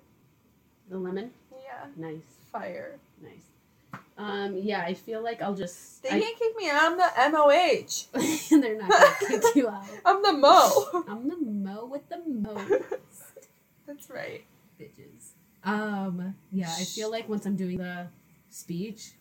The 0.88 0.98
lemon, 0.98 1.30
Yeah. 1.52 1.86
nice, 1.96 2.22
Fire. 2.52 2.98
nice. 3.22 4.00
Um, 4.18 4.56
yeah, 4.58 4.82
I 4.82 4.94
feel 4.94 5.22
like 5.22 5.40
I'll 5.40 5.54
just. 5.54 6.02
They 6.02 6.10
I, 6.10 6.20
can't 6.20 6.38
kick 6.38 6.56
me 6.56 6.68
out. 6.68 6.82
I'm 6.82 6.96
the 6.98 7.38
MOH. 7.38 8.52
And 8.52 8.62
they're 8.62 8.76
not 8.76 8.90
gonna 8.90 9.14
kick 9.40 9.54
you 9.54 9.68
out. 9.68 9.84
I'm 10.04 10.22
the 10.22 10.32
Mo. 10.32 11.04
I'm 11.08 11.28
the 11.28 11.36
mo 11.36 11.86
with 11.86 12.08
the 12.08 12.18
mo. 12.26 12.54
That's 13.86 14.10
right. 14.10 14.44
bitches. 14.80 15.30
Um, 15.64 16.34
yeah, 16.52 16.72
I 16.76 16.84
feel 16.84 17.10
like 17.10 17.28
once 17.28 17.46
I'm 17.46 17.56
doing 17.56 17.78
the 17.78 18.06
speech, 18.50 19.12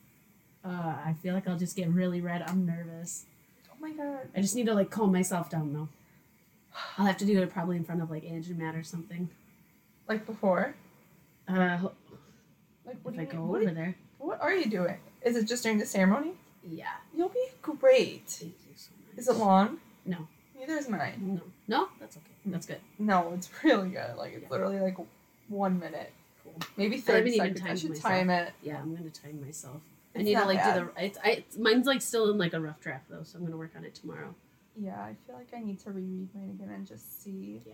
uh, 0.65 0.67
I 1.05 1.15
feel 1.21 1.33
like 1.33 1.47
I'll 1.47 1.57
just 1.57 1.75
get 1.75 1.89
really 1.89 2.21
red. 2.21 2.43
I'm 2.47 2.65
nervous. 2.65 3.25
Oh 3.71 3.75
my 3.79 3.91
god. 3.93 4.27
I 4.35 4.41
just 4.41 4.55
need 4.55 4.65
to 4.67 4.73
like 4.73 4.89
calm 4.89 5.11
myself 5.11 5.49
down 5.49 5.73
though. 5.73 5.87
I'll 6.97 7.05
have 7.05 7.17
to 7.17 7.25
do 7.25 7.41
it 7.41 7.51
probably 7.51 7.77
in 7.77 7.83
front 7.83 8.01
of 8.01 8.09
like 8.11 8.23
Angie 8.25 8.53
Matt 8.53 8.75
or 8.75 8.83
something. 8.83 9.29
Like 10.07 10.25
before. 10.25 10.75
Uh, 11.47 11.79
Like 12.85 12.97
what 13.03 13.13
if 13.13 13.15
do 13.15 13.19
I 13.19 13.23
you 13.23 13.25
go 13.31 13.37
mean? 13.37 13.47
What, 13.47 13.61
over 13.61 13.71
there. 13.71 13.95
what 14.17 14.41
are 14.41 14.53
you 14.53 14.65
doing? 14.69 14.97
Is 15.23 15.35
it 15.35 15.45
just 15.45 15.63
during 15.63 15.77
the 15.79 15.85
ceremony? 15.85 16.33
Yeah. 16.63 16.87
You'll 17.15 17.29
be 17.29 17.45
great. 17.61 18.23
Thank 18.27 18.53
you 18.67 18.73
so 18.75 18.89
much. 19.07 19.17
Is 19.19 19.27
it 19.27 19.35
long? 19.35 19.77
No. 20.05 20.27
Neither 20.57 20.73
is 20.77 20.89
mine. 20.89 21.39
No. 21.67 21.77
No, 21.79 21.89
that's 21.99 22.17
okay. 22.17 22.25
That's 22.45 22.65
good. 22.65 22.79
No, 22.97 23.31
it's 23.35 23.49
really 23.63 23.89
good. 23.89 24.15
Like 24.17 24.33
it's 24.33 24.43
Yeah. 24.43 24.49
literally 24.49 24.79
like 24.79 24.97
one 25.47 25.79
minute, 25.79 26.11
Cool. 26.43 26.53
maybe 26.77 26.97
I 26.97 26.99
thirty 26.99 27.37
seconds. 27.37 27.61
I 27.65 27.75
should 27.75 27.89
myself. 27.91 28.11
time 28.13 28.29
it. 28.29 28.53
Yeah, 28.61 28.77
I'm 28.81 28.95
gonna 28.95 29.09
time 29.09 29.41
myself. 29.43 29.77
I 30.15 30.19
It's 30.19 30.25
need 30.25 30.35
to 30.35 30.45
like 30.45 30.57
bad. 30.57 30.79
do 30.79 30.91
the. 30.95 31.05
It's, 31.05 31.17
I, 31.23 31.29
it's, 31.31 31.57
mine's 31.57 31.85
like 31.87 32.01
still 32.01 32.29
in 32.31 32.37
like 32.37 32.53
a 32.53 32.59
rough 32.59 32.79
draft 32.81 33.05
though, 33.09 33.23
so 33.23 33.37
I'm 33.37 33.45
gonna 33.45 33.57
work 33.57 33.71
on 33.77 33.83
it 33.85 33.95
tomorrow. 33.95 34.33
Yeah, 34.79 34.99
I 34.99 35.15
feel 35.25 35.35
like 35.35 35.49
I 35.55 35.59
need 35.59 35.79
to 35.81 35.91
reread 35.91 36.29
mine 36.33 36.51
again 36.51 36.69
and 36.73 36.87
just 36.87 37.21
see. 37.23 37.61
Yeah. 37.65 37.73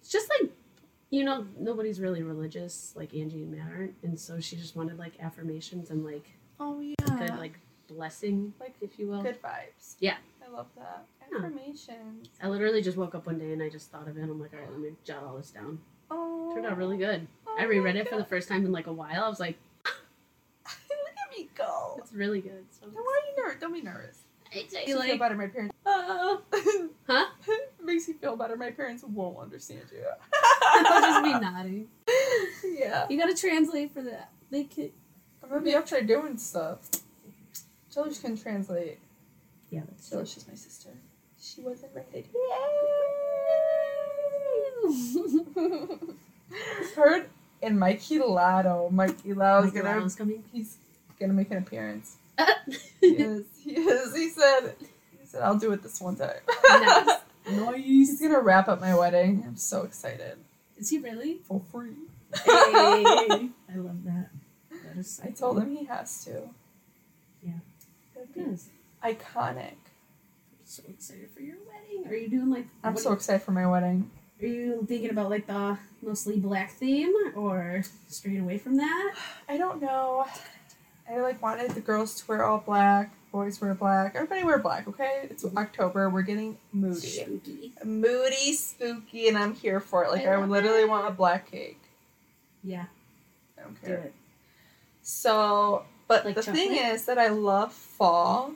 It's 0.00 0.10
just 0.10 0.28
like, 0.40 0.50
you 1.10 1.24
know, 1.24 1.46
nobody's 1.58 2.00
really 2.00 2.22
religious 2.22 2.92
like 2.96 3.14
Angie 3.14 3.42
and 3.44 3.52
Matt 3.52 3.68
aren't, 3.72 3.94
and 4.02 4.18
so 4.18 4.40
she 4.40 4.56
just 4.56 4.76
wanted 4.76 4.98
like 4.98 5.12
affirmations 5.20 5.90
and 5.90 6.04
like 6.04 6.26
Oh 6.60 6.80
yeah. 6.80 6.94
good 7.16 7.38
like 7.38 7.58
blessing, 7.88 8.52
Like, 8.60 8.74
if 8.80 8.98
you 8.98 9.06
will. 9.08 9.22
Good 9.22 9.40
vibes. 9.42 9.94
Yeah. 10.00 10.16
I 10.46 10.50
love 10.50 10.66
that. 10.76 11.04
Yeah. 11.32 11.38
Affirmations. 11.38 12.28
I 12.42 12.48
literally 12.48 12.82
just 12.82 12.96
woke 12.96 13.14
up 13.14 13.26
one 13.26 13.38
day 13.38 13.52
and 13.52 13.62
I 13.62 13.68
just 13.68 13.90
thought 13.90 14.08
of 14.08 14.16
it. 14.18 14.22
I'm 14.22 14.40
like, 14.40 14.52
all 14.54 14.60
right, 14.60 14.70
let 14.70 14.80
me 14.80 14.90
jot 15.04 15.22
all 15.24 15.36
this 15.36 15.50
down. 15.50 15.78
Oh. 16.10 16.50
Turned 16.54 16.66
out 16.66 16.76
really 16.76 16.96
good. 16.98 17.26
oh 17.46 17.56
I 17.58 17.64
reread 17.64 17.96
it 17.96 18.08
for 18.08 18.16
the 18.16 18.24
first 18.24 18.48
time 18.48 18.64
in 18.66 18.72
like 18.72 18.86
a 18.86 18.92
while. 18.92 19.24
I 19.24 19.28
was 19.28 19.40
like, 19.40 19.56
Look 19.84 21.14
at 21.24 21.38
me 21.38 21.48
go. 21.56 21.96
it's 21.98 22.12
really 22.12 22.40
good. 22.40 22.64
So 22.70 22.86
Then 22.86 22.94
why 22.96 23.20
are 23.22 23.30
you 23.30 23.42
nervous? 23.44 23.60
Don't 23.60 23.72
be 23.72 23.80
nervous. 23.82 24.23
It's 24.54 24.72
Makes 24.72 24.86
me 24.86 24.92
feel 24.92 24.98
like, 24.98 25.18
better. 25.18 25.34
My 25.36 25.46
parents. 25.48 25.74
uh, 25.86 26.36
huh? 27.08 27.26
makes 27.82 28.08
me 28.08 28.14
feel 28.14 28.36
better. 28.36 28.56
My 28.56 28.70
parents 28.70 29.04
won't 29.04 29.38
understand 29.38 29.82
you. 29.92 30.04
I'll 30.62 31.02
just 31.02 31.24
be 31.24 31.32
nodding. 31.32 31.88
yeah. 32.64 33.06
You 33.08 33.18
gotta 33.18 33.34
translate 33.34 33.92
for 33.92 34.02
that. 34.02 34.30
They 34.50 34.64
could. 34.64 34.92
I'm 35.42 35.48
gonna 35.48 35.60
be 35.60 35.74
up 35.74 35.88
there 35.88 36.02
doing 36.02 36.38
stuff. 36.38 36.90
Jelish 37.94 38.20
can 38.20 38.36
translate. 38.36 38.98
Yeah, 39.70 39.82
that's 39.88 40.12
is 40.12 40.48
my 40.48 40.54
sister. 40.54 40.90
She 41.40 41.60
wasn't 41.60 41.92
ready. 41.94 42.26
Heard 46.96 47.28
in 47.60 47.78
Mikey 47.78 48.18
Lato. 48.18 48.90
Mikey 48.90 49.34
Lato's 49.34 49.74
Mikey 49.74 49.78
gonna 49.80 50.10
coming. 50.10 50.44
he's 50.52 50.76
gonna 51.18 51.32
make 51.32 51.50
an 51.50 51.58
appearance. 51.58 52.16
He 53.00 53.08
is. 53.08 53.44
He 53.62 53.72
is. 53.72 54.14
He 54.14 54.28
said. 54.30 54.74
He 55.20 55.26
said 55.26 55.42
I'll 55.42 55.58
do 55.58 55.72
it 55.72 55.82
this 55.82 56.00
one 56.00 56.16
time. 56.16 56.36
nice. 56.70 57.18
He's 57.76 58.20
gonna 58.20 58.40
wrap 58.40 58.68
up 58.68 58.80
my 58.80 58.94
wedding. 58.94 59.44
I'm 59.46 59.56
so 59.56 59.82
excited. 59.82 60.38
Is 60.76 60.90
he 60.90 60.98
really? 60.98 61.38
For 61.44 61.60
free. 61.70 61.94
Hey, 62.44 62.50
I 62.52 63.76
love 63.76 64.04
that. 64.04 64.30
That 64.70 64.98
is. 64.98 65.16
so 65.16 65.22
I 65.24 65.30
told 65.30 65.56
cool. 65.56 65.62
him 65.62 65.76
he 65.76 65.84
has 65.84 66.24
to. 66.24 66.42
Yeah. 67.42 67.52
Yes. 68.34 68.68
iconic. 69.04 69.74
So 70.64 70.82
excited 70.88 71.30
for 71.30 71.40
your 71.42 71.56
wedding. 71.68 72.10
Are 72.10 72.16
you 72.16 72.28
doing 72.28 72.50
like? 72.50 72.66
I'm 72.82 72.96
so 72.96 73.12
excited 73.12 73.42
for 73.42 73.52
my 73.52 73.66
wedding. 73.66 74.10
Are 74.42 74.46
you 74.46 74.84
thinking 74.88 75.10
about 75.10 75.30
like 75.30 75.46
the 75.46 75.78
mostly 76.02 76.38
black 76.40 76.72
theme 76.72 77.12
or 77.36 77.82
straying 78.08 78.40
away 78.40 78.58
from 78.58 78.76
that? 78.76 79.14
I 79.48 79.56
don't 79.56 79.80
know. 79.80 80.26
I 81.10 81.20
like 81.20 81.42
wanted 81.42 81.72
the 81.72 81.80
girls 81.80 82.20
to 82.20 82.26
wear 82.26 82.44
all 82.44 82.58
black, 82.58 83.12
boys 83.30 83.60
wear 83.60 83.74
black. 83.74 84.14
Everybody 84.14 84.44
wear 84.44 84.58
black, 84.58 84.88
okay? 84.88 85.26
It's 85.30 85.44
mm-hmm. 85.44 85.58
October. 85.58 86.08
We're 86.08 86.22
getting 86.22 86.56
moody. 86.72 87.00
Spooky. 87.00 87.72
Moody, 87.84 88.52
spooky, 88.54 89.28
and 89.28 89.36
I'm 89.36 89.54
here 89.54 89.80
for 89.80 90.04
it. 90.04 90.10
Like 90.10 90.26
I 90.26 90.34
I, 90.34 90.44
literally 90.44 90.82
it. 90.82 90.88
want 90.88 91.06
a 91.06 91.10
black 91.10 91.50
cake. 91.50 91.80
Yeah, 92.62 92.86
I 93.58 93.62
don't 93.62 93.84
do 93.84 93.92
it. 93.92 94.14
So, 95.02 95.84
but 96.08 96.24
Like 96.24 96.36
the 96.36 96.42
thing 96.42 96.74
is 96.74 97.04
that 97.04 97.18
I 97.18 97.28
love 97.28 97.72
fall, 97.72 98.52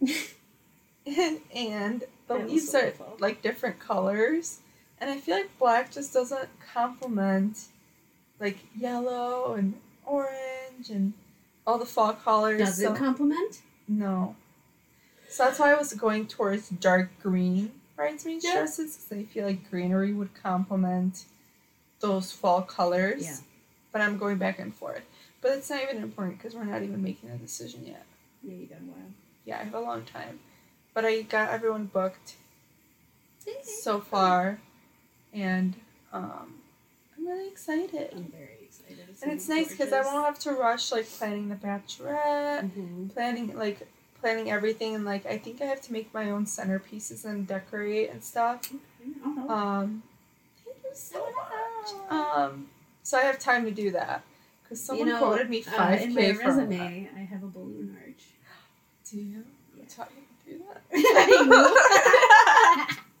and, 0.00 0.10
and 1.54 2.04
the 2.26 2.34
I 2.34 2.44
leaves 2.44 2.74
are 2.74 2.90
fall. 2.90 3.16
like 3.20 3.42
different 3.42 3.78
colors, 3.78 4.60
and 5.00 5.08
I 5.10 5.18
feel 5.18 5.36
like 5.36 5.56
black 5.58 5.92
just 5.92 6.12
doesn't 6.12 6.48
complement 6.72 7.66
like 8.40 8.58
yellow 8.76 9.54
and 9.54 9.74
orange 10.04 10.90
and 10.90 11.12
all 11.66 11.78
the 11.78 11.86
fall 11.86 12.12
colors. 12.12 12.58
Does 12.58 12.80
so, 12.80 12.92
it 12.92 12.98
compliment? 12.98 13.60
no. 13.88 14.36
So 15.28 15.44
that's 15.44 15.58
why 15.58 15.72
I 15.72 15.74
was 15.74 15.92
going 15.94 16.28
towards 16.28 16.68
dark 16.68 17.10
green 17.20 17.72
bridesmaid 17.96 18.42
dresses 18.42 18.96
because 18.96 19.18
I 19.18 19.24
feel 19.24 19.46
like 19.46 19.68
greenery 19.68 20.12
would 20.12 20.32
complement 20.34 21.24
those 22.00 22.30
fall 22.30 22.62
colors. 22.62 23.24
Yeah. 23.24 23.36
But 23.92 24.00
I'm 24.00 24.18
going 24.18 24.38
back 24.38 24.58
and 24.58 24.74
forth. 24.74 25.02
But 25.40 25.58
it's 25.58 25.70
not 25.70 25.82
even 25.82 26.02
important 26.02 26.38
because 26.38 26.54
we're 26.54 26.64
not 26.64 26.82
even 26.82 27.02
making 27.02 27.30
a 27.30 27.36
decision 27.36 27.84
yet. 27.84 28.04
Yeah, 28.42 28.54
you 28.54 28.66
got 28.66 28.78
a 28.78 28.82
while. 28.82 29.10
Yeah, 29.44 29.58
I 29.60 29.64
have 29.64 29.74
a 29.74 29.80
long 29.80 30.04
time. 30.04 30.40
But 30.94 31.04
I 31.04 31.22
got 31.22 31.50
everyone 31.50 31.86
booked 31.86 32.36
so 33.62 34.00
far, 34.00 34.60
and 35.32 35.74
um, 36.12 36.54
I'm 37.16 37.26
really 37.26 37.48
excited. 37.48 38.10
I'm 38.14 38.32
very 38.32 38.44
excited. 38.62 38.63
And 39.22 39.32
it's 39.32 39.48
nice 39.48 39.70
because 39.70 39.92
I 39.92 40.02
won't 40.02 40.24
have 40.26 40.38
to 40.40 40.52
rush 40.52 40.92
like 40.92 41.08
planning 41.08 41.48
the 41.48 41.54
bachelorette, 41.54 42.70
hmm 42.72 43.08
planning 43.08 43.56
like 43.56 43.86
planning 44.20 44.50
everything, 44.50 44.94
and 44.94 45.04
like 45.04 45.24
I 45.26 45.38
think 45.38 45.60
I 45.62 45.66
have 45.66 45.80
to 45.82 45.92
make 45.92 46.12
my 46.12 46.30
own 46.30 46.46
centerpieces 46.46 47.24
and 47.24 47.46
decorate 47.46 48.10
and 48.10 48.22
stuff. 48.22 48.70
Uh-huh. 48.72 49.52
Um, 49.52 50.02
thank 50.64 50.76
you 50.82 50.90
so 50.92 51.24
much. 51.24 52.10
Um, 52.10 52.68
so 53.02 53.18
I 53.18 53.22
have 53.22 53.38
time 53.38 53.64
to 53.64 53.70
do 53.70 53.90
that 53.92 54.22
because 54.62 54.82
someone 54.82 55.16
quoted 55.18 55.48
me 55.50 55.62
uh, 55.66 55.70
five 55.70 56.00
in 56.02 56.14
my 56.14 56.30
resume. 56.30 57.08
I 57.16 57.20
have 57.20 57.42
a 57.42 57.48
balloon 57.48 57.96
arch. 58.04 58.24
Do 59.10 59.18
you? 59.18 59.44
Yeah. 59.76 59.84
Taught 59.88 60.10
you 60.16 60.22
to 60.44 60.58
do 60.58 60.64
that? 60.68 60.82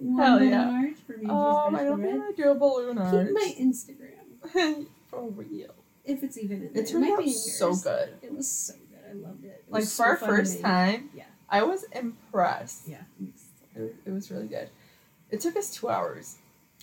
One 0.00 0.18
Hell 0.18 0.38
balloon 0.38 0.50
yeah. 0.50 0.70
arch 0.70 0.96
for 1.06 1.16
me. 1.18 1.26
Um, 1.26 1.76
I 1.76 1.84
don't 1.84 2.00
think 2.00 2.22
I 2.22 2.32
do 2.32 2.50
a 2.50 2.54
balloon 2.54 2.96
arch. 2.98 3.26
Keep 3.26 3.34
my 3.34 3.54
Instagram 3.60 4.19
For 5.10 5.28
real. 5.28 5.74
if 6.04 6.22
it's 6.22 6.38
even 6.38 6.58
in 6.58 6.64
It 6.68 6.74
there. 6.74 6.84
turned 6.86 7.00
might 7.08 7.18
out 7.18 7.28
so 7.30 7.74
good. 7.74 8.10
It 8.22 8.34
was 8.34 8.48
so 8.48 8.74
good. 8.74 8.98
I 9.10 9.12
loved 9.14 9.44
it. 9.44 9.64
it 9.66 9.72
Like 9.72 9.84
for 9.84 10.04
our 10.06 10.18
so 10.18 10.26
to 10.26 10.32
first 10.32 10.60
time, 10.60 11.10
Yeah. 11.14 11.24
I 11.48 11.62
was 11.62 11.84
impressed. 11.92 12.88
Yeah. 12.88 13.02
It, 13.20 13.80
was- 13.80 13.90
it 14.06 14.10
was 14.10 14.30
really 14.30 14.46
good. 14.48 14.68
It 15.30 15.40
took 15.40 15.56
us 15.56 15.70
two 15.74 15.88
hours. 15.88 16.38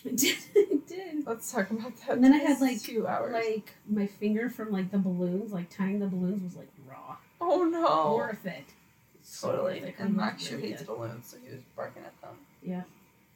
It 0.06 0.18
did. 0.18 0.38
It 0.56 0.88
did. 0.88 1.26
Let's 1.28 1.52
talk 1.52 1.70
about 1.72 1.94
that. 2.02 2.12
And 2.12 2.24
then 2.24 2.34
I 2.34 2.38
had, 2.38 2.62
like- 2.62 2.82
two 2.82 3.08
hours. 3.08 3.34
Like 3.34 3.74
my 3.90 4.08
finger 4.08 4.50
from 4.50 4.72
like 4.72 4.92
the 4.92 4.98
balloons, 5.00 5.52
like 5.52 5.70
tying 5.70 6.00
the 6.00 6.08
balloons 6.08 6.42
was 6.44 6.56
like 6.56 6.70
raw. 6.88 7.18
oh 7.42 7.64
no. 7.64 8.16
Worth 8.16 8.46
it. 8.46 8.64
Totally. 9.42 9.80
it. 9.80 9.96
And 10.00 10.10
It 10.12 10.16
Max 10.16 10.50
really 10.52 10.70
hates 10.70 10.84
balloons, 10.84 11.28
so 11.28 11.38
he 11.44 11.50
was 11.54 11.62
barking 11.76 12.04
at 12.04 12.20
them. 12.22 12.38
Yeah. 12.62 12.84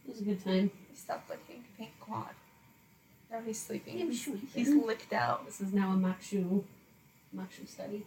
It 0.05 0.09
was 0.11 0.21
a 0.21 0.23
good 0.23 0.43
time. 0.43 0.71
He 0.89 0.95
stopped 0.95 1.29
licking. 1.29 1.63
Thank 1.77 1.91
God. 2.07 2.29
Now 3.31 3.39
he's 3.45 3.59
sleeping. 3.61 4.01
I'm 4.01 4.07
He's, 4.09 4.25
sleeping. 4.25 4.49
he's 4.53 4.69
licked 4.69 5.13
out. 5.13 5.45
This 5.45 5.61
is 5.61 5.73
now 5.73 5.91
a 5.91 5.95
Makshu, 5.95 6.63
Makshu 7.35 7.67
study. 7.67 8.05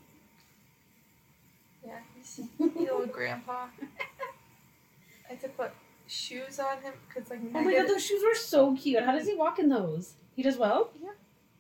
Yeah, 1.85 1.99
he's 2.17 2.41
a 2.61 2.63
little 2.79 3.07
grandpa. 3.07 3.67
I 5.27 5.29
had 5.31 5.41
to 5.41 5.49
put 5.49 5.71
shoes 6.07 6.59
on 6.61 6.83
him 6.83 6.93
because 7.09 7.31
like 7.31 7.41
Oh 7.55 7.61
my 7.63 7.73
god, 7.75 7.89
those 7.89 8.05
shoes 8.05 8.23
were 8.23 8.35
so 8.35 8.77
cute. 8.77 9.03
How 9.03 9.13
does 9.13 9.27
he 9.27 9.35
walk 9.35 9.59
in 9.59 9.69
those? 9.69 10.15
He 10.37 10.43
does 10.43 10.57
well? 10.59 10.91
Yeah. 11.03 11.11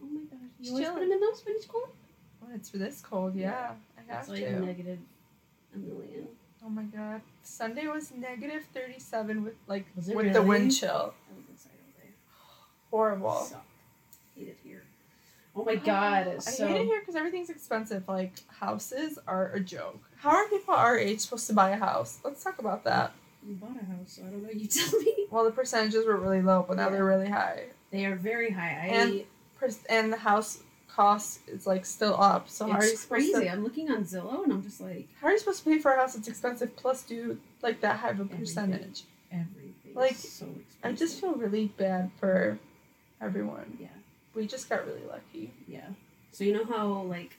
Oh 0.02 0.06
my 0.06 0.20
gosh. 0.22 0.38
He's 0.58 0.68
You 0.68 0.74
always 0.74 0.88
put 0.90 1.02
him 1.02 1.12
in 1.12 1.20
those 1.20 1.42
when 1.46 1.54
it's 1.56 1.66
cold? 1.66 1.88
When 2.40 2.54
it's 2.54 2.68
for 2.68 2.78
this 2.78 3.00
cold, 3.00 3.34
yeah, 3.34 3.72
I 3.96 4.12
have 4.12 4.20
It's 4.20 4.28
like 4.28 4.40
to. 4.40 4.60
negative 4.60 4.98
a 5.74 5.78
million. 5.78 6.28
Oh 6.64 6.68
my 6.70 6.82
god. 6.84 7.20
Sunday 7.42 7.86
was 7.86 8.12
negative 8.12 8.64
37 8.74 9.44
with 9.44 9.54
like 9.66 9.86
Was 9.96 10.08
it 10.10 10.16
with 10.16 10.32
the 10.34 10.42
wind 10.42 10.74
chill. 10.74 11.14
I 11.30 11.34
was 11.36 11.44
inside 11.50 11.72
all 11.72 12.02
day. 12.02 12.10
Horrible. 12.98 13.32
Sucked. 13.40 13.66
Hate 14.36 14.48
it 14.48 14.58
here. 14.62 14.82
Oh 15.56 15.64
my 15.64 15.74
god. 15.74 16.28
I 16.28 16.30
It's 16.30 16.56
so 16.56 16.68
hate 16.68 16.82
it 16.82 16.84
here 16.84 17.00
because 17.00 17.16
everything's 17.16 17.50
expensive. 17.50 18.06
Like 18.06 18.32
houses 18.60 19.18
are 19.26 19.50
a 19.52 19.58
joke. 19.58 20.00
How 20.18 20.30
are 20.30 20.48
people 20.48 20.74
our 20.74 20.96
age 20.96 21.18
supposed 21.20 21.48
to 21.48 21.54
buy 21.54 21.70
a 21.70 21.76
house? 21.76 22.18
Let's 22.24 22.44
talk 22.44 22.60
about 22.60 22.84
that. 22.84 23.12
You 23.44 23.54
bought 23.56 23.70
a 23.82 23.84
house, 23.84 24.12
so 24.12 24.22
I 24.22 24.26
don't 24.26 24.44
know. 24.44 24.50
You 24.50 24.66
tell 24.68 24.96
me. 25.00 25.26
Well, 25.30 25.42
the 25.44 25.50
percentages 25.50 26.06
were 26.06 26.16
really 26.16 26.40
low, 26.40 26.64
but 26.68 26.76
now 26.76 26.84
Yeah. 26.84 26.90
they're 26.90 27.04
really 27.04 27.28
high. 27.30 27.64
They 27.90 28.04
are 28.06 28.14
very 28.14 28.50
high. 28.50 28.70
I 28.84 28.86
And 28.86 29.24
Per- 29.58 29.70
and 29.90 30.12
the 30.12 30.16
house 30.18 30.60
cost 30.88 31.40
is 31.48 31.66
like 31.66 31.84
still 31.84 32.14
up. 32.20 32.48
So 32.48 32.66
how 32.68 32.78
are 32.78 32.84
you 32.84 32.92
it's 32.92 33.00
supposed 33.00 33.32
crazy. 33.32 33.46
to 33.46 33.52
I'm 33.52 33.64
looking 33.64 33.90
on 33.90 34.04
Zillow 34.04 34.44
and 34.44 34.52
I'm 34.52 34.62
just 34.62 34.80
like 34.80 35.08
how 35.20 35.26
are 35.26 35.32
you 35.32 35.38
supposed 35.40 35.64
to 35.64 35.70
pay 35.70 35.78
for 35.80 35.90
a 35.92 35.96
house 35.96 36.14
that's 36.14 36.28
expensive 36.28 36.76
plus 36.76 37.02
do 37.02 37.38
like 37.60 37.80
that 37.80 37.96
high 37.98 38.10
of 38.10 38.20
a 38.20 38.22
Everything. 38.22 38.38
percentage? 38.38 39.02
everything. 39.32 39.94
Like, 39.96 40.12
is 40.12 40.18
so 40.30 40.46
expensive. 40.46 40.78
I 40.84 40.92
just 40.92 41.20
feel 41.20 41.34
really 41.34 41.66
bad 41.76 42.10
for 42.20 42.58
everyone. 43.24 43.76
Yeah. 43.80 43.88
We 44.34 44.46
just 44.46 44.68
got 44.68 44.86
really 44.86 45.02
lucky. 45.08 45.52
Yeah. 45.66 45.86
So 46.32 46.44
you 46.44 46.52
know 46.52 46.64
how 46.64 47.02
like 47.02 47.36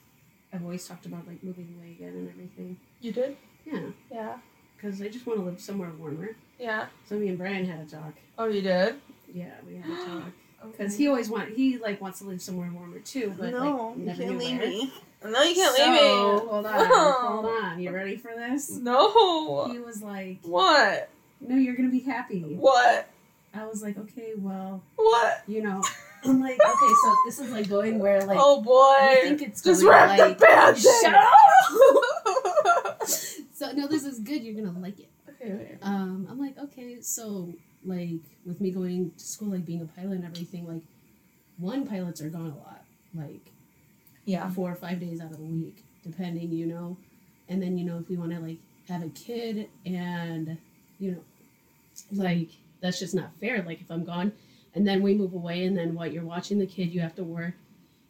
I've 0.52 0.62
always 0.62 0.86
talked 0.86 1.06
about 1.06 1.26
like 1.26 1.42
moving 1.42 1.74
away 1.78 1.92
again 1.92 2.14
and 2.14 2.28
everything. 2.30 2.78
You 3.00 3.12
did? 3.12 3.36
Yeah. 3.64 3.80
Yeah. 4.10 4.36
Because 4.76 5.00
I 5.00 5.08
just 5.08 5.26
want 5.26 5.38
to 5.40 5.44
live 5.44 5.60
somewhere 5.60 5.90
warmer. 5.98 6.30
Yeah. 6.58 6.86
So 7.08 7.16
me 7.16 7.28
and 7.28 7.38
Brian 7.38 7.66
had 7.66 7.80
a 7.80 7.84
talk. 7.90 8.14
Oh, 8.38 8.46
you 8.46 8.62
did? 8.62 8.96
Yeah, 9.32 9.52
we 9.66 9.76
had 9.76 9.90
a 9.90 10.04
talk. 10.06 10.32
Because 10.72 10.92
Okay. 10.94 11.02
he 11.02 11.08
always 11.08 11.28
want 11.28 11.50
he 11.50 11.78
like 11.78 12.00
wants 12.00 12.18
to 12.20 12.24
live 12.24 12.40
somewhere 12.40 12.70
warmer 12.72 13.00
too, 13.00 13.34
but 13.38 13.50
no, 13.50 13.88
like 13.88 13.98
never 13.98 14.22
knew 14.24 14.38
where. 14.38 14.58
me. 14.68 14.92
No, 15.24 15.42
you 15.42 15.54
can't 15.54 15.76
so, 15.76 15.82
leave 15.82 15.92
me. 15.92 16.48
Hold 16.48 16.66
on, 16.66 16.86
hold 16.90 17.46
on. 17.46 17.80
You 17.80 17.90
ready 17.90 18.16
for 18.16 18.32
this? 18.36 18.70
No. 18.70 19.68
He 19.70 19.78
was 19.78 20.02
like, 20.02 20.38
What? 20.42 21.08
"No, 21.40 21.56
you're 21.56 21.74
gonna 21.74 21.88
be 21.90 22.00
happy." 22.00 22.42
What? 22.42 23.08
I 23.56 23.66
was 23.66 23.82
like, 23.82 23.96
"Okay, 23.98 24.32
well, 24.36 24.82
What? 24.96 25.42
you 25.46 25.62
know." 25.62 25.82
I'm 26.24 26.40
like, 26.40 26.58
"Okay, 26.58 26.94
so 27.04 27.16
this 27.26 27.38
is 27.38 27.50
like 27.52 27.68
going 27.68 27.98
where 27.98 28.20
like 28.22 28.38
oh 28.40 28.60
boy. 28.62 29.20
think 29.22 29.42
it's 29.42 29.62
Just 29.62 29.82
going, 29.82 29.92
wrap 29.92 30.18
like, 30.18 30.38
the 30.38 30.44
band 30.46 30.78
Shut 30.78 31.14
up. 31.14 33.02
So 33.54 33.72
no, 33.72 33.86
this 33.86 34.04
is 34.04 34.18
good. 34.18 34.42
You're 34.42 34.54
gonna 34.62 34.78
like 34.78 34.98
it." 35.00 35.08
okay, 35.30 35.52
wait. 35.54 35.78
Um, 35.82 36.26
I'm 36.30 36.38
like, 36.38 36.58
okay, 36.58 37.00
so 37.00 37.54
like 37.84 38.20
with 38.44 38.60
me 38.60 38.70
going 38.70 39.12
to 39.16 39.24
school, 39.24 39.48
like 39.48 39.64
being 39.64 39.80
a 39.82 39.86
pilot 39.86 40.12
and 40.16 40.24
everything, 40.24 40.66
like 40.66 40.82
one 41.58 41.86
pilots 41.86 42.20
are 42.20 42.28
gone 42.28 42.50
a 42.50 42.56
lot, 42.56 42.82
like 43.14 43.50
Yeah. 44.24 44.50
four 44.50 44.70
or 44.70 44.74
five 44.74 45.00
days 45.00 45.20
out 45.20 45.30
of 45.30 45.38
the 45.38 45.44
week, 45.44 45.84
depending, 46.02 46.52
you 46.52 46.66
know. 46.66 46.96
And 47.48 47.62
then 47.62 47.78
you 47.78 47.84
know 47.84 47.98
if 47.98 48.08
we 48.10 48.16
want 48.16 48.32
to 48.32 48.40
like 48.40 48.58
have 48.88 49.02
a 49.02 49.08
kid 49.10 49.68
and 49.86 50.58
you 50.98 51.12
know, 51.12 51.20
like 52.12 52.50
that's 52.80 52.98
just 52.98 53.14
not 53.14 53.34
fair. 53.40 53.62
Like 53.62 53.80
if 53.80 53.90
I'm 53.90 54.04
gone, 54.04 54.32
and 54.74 54.86
then 54.86 55.02
we 55.02 55.14
move 55.14 55.32
away, 55.34 55.64
and 55.64 55.76
then 55.76 55.94
what? 55.94 56.12
You're 56.12 56.24
watching 56.24 56.58
the 56.58 56.66
kid, 56.66 56.92
you 56.92 57.00
have 57.00 57.14
to 57.16 57.24
work, 57.24 57.54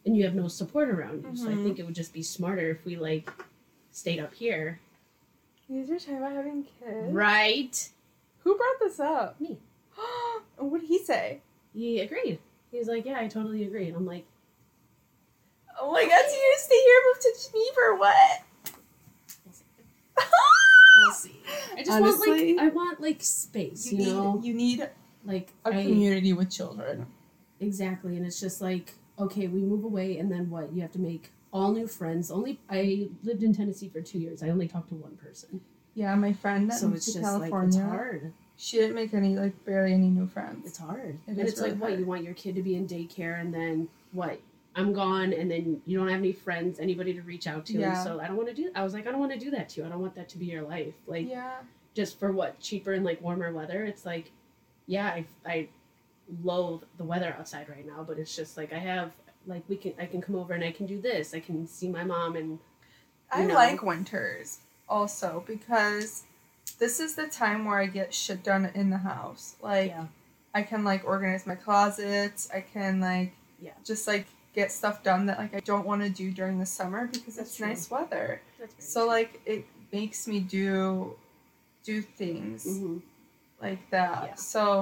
and 0.05 0.15
you 0.15 0.23
have 0.25 0.35
no 0.35 0.47
support 0.47 0.89
around 0.89 1.23
you. 1.23 1.35
So 1.35 1.49
I 1.49 1.53
Mhm. 1.53 1.63
think 1.63 1.79
it 1.79 1.85
would 1.85 1.95
just 1.95 2.13
be 2.13 2.23
smarter 2.23 2.69
if 2.71 2.85
we 2.85 2.95
like 2.97 3.29
stayed 3.91 4.19
up 4.19 4.33
here, 4.33 4.79
You 5.69 5.81
guys 5.81 5.89
are 5.91 5.99
talking 5.99 6.17
about 6.17 6.31
having 6.33 6.63
kids. 6.63 7.13
right? 7.13 7.89
Who 8.39 8.55
brought 8.55 8.79
this 8.79 8.99
up? 8.99 9.39
Me. 9.41 9.57
what 10.57 10.79
did 10.81 10.87
he 10.87 10.99
say? 11.03 11.41
He 11.73 11.99
agreed. 11.99 12.39
He 12.71 12.77
was 12.79 12.87
like, 12.87 13.05
"Yeah, 13.05 13.19
I 13.19 13.27
totally 13.27 13.63
agree." 13.63 13.87
And 13.87 13.95
I'm 13.97 14.05
like, 14.05 14.25
Oh 15.79 15.91
my 15.91 16.03
god, 16.03 16.25
so 16.27 16.33
you 16.35 16.55
stay 16.57 16.75
here, 16.81 17.01
move 17.05 17.19
to 17.21 17.49
Geneva 17.51 17.81
or 17.87 17.95
what? 17.97 18.43
"We'll 20.99 21.13
see." 21.13 21.41
I 21.75 21.79
just 21.83 21.91
Honestly, 21.91 22.27
want 22.55 22.57
like 22.57 22.65
I 22.65 22.69
want 22.69 23.01
like 23.01 23.23
space, 23.23 23.91
you 23.91 23.97
you, 23.99 24.05
need 24.05 24.13
know, 24.13 24.41
you 24.43 24.53
need 24.53 24.89
like 25.25 25.53
a 25.65 25.69
I, 25.69 25.83
community 25.83 26.33
with 26.33 26.49
children. 26.51 27.05
exactly. 27.59 28.17
And 28.17 28.25
it's 28.25 28.39
just 28.39 28.61
like, 28.61 28.93
okay, 29.19 29.47
we 29.47 29.61
move 29.61 29.83
away, 29.83 30.17
and 30.17 30.31
then 30.31 30.49
what? 30.49 30.73
You 30.73 30.81
have 30.81 30.91
to 30.93 30.99
make 30.99 31.31
all 31.53 31.71
new 31.71 31.87
friends. 31.87 32.29
Only 32.31 32.59
I 32.69 33.09
lived 33.23 33.43
in 33.43 33.53
Tennessee 33.53 33.89
for 33.89 34.01
two 34.01 34.19
years. 34.19 34.43
I 34.43 34.49
only 34.49 34.67
talked 34.67 34.89
to 34.89 34.95
one 34.95 35.15
person, 35.17 35.61
Yeah, 35.95 36.13
my 36.15 36.33
friend 36.33 36.69
that 36.69 36.77
so 36.79 36.87
moved 36.87 36.97
it's 36.97 37.05
to 37.07 37.19
just 37.19 37.23
California. 37.23 37.59
like 37.59 37.67
it's 37.67 37.77
hard. 37.77 38.33
She 38.59 38.77
didn't 38.77 38.95
make 38.95 39.13
any 39.13 39.37
like 39.37 39.63
barely 39.65 39.93
any 39.93 40.09
new 40.09 40.27
friends. 40.27 40.65
It's 40.67 40.77
hard, 40.79 41.19
It 41.27 41.31
and 41.31 41.39
it's 41.39 41.59
really 41.59 41.71
like 41.71 41.81
what 41.81 41.99
you 41.99 42.05
want 42.05 42.23
your 42.23 42.33
kid 42.33 42.55
to 42.55 42.63
be 42.63 42.75
in 42.75 42.87
daycare, 42.87 43.39
and 43.39 43.53
then 43.53 43.87
what? 44.11 44.39
I'm 44.77 44.93
gone, 44.93 45.33
and 45.33 45.49
then 45.51 45.81
you 45.85 45.97
don't 45.97 46.07
have 46.07 46.19
any 46.19 46.31
friends, 46.31 46.79
anybody 46.79 47.13
to 47.15 47.21
reach 47.23 47.47
out 47.47 47.65
to. 47.65 47.73
And 47.73 47.81
Yeah. 47.81 48.03
so 48.03 48.19
I 48.21 48.27
don't 48.27 48.37
want 48.37 48.47
to 48.49 48.53
do. 48.55 48.71
I 48.75 48.83
was 48.83 48.93
like, 48.93 49.07
I 49.07 49.11
don't 49.11 49.19
want 49.19 49.33
to 49.33 49.39
do 49.39 49.49
that 49.51 49.69
to 49.69 49.81
you. 49.81 49.87
I 49.87 49.89
don't 49.89 50.01
want 50.01 50.15
that 50.15 50.29
to 50.29 50.37
be 50.37 50.45
your 50.45 50.61
life. 50.61 50.93
Like 51.07 51.27
yeah. 51.27 51.55
just 51.95 52.19
for 52.19 52.31
what 52.31 52.59
cheaper 52.59 52.93
and 52.93 53.03
like 53.03 53.19
warmer 53.21 53.51
weather. 53.51 53.83
It's 53.83 54.05
like, 54.05 54.31
yeah, 54.85 55.07
I 55.07 55.25
I 55.45 55.67
loathe 56.43 56.83
the 56.97 57.03
weather 57.03 57.35
outside 57.39 57.67
right 57.69 57.85
now, 57.85 58.03
but 58.07 58.19
it's 58.19 58.35
just 58.35 58.55
like 58.57 58.71
I 58.71 58.77
have 58.79 59.11
like 59.47 59.63
we 59.67 59.77
can 59.77 59.93
I 59.99 60.05
can 60.05 60.21
come 60.21 60.35
over 60.35 60.53
and 60.53 60.63
I 60.63 60.71
can 60.71 60.85
do 60.85 61.01
this. 61.01 61.33
I 61.33 61.39
can 61.39 61.67
see 61.67 61.89
my 61.89 62.03
mom 62.03 62.35
and 62.35 62.59
I 63.31 63.43
know. 63.45 63.55
like 63.55 63.81
winters 63.83 64.59
also 64.87 65.43
because 65.47 66.23
this 66.79 66.99
is 66.99 67.15
the 67.15 67.27
time 67.27 67.65
where 67.65 67.79
I 67.79 67.87
get 67.87 68.13
shit 68.13 68.43
done 68.43 68.69
in 68.75 68.89
the 68.89 68.97
house. 68.99 69.55
Like 69.61 69.89
yeah. 69.89 70.05
I 70.53 70.61
can 70.63 70.83
like 70.83 71.03
organize 71.05 71.47
my 71.47 71.55
closets. 71.55 72.49
I 72.53 72.61
can 72.61 72.99
like 72.99 73.33
Yeah. 73.59 73.71
just 73.83 74.07
like 74.07 74.27
get 74.53 74.71
stuff 74.71 75.03
done 75.03 75.25
that 75.27 75.37
like 75.37 75.53
I 75.55 75.59
don't 75.59 75.85
want 75.85 76.01
to 76.01 76.09
do 76.09 76.31
during 76.31 76.59
the 76.59 76.65
summer 76.65 77.07
because 77.07 77.35
That's 77.35 77.49
it's 77.49 77.57
true. 77.57 77.67
nice 77.67 77.89
weather. 77.91 78.41
So 78.79 79.01
true. 79.01 79.07
like 79.09 79.41
it 79.45 79.65
makes 79.91 80.27
me 80.27 80.39
do 80.39 81.15
do 81.83 82.01
things 82.01 82.65
Mhm. 82.65 83.01
like 83.61 83.89
that. 83.91 84.23
Yeah. 84.29 84.35
So 84.35 84.81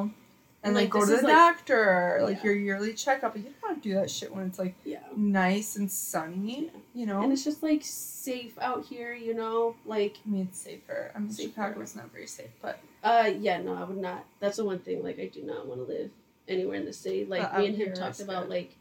and 0.64 0.70
And, 0.72 0.76
like, 0.76 0.86
like, 0.86 0.90
go 0.94 1.00
to 1.02 1.18
the 1.22 1.28
like- 1.28 1.36
doctor, 1.36 2.20
like 2.24 2.38
Yeah. 2.38 2.44
your 2.46 2.54
yearly 2.56 2.94
checkup. 2.96 3.38
You 3.38 3.44
don't 3.44 3.62
want 3.62 3.84
to 3.84 3.88
do 3.90 3.94
that 3.96 4.10
shit 4.10 4.34
when 4.36 4.48
it's 4.48 4.58
like 4.58 4.74
yeah. 4.84 5.04
nice 5.16 5.76
and 5.76 5.92
sunny, 5.92 6.72
Yeah. 6.74 6.80
you 6.96 7.06
know. 7.06 7.22
And 7.22 7.32
it's 7.32 7.44
just 7.44 7.62
like 7.62 7.82
safe 7.84 8.58
out 8.60 8.86
here, 8.86 9.14
you 9.14 9.36
know, 9.36 9.76
like 9.86 10.18
I 10.26 10.30
mean, 10.30 10.48
it's 10.50 10.58
safer. 10.60 11.12
I 11.14 11.20
mean, 11.20 11.30
Safer. 11.30 11.50
Chicago 11.50 11.82
is 11.82 11.96
not 11.96 12.12
very 12.12 12.26
safe, 12.28 12.50
but 12.62 12.80
Uh, 13.04 13.32
yeah, 13.40 13.62
no, 13.62 13.76
I 13.76 13.84
would 13.84 13.98
not. 13.98 14.26
That's 14.40 14.58
the 14.58 14.66
one 14.66 14.80
thing. 14.80 15.04
Like, 15.04 15.20
I 15.20 15.28
do 15.28 15.44
not 15.44 15.68
want 15.68 15.80
to 15.82 15.86
live 15.86 16.10
anywhere 16.48 16.78
in 16.78 16.86
the 16.86 16.94
city. 16.94 17.24
Like, 17.26 17.44
Uh, 17.54 17.60
me 17.60 17.68
and 17.68 17.76
him 17.78 17.94
talked 17.94 18.20
about 18.20 18.50
like 18.50 18.76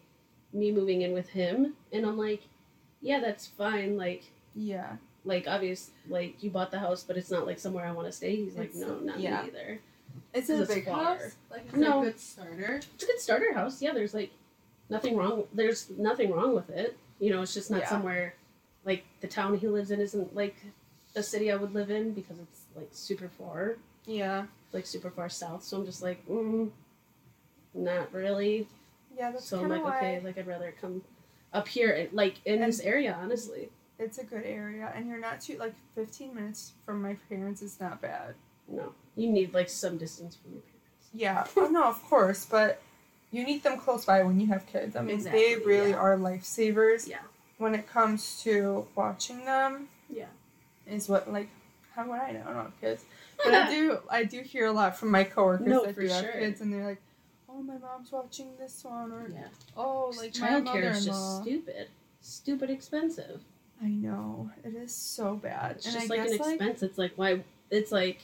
me 0.55 0.71
moving 0.73 1.03
in 1.03 1.13
with 1.13 1.29
him, 1.29 1.75
and 1.93 2.07
I'm 2.07 2.17
like, 2.17 2.43
yeah, 3.03 3.21
that's 3.21 3.47
fine. 3.47 3.97
Like, 3.99 4.25
yeah, 4.55 4.97
like 5.25 5.47
obvious, 5.47 5.91
like 6.09 6.43
you 6.43 6.49
bought 6.51 6.71
the 6.71 6.79
house, 6.79 7.03
but 7.03 7.17
it's 7.17 7.31
not 7.31 7.47
like 7.47 7.59
somewhere 7.59 7.85
I 7.87 7.93
want 7.93 8.07
to 8.09 8.13
stay. 8.13 8.37
He's 8.37 8.55
like, 8.57 8.71
It's- 8.71 8.81
no, 8.81 8.99
not 9.01 9.19
yeah. 9.21 9.43
me 9.43 9.49
either. 9.49 9.81
it's 10.33 10.49
a 10.49 10.65
big 10.65 10.87
house? 10.87 11.35
Like, 11.51 11.67
it 11.67 11.75
a 11.75 11.79
No. 11.79 12.03
good 12.03 12.19
starter? 12.21 12.77
It's 12.95 13.03
a 13.03 13.07
good 13.07 13.21
starter 13.21 13.53
house. 13.53 13.83
Yeah, 13.83 13.93
there's 13.93 14.15
like 14.15 14.31
nothing 14.89 15.17
wrong. 15.17 15.45
There's 15.53 15.91
nothing 15.91 16.31
wrong 16.33 16.55
with 16.55 16.71
it. 16.71 16.97
You 17.19 17.31
know, 17.31 17.43
it's 17.43 17.53
just 17.55 17.71
not 17.71 17.81
Yeah. 17.81 17.89
somewhere 17.89 18.35
like 18.85 19.05
the 19.21 19.27
town 19.29 19.57
he 19.59 19.67
lives 19.69 19.91
in 19.91 20.01
isn't 20.01 20.35
like 20.37 20.57
a 21.17 21.23
city 21.23 21.51
I 21.51 21.57
would 21.57 21.75
live 21.75 21.91
in 21.91 22.13
because 22.13 22.39
it's 22.39 22.63
like 22.77 22.89
super 22.93 23.29
far. 23.29 23.77
Yeah, 24.07 24.47
like 24.73 24.87
super 24.87 25.11
far 25.11 25.29
south. 25.29 25.65
So 25.65 25.79
I'm 25.79 25.87
just 25.87 26.03
like, 26.03 26.27
mm, 26.29 26.71
not 27.73 28.13
really. 28.13 28.69
Yeah. 29.17 29.31
That's 29.31 29.47
so 29.47 29.61
I'm 29.63 29.69
like, 29.69 29.85
why 29.85 29.97
okay, 29.99 30.21
like 30.25 30.39
I'd 30.39 30.47
rather 30.47 30.75
come 30.81 31.03
up 31.53 31.69
here, 31.69 31.93
and, 31.93 32.13
like 32.13 32.37
in 32.45 32.55
And- 32.55 32.65
this 32.65 32.81
area, 32.81 33.17
honestly. 33.21 33.71
it's 33.99 34.19
a 34.19 34.25
good 34.25 34.45
area, 34.45 34.93
and 34.95 35.07
you're 35.07 35.21
not 35.21 35.41
too 35.41 35.57
like 35.59 35.75
15 35.95 36.35
minutes 36.35 36.73
from 36.85 37.03
my 37.03 37.17
parents 37.29 37.63
is 37.63 37.81
not 37.81 38.01
bad. 38.01 38.35
No, 38.69 38.93
you 39.17 39.31
need 39.31 39.55
like 39.55 39.69
some 39.69 39.99
distance 39.99 40.37
from 40.37 40.53
your 40.53 40.63
parents. 40.63 41.09
Yeah, 41.13 41.47
oh, 41.57 41.69
no, 41.69 41.85
of 41.85 42.03
course, 42.05 42.45
but 42.45 42.83
you 43.31 43.45
need 43.45 43.63
them 43.63 43.79
close 43.79 44.05
by 44.05 44.23
when 44.23 44.41
you 44.41 44.47
have 44.49 44.67
kids. 44.67 44.97
I 44.97 45.03
mean, 45.03 45.23
they 45.23 45.57
really 45.57 45.91
yeah. 45.91 45.97
are 45.97 46.17
lifesavers. 46.17 47.09
Yeah. 47.09 47.19
When 47.59 47.75
it 47.75 47.89
comes 47.89 48.43
to 48.43 48.87
watching 48.97 49.45
them, 49.45 49.89
Yeah. 50.09 50.27
is 50.87 51.09
what 51.09 51.33
like 51.33 51.49
how 51.95 52.09
would 52.09 52.21
I 52.21 52.33
know? 52.33 52.43
I 52.43 52.53
don't 52.53 52.65
have 52.65 52.81
kids, 52.81 53.05
but 53.45 53.55
I 53.55 53.71
do. 53.71 53.99
I 54.11 54.25
do 54.25 54.41
hear 54.41 54.67
a 54.67 54.73
lot 54.73 54.97
from 54.97 55.11
my 55.11 55.25
coworkers 55.25 55.67
No, 55.67 55.85
that 55.85 55.95
do 55.99 56.07
have 56.09 56.33
kids, 56.33 56.61
and 56.61 56.73
they're 56.73 56.85
like, 56.85 57.01
"Oh, 57.55 57.63
my 57.63 57.79
mom's 57.79 58.11
watching 58.13 58.57
this 58.59 58.83
one," 58.85 59.13
or 59.13 59.29
Yeah, 59.33 59.49
"Oh, 59.77 60.13
like 60.17 60.39
my 60.41 60.49
childcare 60.61 60.91
is 60.91 61.05
just 61.05 61.43
stupid, 61.43 61.89
stupid 62.21 62.71
expensive. 62.71 63.43
I 63.83 63.89
know 63.89 64.51
it 64.65 64.75
is 64.75 64.95
so 64.95 65.37
bad, 65.37 65.77
It's 65.77 65.87
and 65.87 65.95
just 65.95 66.11
I 66.11 66.15
like 66.15 66.25
an 66.27 66.39
like 66.39 66.41
expense. 66.55 66.83
It's 66.83 66.99
like 66.99 67.13
why? 67.17 67.45
It's 67.71 67.93
like, 67.93 68.21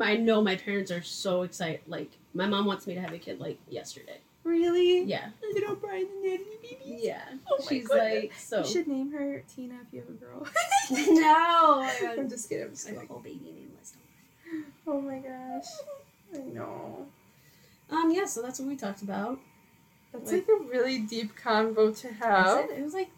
I 0.00 0.16
know 0.16 0.42
my 0.42 0.56
parents 0.56 0.90
are 0.90 1.02
so 1.02 1.42
excited. 1.42 1.80
Like 1.86 2.10
my 2.34 2.46
mom 2.46 2.66
wants 2.66 2.86
me 2.86 2.94
to 2.94 3.00
have 3.00 3.12
a 3.12 3.18
kid 3.18 3.38
like 3.40 3.58
yesterday. 3.68 4.18
really, 4.44 5.02
Yeah, 5.02 5.28
little 5.54 5.76
Brian 5.76 6.06
and 6.12 6.22
Nanny 6.22 6.44
babies. 6.62 7.02
yeah. 7.04 7.22
Oh 7.50 7.58
my 7.58 7.64
She's 7.68 7.86
goodness. 7.88 8.22
like 8.22 8.32
so. 8.38 8.58
You 8.58 8.64
should 8.64 8.88
name 8.88 9.12
her 9.12 9.42
Tina 9.54 9.74
if 9.86 9.92
you 9.92 10.00
have 10.00 10.08
a 10.08 10.12
girl. 10.12 10.46
no, 10.90 11.88
oh 11.88 12.14
I'm 12.18 12.28
just 12.28 12.48
kidding. 12.48 12.64
I'm 12.64 12.70
just 12.70 12.88
I 12.88 12.92
have 12.94 13.02
a 13.04 13.06
whole 13.06 13.20
baby 13.20 13.40
name 13.44 13.72
list. 13.78 13.96
Oh 14.86 15.00
my 15.00 15.18
gosh, 15.18 15.66
I 16.34 16.38
know. 16.38 17.06
Um, 17.90 18.10
yeah, 18.10 18.24
so 18.24 18.42
that's 18.42 18.58
what 18.58 18.68
we 18.68 18.76
talked 18.76 19.02
about. 19.02 19.38
That's 20.12 20.30
Like- 20.32 20.46
like 20.48 20.60
a 20.60 20.64
really 20.64 20.98
deep 21.00 21.34
convo 21.36 21.96
to 22.00 22.12
have. 22.14 22.70
It? 22.70 22.78
it 22.78 22.82
was 22.82 22.94
like, 22.94 23.10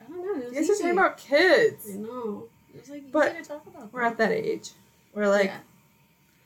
I 0.00 0.04
don't 0.10 0.24
know. 0.24 0.32
It 0.42 0.44
was 0.44 0.54
You 0.54 0.60
guys 0.60 0.70
are 0.70 0.74
talking 0.74 0.90
about 0.98 1.18
kids. 1.18 1.86
I 1.92 1.96
know. 1.96 2.48
It 2.74 2.80
was 2.80 2.90
like 2.90 3.12
But 3.12 3.32
easy 3.32 3.42
to 3.42 3.48
talk 3.48 3.66
about. 3.66 3.92
We're 3.92 4.02
at 4.02 4.16
that 4.18 4.32
age. 4.32 4.70
We're 5.14 5.28
like, 5.28 5.46
Yeah. 5.46 5.58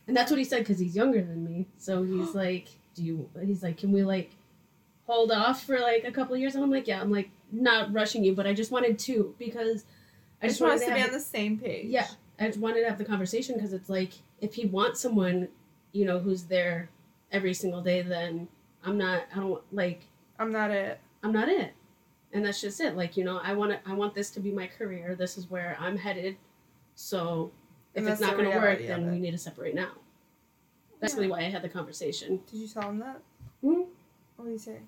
And 0.06 0.16
that's 0.16 0.30
what 0.30 0.38
he 0.38 0.44
said 0.44 0.60
because 0.60 0.78
he's 0.78 0.96
younger 0.96 1.20
than 1.22 1.44
me. 1.44 1.66
So 1.78 2.02
he's 2.02 2.34
like, 2.34 2.68
do 2.94 3.02
you? 3.04 3.28
He's 3.44 3.62
like, 3.62 3.76
can 3.76 3.92
we 3.92 4.02
like 4.04 4.30
hold 5.06 5.30
off 5.30 5.64
for 5.64 5.78
like 5.78 6.04
a 6.04 6.10
couple 6.12 6.34
of 6.34 6.40
years? 6.40 6.54
And 6.54 6.64
I'm 6.64 6.70
like, 6.70 6.86
yeah. 6.86 7.00
I'm 7.00 7.10
like, 7.10 7.30
not 7.52 7.92
rushing 7.92 8.24
you, 8.24 8.34
but 8.34 8.46
I 8.46 8.52
just 8.54 8.70
wanted 8.70 8.98
to 9.00 9.34
because 9.38 9.84
I 10.42 10.48
just 10.48 10.60
wanted 10.60 10.80
to 10.80 10.86
be 10.94 11.00
have 11.00 11.08
on 11.08 11.14
the 11.14 11.20
same 11.20 11.58
page. 11.58 11.86
Yeah, 11.86 12.06
I 12.38 12.46
just 12.46 12.58
wanted 12.58 12.82
to 12.82 12.88
have 12.88 12.98
the 12.98 13.04
conversation 13.04 13.54
because 13.56 13.72
it's 13.72 13.88
like 13.88 14.12
if 14.40 14.54
he 14.54 14.66
wants 14.66 15.00
someone, 15.00 15.48
you 15.92 16.04
know, 16.04 16.18
who's 16.18 16.44
there 16.44 16.88
every 17.32 17.54
single 17.54 17.82
day, 17.82 18.02
then 18.02 18.48
I'm 18.84 18.98
not. 18.98 19.24
I 19.34 19.36
don't 19.40 19.62
like. 19.72 20.02
I'm 20.38 20.52
not 20.52 20.70
it. 20.70 21.00
I'm 21.22 21.32
not 21.32 21.48
it. 21.48 21.74
And 22.32 22.44
that's 22.44 22.60
just 22.60 22.80
it. 22.80 22.94
Like, 22.96 23.16
you 23.16 23.24
know, 23.24 23.38
I 23.42 23.54
want 23.54 23.72
to 23.72 23.90
I 23.90 23.94
want 23.94 24.14
this 24.14 24.30
to 24.32 24.40
be 24.40 24.50
my 24.52 24.66
career. 24.66 25.14
This 25.14 25.38
is 25.38 25.50
where 25.50 25.76
I'm 25.80 25.96
headed. 25.96 26.36
So 26.94 27.50
if 27.94 28.06
it's 28.06 28.20
not 28.20 28.36
going 28.36 28.50
to 28.50 28.56
work, 28.56 28.78
then 28.78 29.10
we 29.10 29.18
need 29.18 29.30
to 29.32 29.38
separate 29.38 29.74
now. 29.74 29.92
That's 31.00 31.14
Yeah. 31.14 31.20
really 31.20 31.30
why 31.30 31.38
I 31.40 31.42
had 31.44 31.62
the 31.62 31.68
conversation. 31.68 32.42
Did 32.50 32.58
you 32.58 32.68
tell 32.68 32.88
him 32.90 32.98
that? 32.98 33.22
Mhm. 33.64 33.86
What 34.36 34.44
did 34.44 34.52
he 34.52 34.58
say? 34.58 34.80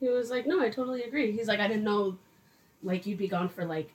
He 0.00 0.08
was 0.08 0.30
like, 0.30 0.46
"No, 0.46 0.60
I 0.60 0.70
totally 0.70 1.02
agree." 1.02 1.32
He's 1.32 1.48
like, 1.48 1.58
"I 1.60 1.66
didn't 1.68 1.84
know 1.84 2.18
like 2.82 3.06
you'd 3.06 3.18
be 3.18 3.28
gone 3.28 3.48
for 3.48 3.64
like 3.64 3.92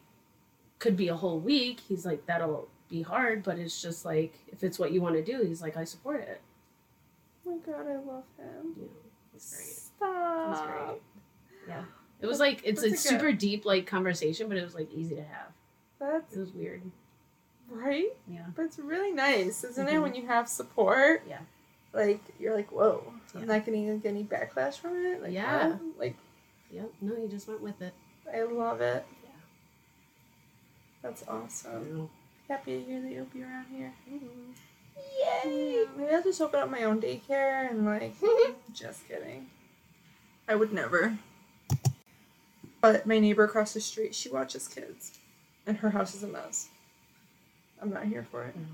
could 0.80 0.96
be 0.98 1.08
a 1.08 1.16
whole 1.16 1.40
week." 1.40 1.80
He's 1.80 2.06
like, 2.06 2.26
"That'll 2.26 2.68
be 2.90 3.02
hard, 3.02 3.44
but 3.44 3.58
it's 3.58 3.82
just 3.82 4.04
like 4.06 4.34
if 4.48 4.64
it's 4.64 4.78
what 4.78 4.92
you 4.92 5.02
want 5.02 5.16
to 5.16 5.24
do." 5.24 5.42
He's 5.44 5.62
like, 5.62 5.78
"I 5.78 5.84
support 5.86 6.22
it." 6.22 6.42
Oh 7.46 7.52
my 7.52 7.58
god, 7.58 7.88
I 7.88 7.96
love 7.96 8.24
him. 8.38 8.76
Yeah. 8.78 8.86
It's 9.36 9.56
great. 9.56 9.68
Stop. 9.68 10.46
It 10.46 10.50
was 10.50 10.62
great. 10.62 11.02
Yeah. 11.68 11.84
It 12.22 12.26
was 12.28 12.40
like 12.40 12.62
it's 12.64 12.84
a 12.84 12.90
That's 12.90 13.06
a 13.06 13.10
good- 13.10 13.20
super 13.20 13.32
deep 13.34 13.66
like 13.66 13.86
conversation, 13.86 14.48
but 14.48 14.58
it 14.58 14.64
was 14.64 14.76
like 14.76 14.92
easy 14.94 15.16
to 15.16 15.24
have. 15.24 15.52
That's 16.00 16.36
It 16.36 16.40
was 16.40 16.52
weird. 16.54 16.82
right. 17.70 18.16
Yeah. 18.28 18.46
But 18.56 18.64
it's 18.66 18.80
really 18.80 19.12
nice, 19.12 19.64
isn't 19.64 19.88
it? 19.88 19.94
Mhm. 19.96 20.02
When 20.04 20.16
you 20.16 20.28
have 20.28 20.48
support. 20.48 21.24
Yeah. 21.28 21.40
Like 21.94 22.22
you're 22.40 22.56
like, 22.56 22.72
whoa, 22.72 23.04
Yeah. 23.36 23.42
I'm 23.42 23.48
not 23.48 23.66
gonna 23.66 23.98
get 23.98 24.10
any 24.10 24.24
backlash 24.24 24.78
from 24.80 24.96
it. 25.06 25.22
Like, 25.22 25.32
Yeah. 25.34 25.70
what? 25.70 25.80
Like 26.00 26.16
Yep. 26.72 26.92
No, 27.02 27.16
you 27.18 27.28
just 27.28 27.48
went 27.48 27.62
with 27.62 27.82
it. 27.82 27.94
I 28.34 28.42
love 28.44 28.82
it. 28.82 29.06
Yeah. 29.24 29.30
That's 31.02 31.24
awesome. 31.28 32.10
Happy 32.48 32.80
to 32.80 32.84
hear 32.86 33.02
that 33.02 33.12
you'll 33.12 33.26
be 33.26 33.44
around 33.44 33.66
here. 33.66 33.94
Mhm. 34.10 34.54
Yay! 34.98 35.86
Maybe 35.98 36.14
I'll 36.14 36.24
just 36.24 36.42
open 36.42 36.60
up 36.60 36.70
my 36.70 36.84
own 36.84 37.02
daycare 37.02 37.70
and 37.70 37.86
like. 37.86 38.16
just 38.74 39.08
kidding. 39.08 39.48
I 40.48 40.56
would 40.56 40.74
never. 40.74 41.18
But 42.82 43.06
my 43.06 43.18
neighbor 43.20 43.46
across 43.46 43.74
the 43.74 43.80
street, 43.80 44.14
she 44.14 44.30
watches 44.30 44.68
kids, 44.68 45.18
and 45.66 45.78
her 45.78 45.90
house 45.90 46.14
is 46.14 46.24
a 46.24 46.28
mess. 46.28 46.68
I'm 47.82 47.90
not 47.90 48.06
here 48.06 48.28
for 48.30 48.44
it. 48.44 48.56
No. 48.56 48.66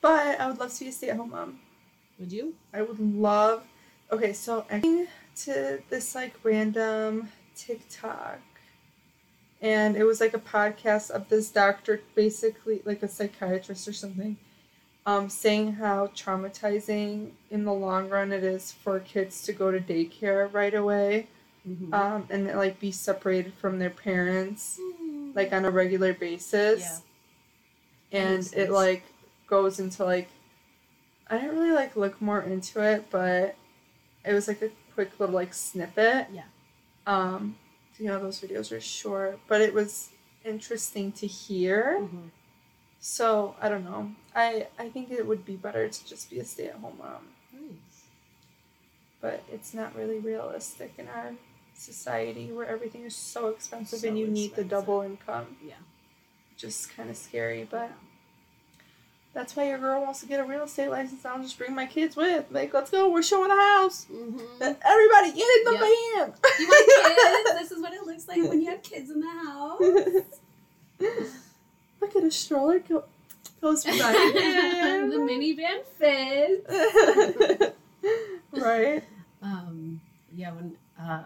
But 0.00 0.38
I 0.38 0.46
would 0.46 0.58
love 0.58 0.72
to 0.74 0.80
be 0.80 0.88
a 0.88 0.92
stay-at-home 0.92 1.30
mom. 1.30 1.58
Would 2.18 2.32
you? 2.32 2.54
I 2.72 2.82
would 2.82 3.00
love. 3.00 3.64
Okay, 4.12 4.32
so 4.32 4.64
I 4.70 4.80
came 4.80 5.08
to 5.44 5.80
this 5.88 6.14
like 6.14 6.34
random 6.42 7.30
TikTok, 7.54 8.40
and 9.60 9.96
it 9.96 10.04
was 10.04 10.20
like 10.20 10.34
a 10.34 10.38
podcast 10.38 11.10
of 11.10 11.28
this 11.28 11.50
doctor, 11.50 12.00
basically 12.14 12.82
like 12.84 13.02
a 13.02 13.08
psychiatrist 13.08 13.88
or 13.88 13.92
something, 13.92 14.36
um, 15.06 15.28
saying 15.30 15.74
how 15.74 16.08
traumatizing 16.08 17.30
in 17.50 17.64
the 17.64 17.72
long 17.72 18.08
run 18.08 18.32
it 18.32 18.42
is 18.44 18.72
for 18.72 18.98
kids 19.00 19.42
to 19.44 19.52
go 19.52 19.70
to 19.70 19.80
daycare 19.80 20.52
right 20.52 20.74
away, 20.74 21.28
Mm-hmm. 21.68 21.92
um, 21.94 22.28
and 22.30 22.46
like 22.46 22.78
be 22.78 22.92
separated 22.92 23.52
from 23.54 23.80
their 23.80 23.90
parents 23.90 24.78
like 25.34 25.52
on 25.52 25.64
a 25.64 25.70
regular 25.70 26.14
basis. 26.14 27.02
Yeah. 28.12 28.20
And 28.20 28.48
it 28.54 28.70
like 28.70 29.02
goes 29.48 29.80
into 29.80 30.04
like 30.04 30.28
I 31.28 31.38
didn't 31.38 31.58
really 31.58 31.72
like 31.74 31.96
look 31.96 32.22
more 32.22 32.40
into 32.40 32.80
it, 32.80 33.06
but 33.10 33.56
it 34.24 34.32
was 34.32 34.46
like 34.46 34.62
a 34.62 34.70
quick 34.94 35.18
little 35.18 35.34
like 35.34 35.52
snippet. 35.52 36.28
Yeah. 36.32 36.42
Um 37.04 37.56
you 37.98 38.06
know 38.06 38.20
those 38.20 38.40
videos 38.40 38.70
are 38.70 38.80
short, 38.80 39.40
but 39.48 39.60
it 39.60 39.74
was 39.74 40.10
interesting 40.44 41.10
to 41.12 41.26
hear. 41.26 41.98
Mhm. 42.02 42.30
So 43.08 43.54
I 43.62 43.68
don't 43.68 43.84
know. 43.84 44.10
I 44.34 44.66
I 44.80 44.88
think 44.88 45.12
it 45.12 45.24
would 45.24 45.46
be 45.46 45.54
better 45.54 45.88
to 45.88 46.06
just 46.08 46.28
be 46.28 46.40
a 46.40 46.44
stay 46.44 46.66
at 46.66 46.74
home 46.74 46.98
mom. 46.98 47.28
Nice. 47.52 48.02
But 49.20 49.44
it's 49.48 49.72
not 49.72 49.94
really 49.94 50.18
realistic 50.18 50.94
in 50.98 51.06
our 51.06 51.34
society 51.72 52.50
where 52.50 52.66
everything 52.66 53.04
is 53.04 53.14
so 53.14 53.46
expensive 53.46 54.00
So 54.00 54.08
and 54.08 54.18
you 54.18 54.26
need 54.26 54.56
the 54.56 54.64
double 54.64 55.02
income. 55.02 55.56
Yeah. 55.64 55.74
Just 56.56 56.96
kind 56.96 57.08
of 57.08 57.16
scary, 57.16 57.62
but 57.70 57.92
that's 59.32 59.54
why 59.54 59.68
your 59.68 59.78
girl 59.78 60.02
wants 60.02 60.18
to 60.22 60.26
get 60.26 60.40
a 60.40 60.44
real 60.44 60.64
estate 60.64 60.90
license. 60.90 61.24
I'll 61.24 61.40
just 61.40 61.56
bring 61.56 61.76
my 61.76 61.86
kids 61.86 62.16
with. 62.16 62.46
Like, 62.50 62.74
let's 62.74 62.90
go. 62.90 63.08
We're 63.08 63.22
showing 63.22 63.52
a 63.52 63.54
house. 63.54 64.06
Mm-hmm. 64.12 64.40
Everybody 64.60 65.32
get 65.32 65.48
in 65.58 65.64
the 65.64 65.72
Yep. 65.74 65.80
van. 65.80 66.34
You 66.58 66.66
want 66.66 67.06
kids? 67.06 67.52
this 67.60 67.70
is 67.70 67.80
what 67.80 67.92
it 67.92 68.02
looks 68.04 68.26
like 68.26 68.42
when 68.42 68.60
you 68.60 68.68
have 68.70 68.82
kids 68.82 69.10
in 69.10 69.20
the 69.20 69.30
house. 69.30 69.80
Look 72.06 72.16
at 72.22 72.24
a 72.24 72.30
stroller 72.30 72.78
go- 72.78 73.04
goes 73.60 73.84
right 73.86 74.36
in. 74.36 75.10
the 75.10 75.16
minivan 75.16 75.82
fits. 75.98 77.74
right? 78.52 79.02
Um, 79.42 80.00
yeah, 80.34 80.52
when 80.52 80.76
uh, 81.00 81.24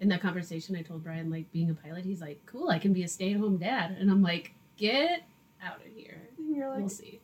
in 0.00 0.08
that 0.08 0.22
conversation, 0.22 0.76
I 0.76 0.82
told 0.82 1.04
Brian 1.04 1.30
like 1.30 1.52
being 1.52 1.68
a 1.68 1.74
pilot, 1.74 2.06
he's 2.06 2.22
like, 2.22 2.40
"Cool, 2.46 2.70
I 2.70 2.78
can 2.78 2.94
be 2.94 3.02
a 3.02 3.08
stay-at-home 3.08 3.58
dad," 3.58 3.96
and 4.00 4.10
I'm 4.10 4.22
like, 4.22 4.52
"Get 4.78 5.24
out 5.62 5.76
of 5.76 5.92
here. 5.94 6.22
And 6.38 6.56
you're 6.56 6.68
like 6.68 6.76
We'll 6.78 6.86
like, 6.86 6.92
see." 6.92 7.20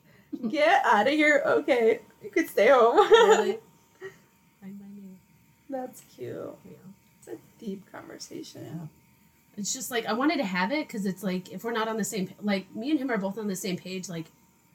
get 0.49 0.85
out 0.85 1.07
of 1.07 1.13
here. 1.15 1.43
Okay, 1.47 2.01
you 2.23 2.29
could 2.31 2.49
stay 2.51 2.69
home. 2.69 2.97
Really? 3.11 3.59
Fine 4.61 4.75
by 4.77 4.87
me. 4.95 5.17
That's 5.71 6.03
cute. 6.15 6.55
Yeah. 6.67 6.73
It's 7.19 7.29
a 7.29 7.37
deep 7.59 7.91
conversation. 7.91 8.91
It's 9.57 9.73
just 9.75 9.91
like 9.91 10.07
I 10.07 10.13
wanted 10.13 10.39
to 10.39 10.45
have 10.45 10.73
it 10.73 10.87
because 10.87 11.07
it's 11.07 11.23
like 11.23 11.53
if 11.53 11.65
we're 11.65 11.73
not 11.73 11.89
on 11.89 11.97
the 11.97 12.05
same 12.05 12.33
like 12.41 12.75
me 12.75 12.91
and 12.91 13.01
him 13.01 13.11
are 13.11 13.19
both 13.19 13.39
on 13.39 13.49
the 13.49 13.57
same 13.57 13.77
page. 13.77 14.09
Like 14.09 14.27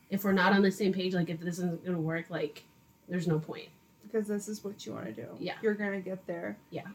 if 0.09 0.23
we're 0.23 0.34
not 0.34 0.53
on 0.53 0.61
the 0.61 0.71
same 0.71 0.93
page, 0.93 1.13
like 1.13 1.30
if 1.30 1.39
this 1.39 1.59
isn't 1.59 1.86
gonna 1.86 1.99
work, 1.99 2.30
like 2.30 2.63
there's 3.07 3.28
no 3.28 3.39
point. 3.39 3.69
Because 4.03 4.28
this 4.28 4.47
is 4.47 4.63
what 4.63 4.86
you 4.86 4.93
want 4.93 5.05
to 5.05 5.11
do. 5.11 5.28
Yeah. 5.39 5.55
You're 5.61 5.73
going 5.73 5.91
to 5.91 5.99
get 5.99 6.26
there. 6.26 6.57
Yeah. 6.69 6.88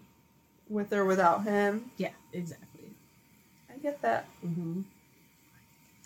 With 0.68 0.92
or 0.92 1.04
without 1.04 1.44
him. 1.44 1.90
Yeah, 1.96 2.10
exactly. 2.32 2.90
I 3.68 3.76
get 3.78 4.00
that. 4.02 4.26
Mm-hmm. 4.44 4.82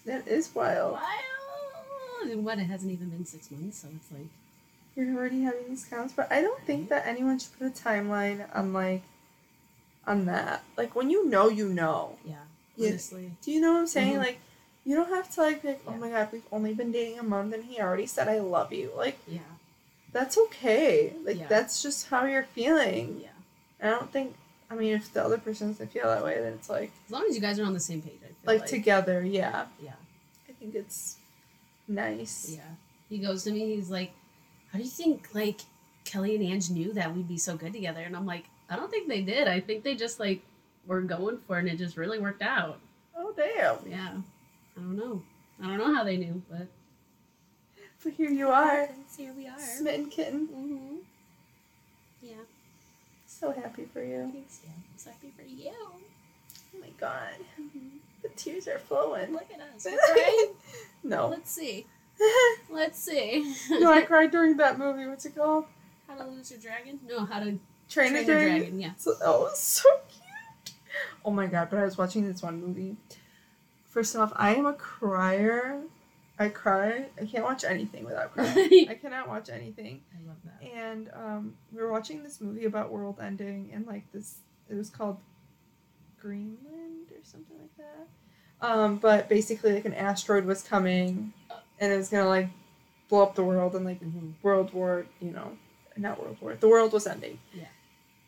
That 0.06 0.26
is 0.26 0.54
wild. 0.54 0.92
wild 0.94 2.30
And 2.30 2.44
what? 2.44 2.58
It 2.58 2.64
hasn't 2.64 2.92
even 2.92 3.10
been 3.10 3.24
six 3.24 3.50
months, 3.50 3.78
so 3.78 3.88
it's 3.94 4.10
like 4.10 4.26
You're 4.96 5.16
already 5.16 5.42
having 5.42 5.68
these 5.68 5.84
counts, 5.84 6.12
but 6.14 6.30
I 6.32 6.40
don't 6.42 6.60
think 6.62 6.88
that 6.88 7.06
anyone 7.06 7.38
should 7.38 7.58
put 7.58 7.66
a 7.66 7.70
timeline 7.70 8.46
on 8.54 8.72
like 8.72 9.02
on 10.07 10.26
that. 10.26 10.62
Like 10.76 10.94
when 10.94 11.11
you 11.11 11.26
know, 11.28 11.48
you 11.48 11.68
know. 11.68 12.16
yeah. 12.24 12.34
Yeah. 12.76 12.88
Honestly, 12.90 13.30
Do 13.42 13.52
you 13.52 13.61
know 13.61 13.72
what 13.72 13.78
I'm 13.80 13.86
saying? 13.86 14.14
Mhm. 14.14 14.18
Like 14.18 14.38
you 14.84 14.96
don't 14.96 15.09
have 15.09 15.32
to 15.34 15.40
like 15.42 15.62
be 15.62 15.68
like, 15.68 15.82
oh 15.86 15.92
my 15.94 16.11
god, 16.11 16.28
we've 16.32 16.42
only 16.52 16.74
been 16.74 16.90
dating 16.92 17.18
a 17.18 17.22
month 17.22 17.55
and 17.55 17.64
he 17.64 17.80
already 17.80 18.07
said 18.07 18.26
I 18.28 18.40
love 18.40 18.72
you. 18.72 18.90
Like 18.96 19.18
yeah, 19.28 19.38
that's 20.12 20.36
okay. 20.36 21.12
Like 21.24 21.38
Yeah. 21.38 21.46
that's 21.48 21.82
just 21.82 22.09
how 22.09 22.24
you're 22.26 22.42
feeling. 22.44 23.20
yeah. 23.22 23.28
I 23.86 23.90
don't 23.90 24.11
think. 24.11 24.34
I 24.70 24.74
mean, 24.76 24.94
if 24.94 25.12
the 25.12 25.22
other 25.22 25.38
person 25.38 25.68
doesn't 25.68 25.92
feel 25.92 26.05
that 26.09 26.24
way, 26.24 26.34
then 26.40 26.55
it's 26.55 26.68
like 26.70 26.90
As 27.07 27.12
long 27.12 27.24
as 27.28 27.34
you 27.36 27.40
guys 27.40 27.59
are 27.61 27.64
on 27.64 27.74
the 27.74 27.80
same 27.80 28.02
page, 28.02 28.14
I 28.24 28.26
feel 28.26 28.34
like, 28.44 28.61
like, 28.62 28.70
together. 28.70 29.24
Yeah, 29.24 29.66
yeah, 29.80 29.92
I 30.48 30.52
think 30.52 30.74
it's 30.74 31.16
nice. 31.86 32.50
yeah. 32.57 32.61
He 33.09 33.18
goes 33.18 33.44
to 33.44 33.52
me. 33.52 33.76
He's 33.76 33.90
like, 33.90 34.12
"How 34.72 34.78
do 34.78 34.84
you 34.84 34.90
think 34.90 35.28
like 35.34 35.61
Kelly 36.05 36.34
and 36.34 36.44
Ange 36.44 36.70
knew 36.70 36.92
that 36.94 37.14
we'd 37.14 37.28
be 37.28 37.38
so 37.38 37.57
good 37.57 37.72
together?" 37.72 38.00
And 38.00 38.16
I'm 38.16 38.26
like, 38.26 38.44
"I 38.70 38.76
don't 38.76 38.90
think 38.90 39.08
they 39.08 39.22
did. 39.22 39.48
I 39.48 39.60
think 39.60 39.82
they 39.84 39.94
just 39.94 40.18
like 40.20 40.42
were 40.86 41.00
going 41.02 41.38
for 41.46 41.56
it, 41.56 41.60
and 41.60 41.68
it 41.68 41.78
just 41.78 41.96
really 41.96 42.18
worked 42.18 42.42
out." 42.42 42.78
Oh 43.16 43.32
damn! 43.36 43.78
Yeah. 43.90 44.12
I 44.76 44.80
don't 44.80 44.96
know. 44.96 45.22
I 45.62 45.68
don't 45.68 45.78
know 45.78 45.94
how 45.94 46.02
they 46.04 46.16
knew, 46.16 46.42
but 46.50 46.66
But 48.02 48.12
here 48.14 48.30
you 48.30 48.48
are, 48.48 48.88
here 49.16 49.32
we 49.36 49.46
are. 49.46 49.58
smitten 49.58 50.10
kitten. 50.10 50.48
Mm-hmm. 50.48 50.96
Yeah. 52.22 52.34
So 53.26 53.52
happy 53.52 53.84
for 53.92 54.02
you. 54.02 54.30
Thanks. 54.32 54.60
Yeah. 54.64 54.70
I'm 54.74 54.98
so 54.98 55.10
happy 55.10 55.32
for 55.36 55.42
you. 55.42 55.72
Oh 55.78 56.80
my 56.80 56.88
god, 56.98 57.34
the 58.22 58.28
tears 58.30 58.66
are 58.66 58.78
flowing. 58.78 59.32
Look 59.32 59.46
at 59.52 59.60
us. 59.60 59.84
We're 59.90 59.98
crying. 60.14 60.54
no. 61.04 61.28
Let's 61.28 61.50
see. 61.50 61.86
Let's 62.70 62.98
see. 62.98 63.54
no, 63.70 63.92
I 63.92 64.02
cried 64.10 64.30
during 64.30 64.56
that 64.58 64.78
movie. 64.78 65.06
What's 65.06 65.24
it 65.26 65.34
called? 65.36 65.66
how 66.08 66.16
to 66.16 66.26
lose 66.26 66.50
your 66.50 66.60
dragon? 66.60 67.00
No, 67.08 67.24
how 67.24 67.40
to 67.40 67.58
Train, 67.89 68.11
train 68.12 68.22
a 68.22 68.26
Dragon. 68.26 68.59
dragon. 68.59 68.80
Yeah. 68.80 68.91
So, 68.97 69.14
that 69.20 69.26
was 69.28 69.59
so 69.59 69.89
cute. 70.09 70.74
Oh 71.24 71.30
my 71.30 71.47
god, 71.47 71.68
but 71.70 71.78
I 71.78 71.85
was 71.85 71.97
watching 71.99 72.26
this 72.26 72.43
one 72.43 72.61
movie. 72.61 72.97
First 73.87 74.14
off, 74.16 74.32
I 74.37 74.55
am 74.55 74.66
a 74.66 74.72
crier. 74.72 75.82
I 76.39 76.49
cry. 76.49 77.07
I 77.20 77.26
can't 77.26 77.45
watch 77.45 77.62
anything 77.64 78.05
without 78.05 78.32
crying. 78.32 78.87
I 78.91 78.95
cannot 79.01 79.28
watch 79.28 79.49
anything. 79.51 80.03
I 80.12 80.26
love 80.26 80.37
that. 80.45 80.66
And 80.76 81.09
um, 81.14 81.55
we 81.72 81.80
were 81.80 81.93
watching 81.93 82.22
this 82.24 82.41
movie 82.41 82.64
about 82.64 82.91
world 82.91 83.20
ending, 83.22 83.70
and 83.72 83.87
like 83.87 84.11
this, 84.12 84.39
it 84.68 84.74
was 84.74 84.91
called 84.91 85.18
Greenland 86.20 87.11
or 87.12 87.22
something 87.22 87.57
like 87.59 87.76
that. 87.76 88.66
Um, 88.66 88.97
but 88.97 89.28
basically, 89.28 89.74
like 89.74 89.85
an 89.85 89.95
asteroid 89.95 90.45
was 90.45 90.62
coming, 90.62 91.32
and 91.78 91.93
it 91.93 91.97
was 91.97 92.09
gonna 92.09 92.28
like 92.28 92.49
blow 93.09 93.22
up 93.22 93.35
the 93.35 93.45
world, 93.45 93.74
and 93.76 93.85
like 93.85 94.01
Mm-hmm. 94.01 94.30
World 94.43 94.72
War, 94.72 95.07
you 95.20 95.30
know, 95.30 95.53
not 95.97 96.20
World 96.20 96.39
War, 96.41 96.57
the 96.59 96.68
world 96.68 96.93
was 96.93 97.07
ending. 97.07 97.39
Yeah. 97.53 97.64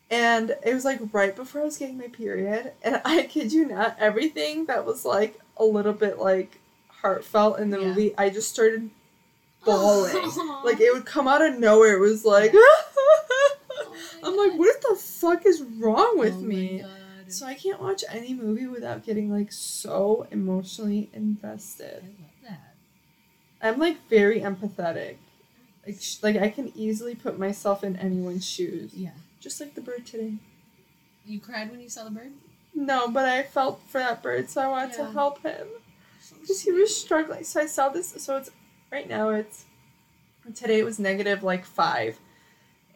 And 0.09 0.55
it 0.65 0.73
was 0.73 0.85
like 0.85 0.99
right 1.11 1.35
before 1.35 1.61
I 1.61 1.65
was 1.65 1.77
getting 1.77 1.97
my 1.97 2.07
period, 2.07 2.71
and 2.81 3.01
I 3.05 3.23
kid 3.23 3.51
you 3.51 3.65
not, 3.67 3.97
everything 3.99 4.65
that 4.65 4.85
was 4.85 5.03
like 5.05 5.39
a 5.57 5.65
little 5.65 5.93
bit 5.93 6.17
like 6.19 6.59
heartfelt 7.01 7.59
in 7.59 7.69
the 7.71 7.79
Yeah. 7.79 7.87
movie, 7.87 8.13
I 8.17 8.29
just 8.29 8.49
started 8.49 8.89
bawling. 9.65 10.13
like 10.63 10.79
it 10.79 10.93
would 10.93 11.05
come 11.05 11.27
out 11.27 11.41
of 11.45 11.59
nowhere. 11.59 11.97
It 11.97 11.99
was 11.99 12.23
like, 12.23 12.53
I'm 14.23 14.35
like, 14.35 14.53
what 14.57 14.81
the 14.81 14.95
fuck 14.95 15.45
is 15.45 15.61
wrong 15.61 16.17
with 16.19 16.33
Oh 16.35 16.41
me? 16.41 16.83
So 17.29 17.45
I 17.45 17.55
can't 17.55 17.81
watch 17.81 18.05
any 18.09 18.33
movie 18.33 18.67
without 18.67 19.05
getting 19.05 19.29
like 19.29 19.51
so 19.51 20.25
emotionally 20.31 21.09
invested. 21.13 22.01
I 22.03 22.07
love 22.07 22.31
that. 22.43 22.75
I'm 23.61 23.79
like 23.79 24.07
very 24.09 24.39
empathetic. 24.39 25.15
Like, 25.85 25.97
sh- 26.01 26.17
like 26.23 26.37
I 26.37 26.47
can 26.49 26.71
easily 26.75 27.15
put 27.15 27.37
myself 27.37 27.83
in 27.83 27.97
anyone's 27.97 28.47
shoes. 28.47 28.93
Yeah. 28.93 29.09
Just 29.39 29.59
like 29.59 29.75
the 29.75 29.81
bird 29.81 30.05
today. 30.05 30.33
You 31.25 31.39
cried 31.39 31.69
when 31.71 31.79
you 31.79 31.89
saw 31.89 32.03
the 32.03 32.11
bird? 32.11 32.31
No, 32.73 33.07
but 33.09 33.25
I 33.25 33.43
felt 33.43 33.81
for 33.87 33.99
that 33.99 34.21
bird, 34.23 34.49
so 34.49 34.61
I 34.61 34.67
wanted 34.67 34.93
to 34.95 35.11
help 35.11 35.41
him 35.43 35.67
because 36.41 36.61
he 36.61 36.71
was 36.71 36.95
struggling. 36.95 37.43
So 37.43 37.61
I 37.61 37.65
saw 37.65 37.89
this. 37.89 38.13
So 38.17 38.37
it's 38.37 38.51
right 38.91 39.09
now. 39.09 39.29
It's 39.29 39.65
today. 40.55 40.79
It 40.79 40.85
was 40.85 40.99
negative 40.99 41.43
like 41.43 41.65
five, 41.65 42.19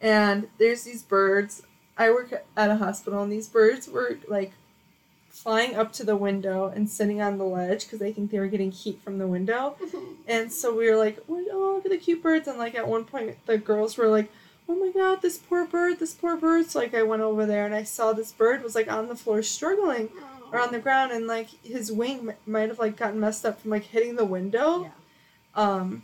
and 0.00 0.48
there's 0.58 0.84
these 0.84 1.02
birds. 1.02 1.62
I 1.98 2.10
work 2.10 2.32
at 2.56 2.70
a 2.70 2.76
hospital, 2.76 3.22
and 3.22 3.32
these 3.32 3.48
birds 3.48 3.88
were 3.88 4.18
like 4.28 4.52
flying 5.28 5.74
up 5.74 5.92
to 5.94 6.04
the 6.04 6.16
window 6.16 6.68
and 6.68 6.88
sitting 6.88 7.20
on 7.20 7.38
the 7.38 7.44
ledge 7.44 7.84
because 7.84 7.98
they 7.98 8.12
think 8.12 8.30
they 8.30 8.38
were 8.38 8.46
getting 8.46 8.70
heat 8.70 9.00
from 9.02 9.18
the 9.18 9.26
window. 9.26 9.76
And 10.28 10.52
so 10.52 10.74
we 10.74 10.88
were 10.88 10.96
like, 10.96 11.18
oh, 11.28 11.72
look 11.74 11.84
at 11.84 11.90
the 11.90 11.98
cute 11.98 12.22
birds. 12.22 12.46
And 12.46 12.56
like 12.56 12.76
at 12.76 12.86
one 12.86 13.04
point, 13.04 13.36
the 13.46 13.58
girls 13.58 13.96
were 13.98 14.06
like, 14.06 14.30
oh 14.68 14.74
my 14.76 14.90
god, 14.92 15.22
this 15.22 15.38
poor 15.38 15.66
bird, 15.66 15.98
this 15.98 16.14
poor 16.14 16.36
bird. 16.36 16.70
So 16.70 16.78
like 16.78 16.94
I 16.94 17.02
went 17.02 17.22
over 17.22 17.44
there 17.46 17.66
and 17.66 17.74
I 17.74 17.82
saw 17.82 18.12
this 18.12 18.32
bird 18.32 18.62
was 18.62 18.74
like 18.74 18.90
on 18.90 19.08
the 19.08 19.16
floor 19.16 19.42
struggling 19.42 20.08
or 20.52 20.60
on 20.60 20.72
the 20.72 20.78
ground 20.78 21.12
and 21.12 21.26
like 21.26 21.48
his 21.64 21.90
wing 21.92 22.30
m- 22.30 22.36
might 22.46 22.68
have 22.68 22.78
like 22.78 22.96
gotten 22.96 23.20
messed 23.20 23.44
up 23.44 23.60
from 23.60 23.70
like 23.70 23.84
hitting 23.84 24.16
the 24.16 24.24
window. 24.24 24.82
Yeah. 24.84 24.90
Um, 25.54 26.02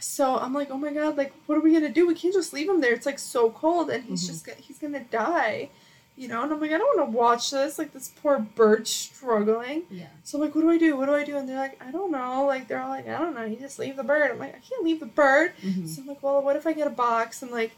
so 0.00 0.36
I'm 0.38 0.54
like, 0.54 0.70
oh 0.70 0.76
my 0.78 0.92
god, 0.92 1.16
like 1.16 1.32
what 1.46 1.56
are 1.58 1.60
we 1.60 1.72
gonna 1.72 1.88
do? 1.88 2.06
We 2.06 2.14
can't 2.14 2.34
just 2.34 2.52
leave 2.52 2.68
him 2.68 2.80
there. 2.80 2.92
It's 2.92 3.06
like 3.06 3.18
so 3.18 3.50
cold 3.50 3.90
and 3.90 4.04
he's 4.04 4.24
Mhm. 4.24 4.28
just 4.28 4.46
gonna, 4.46 4.58
he's 4.60 4.78
gonna 4.78 5.04
die. 5.04 5.70
You 6.18 6.26
know, 6.26 6.42
and 6.42 6.52
I'm 6.52 6.60
like, 6.60 6.72
I 6.72 6.78
don't 6.78 6.98
want 6.98 7.12
to 7.12 7.16
watch 7.16 7.50
this. 7.52 7.78
Like 7.78 7.92
this 7.92 8.08
poor 8.20 8.40
bird 8.40 8.88
struggling. 8.88 9.84
Yeah. 9.88 10.06
So 10.24 10.36
I'm 10.36 10.42
like, 10.44 10.54
what 10.54 10.62
do 10.62 10.70
I 10.70 10.76
do? 10.76 10.96
What 10.96 11.06
do 11.06 11.14
I 11.14 11.24
do? 11.24 11.36
And 11.36 11.48
they're 11.48 11.56
like, 11.56 11.80
I 11.80 11.90
don't 11.92 12.10
know. 12.10 12.44
Like 12.44 12.66
they're 12.66 12.80
all 12.82 12.88
like, 12.88 13.06
I 13.08 13.16
don't 13.18 13.34
know. 13.34 13.44
You 13.44 13.56
just 13.56 13.78
leave 13.78 13.96
the 13.96 14.02
bird. 14.02 14.32
I'm 14.32 14.38
like, 14.38 14.54
I 14.56 14.58
can't 14.58 14.82
leave 14.84 14.98
the 15.00 15.06
bird. 15.06 15.52
Mm-hmm. 15.62 15.86
So 15.86 16.02
I'm 16.02 16.08
like, 16.08 16.22
well, 16.22 16.42
what 16.42 16.56
if 16.56 16.66
I 16.66 16.72
get 16.72 16.88
a 16.88 16.90
box 16.90 17.42
and 17.42 17.52
like, 17.52 17.70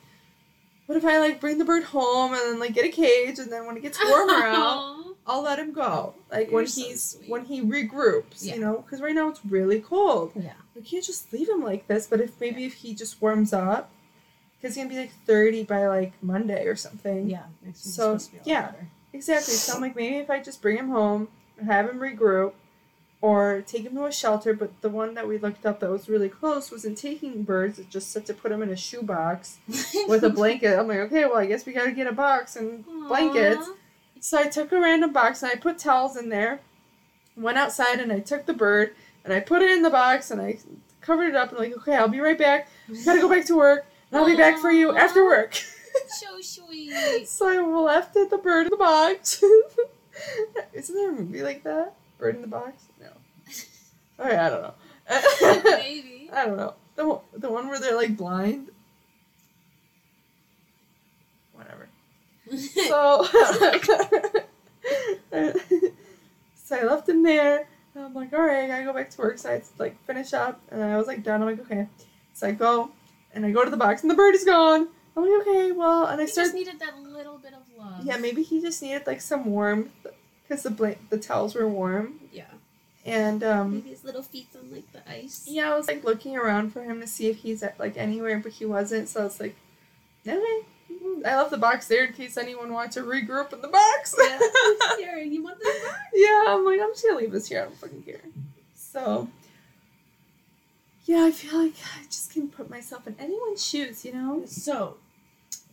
what 0.86 0.96
if 0.96 1.04
I 1.04 1.18
like 1.18 1.38
bring 1.40 1.58
the 1.58 1.64
bird 1.64 1.84
home 1.84 2.32
and 2.32 2.40
then 2.42 2.58
like 2.58 2.72
get 2.74 2.84
a 2.84 2.88
cage 2.88 3.38
and 3.38 3.52
then 3.52 3.66
when 3.66 3.76
it 3.76 3.82
gets 3.82 4.02
warmer 4.02 4.32
out, 4.46 5.04
I'll 5.26 5.42
let 5.42 5.58
him 5.58 5.72
go. 5.72 6.14
Like 6.32 6.46
You're 6.46 6.56
when 6.56 6.66
so 6.66 6.82
he's 6.82 7.02
sweet. 7.02 7.28
when 7.28 7.44
he 7.44 7.60
regroups, 7.62 8.38
Yeah. 8.44 8.54
you 8.54 8.60
know, 8.62 8.78
because 8.78 9.00
right 9.02 9.14
now 9.14 9.28
it's 9.28 9.44
really 9.44 9.80
cold. 9.80 10.32
Yeah. 10.34 10.52
We 10.74 10.80
can't 10.82 11.04
just 11.04 11.30
leave 11.32 11.48
him 11.48 11.62
like 11.62 11.86
this. 11.88 12.06
But 12.06 12.20
if 12.22 12.40
maybe 12.40 12.64
if 12.64 12.72
he 12.74 12.94
just 12.94 13.20
warms 13.20 13.52
up, 13.52 13.92
because 14.60 14.74
he's 14.74 14.84
gonna 14.84 14.94
be 14.94 15.00
like 15.00 15.12
30 15.26 15.64
by 15.64 15.86
like 15.86 16.12
Monday 16.22 16.66
or 16.66 16.76
something. 16.76 17.28
Yeah. 17.28 17.44
So, 17.74 18.18
supposed 18.18 18.26
to 18.26 18.32
be 18.32 18.38
a 18.38 18.42
yeah. 18.44 18.66
better. 18.66 18.88
Exactly. 19.12 19.54
So 19.54 19.74
I'm 19.74 19.80
like, 19.80 19.96
maybe 19.96 20.16
if 20.16 20.30
I 20.30 20.40
just 20.40 20.62
bring 20.62 20.76
him 20.76 20.90
home, 20.90 21.28
have 21.64 21.88
him 21.88 21.98
regroup, 21.98 22.52
or 23.20 23.62
take 23.66 23.82
him 23.82 23.94
to 23.94 24.04
a 24.04 24.12
shelter. 24.12 24.54
But 24.54 24.80
the 24.82 24.88
one 24.88 25.14
that 25.14 25.26
we 25.26 25.38
looked 25.38 25.66
up 25.66 25.80
that 25.80 25.90
was 25.90 26.08
really 26.08 26.28
close 26.28 26.70
wasn't 26.70 26.98
taking 26.98 27.42
birds. 27.42 27.78
It 27.78 27.90
just 27.90 28.10
said 28.12 28.26
to 28.26 28.34
put 28.34 28.52
him 28.52 28.62
in 28.62 28.70
a 28.70 28.76
shoebox 28.76 29.58
with 30.08 30.22
a 30.24 30.30
blanket. 30.30 30.78
I'm 30.78 30.88
like, 30.88 30.98
okay, 30.98 31.24
well, 31.24 31.38
I 31.38 31.46
guess 31.46 31.66
we 31.66 31.72
gotta 31.72 31.92
get 31.92 32.06
a 32.06 32.12
box 32.12 32.56
and 32.56 32.84
blankets. 33.08 33.68
So 34.20 34.38
I 34.38 34.48
took 34.48 34.70
a 34.72 34.80
random 34.80 35.12
box 35.12 35.42
and 35.42 35.50
I 35.50 35.56
put 35.56 35.78
towels 35.78 36.16
in 36.16 36.28
there. 36.28 36.60
Went 37.36 37.58
outside 37.58 38.00
and 38.00 38.12
I 38.12 38.20
took 38.20 38.46
the 38.46 38.52
bird 38.52 38.94
and 39.24 39.32
I 39.32 39.40
put 39.40 39.62
it 39.62 39.70
in 39.70 39.82
the 39.82 39.90
box 39.90 40.30
and 40.30 40.40
I 40.40 40.58
covered 41.00 41.28
it 41.28 41.34
up 41.34 41.50
and 41.50 41.58
like, 41.58 41.76
okay, 41.78 41.96
I'll 41.96 42.08
be 42.08 42.20
right 42.20 42.38
back. 42.38 42.68
Gotta 43.04 43.20
go 43.20 43.28
back 43.28 43.46
to 43.46 43.56
work. 43.56 43.86
I'll 44.12 44.26
be 44.26 44.36
back 44.36 44.58
for 44.58 44.70
you 44.70 44.96
after 44.96 45.24
work. 45.24 45.60
So 46.08 46.40
sweet. 46.40 47.26
So 47.28 47.48
I 47.48 47.58
left 47.58 48.14
it, 48.16 48.30
the 48.30 48.38
bird 48.38 48.66
in 48.66 48.70
the 48.70 48.76
box. 48.76 49.42
Isn't 50.72 50.94
there 50.94 51.10
a 51.10 51.12
movie 51.12 51.42
like 51.42 51.64
that? 51.64 51.94
Bird 52.16 52.36
in 52.36 52.42
the 52.42 52.46
box? 52.46 52.84
No. 53.00 53.08
Alright, 54.20 54.38
I 54.38 54.48
don't 54.50 54.62
know. 54.62 54.74
Maybe. 55.78 56.30
I 56.32 56.46
don't 56.46 56.56
know. 56.56 56.74
The, 56.94 57.08
one- 57.08 57.20
the 57.36 57.50
one 57.50 57.66
where 57.68 57.80
they're 57.80 57.96
like 57.96 58.16
blind? 58.16 58.70
Whatever. 61.54 61.88
So, 62.56 63.24
so 66.54 66.76
I 66.76 66.82
left 66.84 67.08
him 67.08 67.22
there. 67.24 67.66
And 67.94 68.04
I'm 68.04 68.14
like, 68.14 68.32
all 68.32 68.40
right, 68.42 68.64
I 68.64 68.68
gotta 68.68 68.84
go 68.84 68.92
back 68.92 69.10
to 69.10 69.18
work. 69.18 69.38
So 69.38 69.50
I 69.50 69.62
like 69.78 70.00
finish 70.06 70.32
up, 70.32 70.60
and 70.70 70.82
I 70.82 70.96
was 70.96 71.06
like 71.08 71.24
done. 71.24 71.42
I'm 71.42 71.48
like, 71.48 71.60
okay. 71.60 71.88
So 72.34 72.46
I 72.46 72.52
go, 72.52 72.90
and 73.34 73.44
I 73.46 73.50
go 73.50 73.64
to 73.64 73.70
the 73.70 73.76
box, 73.76 74.02
and 74.02 74.10
the 74.10 74.14
bird 74.14 74.34
is 74.34 74.44
gone. 74.44 74.88
I'm 75.16 75.22
like, 75.28 75.40
okay, 75.46 75.72
well, 75.72 76.06
and 76.06 76.20
I 76.20 76.24
I 76.24 76.26
start. 76.26 76.46
just 76.46 76.54
needed 76.54 76.78
that 76.80 76.98
little 77.00 77.38
bit 77.38 77.52
of 77.52 77.62
love. 77.78 78.04
Yeah, 78.04 78.16
maybe 78.16 78.42
he 78.42 78.60
just 78.60 78.80
needed 78.82 79.06
like 79.06 79.20
some 79.20 79.44
warmth 79.46 79.90
because 80.48 80.62
the 80.62 80.70
bla- 80.70 80.94
the 81.10 81.18
towels 81.18 81.54
were 81.54 81.68
warm, 81.68 82.20
Yeah. 82.32 82.44
and 83.04 83.42
um, 83.42 83.74
Maybe 83.74 83.90
his 83.90 84.04
little 84.04 84.22
feet 84.22 84.48
on 84.56 84.72
like 84.72 84.90
the 84.92 85.08
ice. 85.10 85.44
yeah, 85.48 85.72
I 85.72 85.76
was 85.76 85.88
like 85.88 86.04
looking 86.04 86.36
around 86.36 86.72
for 86.72 86.82
him 86.82 87.00
to 87.00 87.06
see 87.06 87.28
if 87.28 87.36
he's 87.38 87.62
at 87.62 87.78
like 87.78 87.96
anywhere, 87.96 88.38
but 88.38 88.52
he 88.52 88.64
wasn't. 88.66 89.08
So 89.08 89.20
I 89.20 89.24
was 89.24 89.40
like, 89.40 89.56
okay, 90.26 90.58
I 91.26 91.36
left 91.36 91.50
the 91.50 91.58
box 91.58 91.88
there 91.88 92.04
in 92.04 92.12
case 92.12 92.36
anyone 92.36 92.72
wants 92.72 92.94
to 92.94 93.02
regroup 93.02 93.52
in 93.52 93.60
the 93.60 93.68
box. 93.68 94.14
Yeah. 94.18 94.38
Here, 94.98 95.18
you 95.18 95.42
want 95.42 95.58
this 95.60 95.82
back? 95.84 95.96
yeah, 96.14 96.44
I'm 96.48 96.64
like, 96.64 96.80
I'm 96.80 96.90
just 96.92 97.04
gonna 97.04 97.18
leave 97.18 97.32
this 97.32 97.48
here. 97.48 97.60
I 97.62 97.64
don't 97.64 97.76
fucking 97.76 98.02
care. 98.02 98.20
So, 98.74 99.28
yeah, 101.06 101.24
I 101.24 101.30
feel 101.32 101.58
like 101.58 101.74
I 101.98 102.04
just 102.04 102.32
can 102.32 102.48
put 102.48 102.70
myself 102.70 103.06
in 103.06 103.16
anyone's 103.18 103.64
shoes, 103.66 104.04
you 104.04 104.12
know? 104.12 104.42
So, 104.46 104.96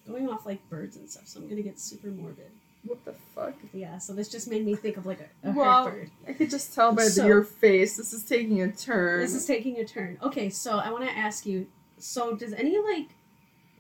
going 0.08 0.30
off 0.30 0.46
like 0.46 0.68
birds 0.70 0.96
and 0.98 1.10
stuff, 1.10 1.28
so 1.28 1.40
I'm 1.40 1.48
gonna 1.50 1.62
get 1.62 1.80
super 1.80 2.08
morbid. 2.08 2.52
What 2.86 3.04
the 3.04 3.14
fuck? 3.36 3.54
Yeah, 3.74 3.98
so 3.98 4.14
this 4.14 4.30
just 4.30 4.48
made 4.50 4.66
me 4.66 4.74
think 4.76 4.96
of 4.98 5.06
like 5.06 5.20
a, 5.44 5.50
a 5.50 5.52
Well, 5.52 5.90
bird. 5.90 6.10
I 6.28 6.34
could 6.34 6.50
just 6.50 6.74
tell 6.74 6.94
by 6.94 7.04
the- 7.04 7.10
So- 7.10 7.26
your 7.26 7.44
face. 7.44 7.98
This 7.98 8.14
is 8.14 8.24
taking 8.24 8.62
a 8.62 8.72
turn. 8.72 9.20
This 9.20 9.34
is 9.34 9.46
taking 9.46 9.78
a 9.78 9.86
turn. 9.86 10.18
Okay, 10.22 10.50
so 10.50 10.78
I 10.78 10.90
want 10.92 11.04
to 11.04 11.12
ask 11.12 11.46
you. 11.46 11.68
So, 11.98 12.36
does 12.36 12.54
any 12.54 12.78
like 12.80 13.10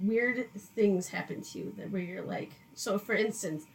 weird 0.01 0.49
things 0.75 1.09
happen 1.09 1.41
to 1.41 1.59
you 1.59 1.73
that 1.77 1.91
where 1.91 2.01
you're 2.01 2.23
like? 2.23 2.51
So, 2.73 2.99
for 2.99 3.15
instance, 3.15 3.65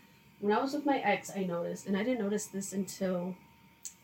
when 0.40 0.52
I 0.52 0.60
was 0.60 0.74
with 0.74 0.84
my 0.84 0.98
ex, 0.98 1.30
I 1.34 1.44
noticed, 1.44 1.86
and 1.86 1.96
I 1.96 2.02
didn't 2.04 2.20
notice 2.20 2.46
this 2.46 2.72
until 2.72 3.34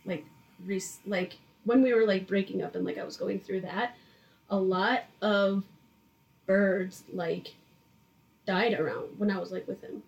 like 0.06 0.24
rec- 0.64 0.82
like 1.04 1.36
when 1.64 1.82
we 1.82 1.92
were 1.92 2.06
like 2.06 2.26
breaking 2.26 2.62
up 2.62 2.74
and 2.74 2.84
like 2.84 2.98
I 2.98 3.04
was 3.04 3.16
going 3.16 3.40
through 3.40 3.62
that. 3.62 3.94
A 4.50 4.56
lot 4.56 5.04
of 5.20 5.64
birds 6.46 7.04
like 7.12 7.54
died 8.46 8.78
around 8.78 9.18
when 9.18 9.30
I 9.30 9.38
was 9.38 9.52
like 9.52 9.68
with 9.68 9.82
him. 9.82 10.02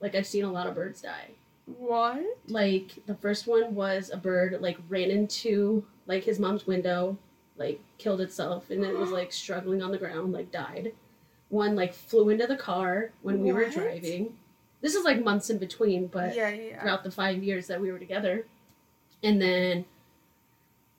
Like 0.00 0.14
I've 0.14 0.26
seen 0.26 0.44
a 0.44 0.52
lot 0.52 0.66
of 0.66 0.74
birds 0.74 1.02
die 1.02 1.30
what? 1.66 2.22
like 2.48 2.98
the 3.06 3.14
first 3.14 3.46
one 3.46 3.74
was 3.74 4.10
a 4.10 4.16
bird 4.16 4.60
like 4.60 4.78
ran 4.88 5.10
into 5.10 5.84
like 6.06 6.24
his 6.24 6.38
mom's 6.38 6.66
window 6.66 7.16
like 7.56 7.80
killed 7.98 8.20
itself 8.20 8.70
and 8.70 8.84
it 8.84 8.96
was 8.96 9.10
like 9.10 9.32
struggling 9.32 9.82
on 9.82 9.92
the 9.92 9.98
ground 9.98 10.32
like 10.32 10.50
died 10.50 10.92
one 11.50 11.76
like 11.76 11.92
flew 11.92 12.30
into 12.30 12.46
the 12.46 12.56
car 12.56 13.12
when 13.22 13.42
we 13.42 13.52
were 13.52 13.68
driving 13.68 14.34
this 14.80 14.94
is 14.94 15.04
like 15.04 15.22
months 15.22 15.50
in 15.50 15.58
between 15.58 16.06
but 16.06 16.34
yeah, 16.34 16.48
yeah, 16.48 16.62
yeah. 16.62 16.80
throughout 16.80 17.04
the 17.04 17.10
five 17.10 17.42
years 17.42 17.66
that 17.66 17.80
we 17.80 17.92
were 17.92 17.98
together 17.98 18.46
and 19.22 19.40
then 19.40 19.84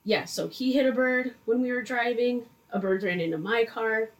yeah 0.04 0.24
so 0.24 0.48
he 0.48 0.72
hit 0.72 0.86
a 0.86 0.92
bird 0.92 1.34
when 1.46 1.60
we 1.62 1.72
were 1.72 1.82
driving. 1.82 2.44
A 2.70 2.78
bird 2.78 3.02
ran 3.04 3.20
into 3.20 3.38
my 3.38 3.64
car. 3.64 4.10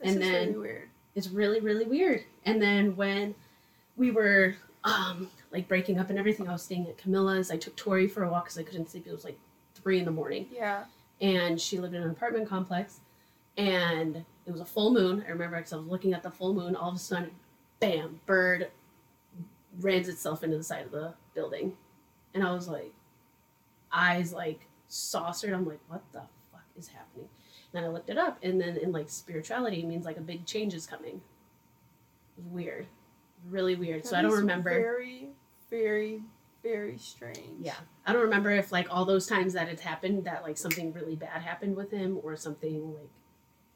This 0.00 0.12
and 0.14 0.22
then- 0.22 0.46
really 0.48 0.58
weird. 0.58 0.88
it's 1.14 1.28
really 1.28 1.60
really 1.60 1.84
weird. 1.86 2.24
And 2.44 2.60
then 2.60 2.96
when 2.96 3.34
we 3.96 4.10
were 4.10 4.54
um 4.84 5.30
like 5.50 5.66
breaking 5.68 5.98
up 5.98 6.08
and 6.10 6.18
everything 6.18 6.48
i 6.48 6.52
was 6.52 6.62
staying 6.62 6.86
at 6.86 6.96
camilla's. 6.98 7.50
I 7.50 7.56
took 7.56 7.74
tori 7.76 8.06
for 8.06 8.22
a 8.24 8.30
walk 8.30 8.44
because 8.44 8.58
i 8.58 8.62
couldn't 8.62 8.90
sleep. 8.90 9.06
It 9.06 9.12
was 9.12 9.24
like 9.24 9.38
three 9.74 9.98
in 9.98 10.04
the 10.04 10.10
morning. 10.10 10.46
Yeah. 10.52 10.84
and 11.20 11.60
she 11.60 11.78
lived 11.78 11.94
in 11.94 12.02
an 12.02 12.10
apartment 12.10 12.48
complex. 12.48 13.00
And 13.56 14.24
it 14.46 14.52
was 14.52 14.60
a 14.60 14.64
full 14.64 14.92
moon. 14.92 15.24
I 15.26 15.30
remember 15.30 15.56
because 15.56 15.72
i 15.72 15.76
was 15.76 15.86
looking 15.86 16.14
at 16.14 16.22
the 16.22 16.30
full 16.30 16.54
moon. 16.54 16.76
All 16.76 16.90
of 16.90 16.94
a 16.94 16.98
sudden 16.98 17.30
bam 17.80 18.20
bird 18.26 18.70
rams 19.80 20.08
itself 20.08 20.42
into 20.44 20.56
the 20.56 20.64
side 20.64 20.84
of 20.86 20.90
the 20.92 21.12
building. 21.34 21.76
And 22.34 22.42
i 22.46 22.52
was 22.52 22.68
like 22.68 22.92
eyes 23.92 24.32
like 24.32 24.60
saucered 24.88 25.52
i'm 25.52 25.66
like 25.66 25.80
what 25.88 26.02
the 26.12 26.20
fuck 26.52 26.64
is 26.76 26.88
happening 26.88 27.28
and 27.74 27.84
i 27.84 27.88
looked 27.88 28.10
it 28.10 28.18
up 28.18 28.38
and 28.42 28.60
then 28.60 28.76
in 28.76 28.90
like 28.92 29.08
spirituality 29.08 29.80
it 29.80 29.86
means 29.86 30.04
like 30.04 30.16
a 30.16 30.20
big 30.22 30.44
change 30.46 30.74
is 30.74 30.86
coming 30.86 31.20
weird 32.50 32.86
really 33.48 33.74
weird 33.74 34.04
so 34.04 34.16
i 34.16 34.22
don't 34.22 34.32
remember 34.32 34.70
Very, 34.70 35.28
very, 35.70 36.22
very 36.62 36.96
strange. 36.98 37.38
yeah. 37.60 37.74
I 38.06 38.12
don't 38.12 38.22
remember 38.22 38.50
if 38.50 38.72
like 38.72 38.86
all 38.90 39.04
those 39.04 39.26
times 39.26 39.52
that 39.52 39.68
it's 39.68 39.82
happened 39.82 40.24
that 40.24 40.42
like 40.42 40.56
something 40.56 40.92
really 40.94 41.14
bad 41.14 41.42
happened 41.42 41.76
with 41.76 41.90
him 41.90 42.18
or 42.22 42.36
something 42.36 42.94
like 42.94 43.10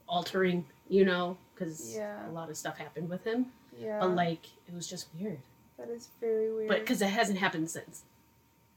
altering, 0.08 0.64
you 0.88 1.04
know, 1.04 1.36
because 1.54 1.94
Yeah. 1.94 2.28
a 2.28 2.32
lot 2.32 2.48
of 2.50 2.56
stuff 2.56 2.78
happened 2.78 3.08
with 3.10 3.24
him. 3.24 3.46
Yeah. 3.78 4.00
But 4.00 4.14
like 4.16 4.46
it 4.66 4.74
was 4.74 4.88
just 4.88 5.08
weird. 5.18 5.38
that 5.78 5.90
is 5.90 6.08
very 6.20 6.50
weird. 6.52 6.68
But 6.68 6.80
because 6.80 7.02
it 7.02 7.10
hasn't 7.10 7.38
happened 7.38 7.70
since 7.70 8.02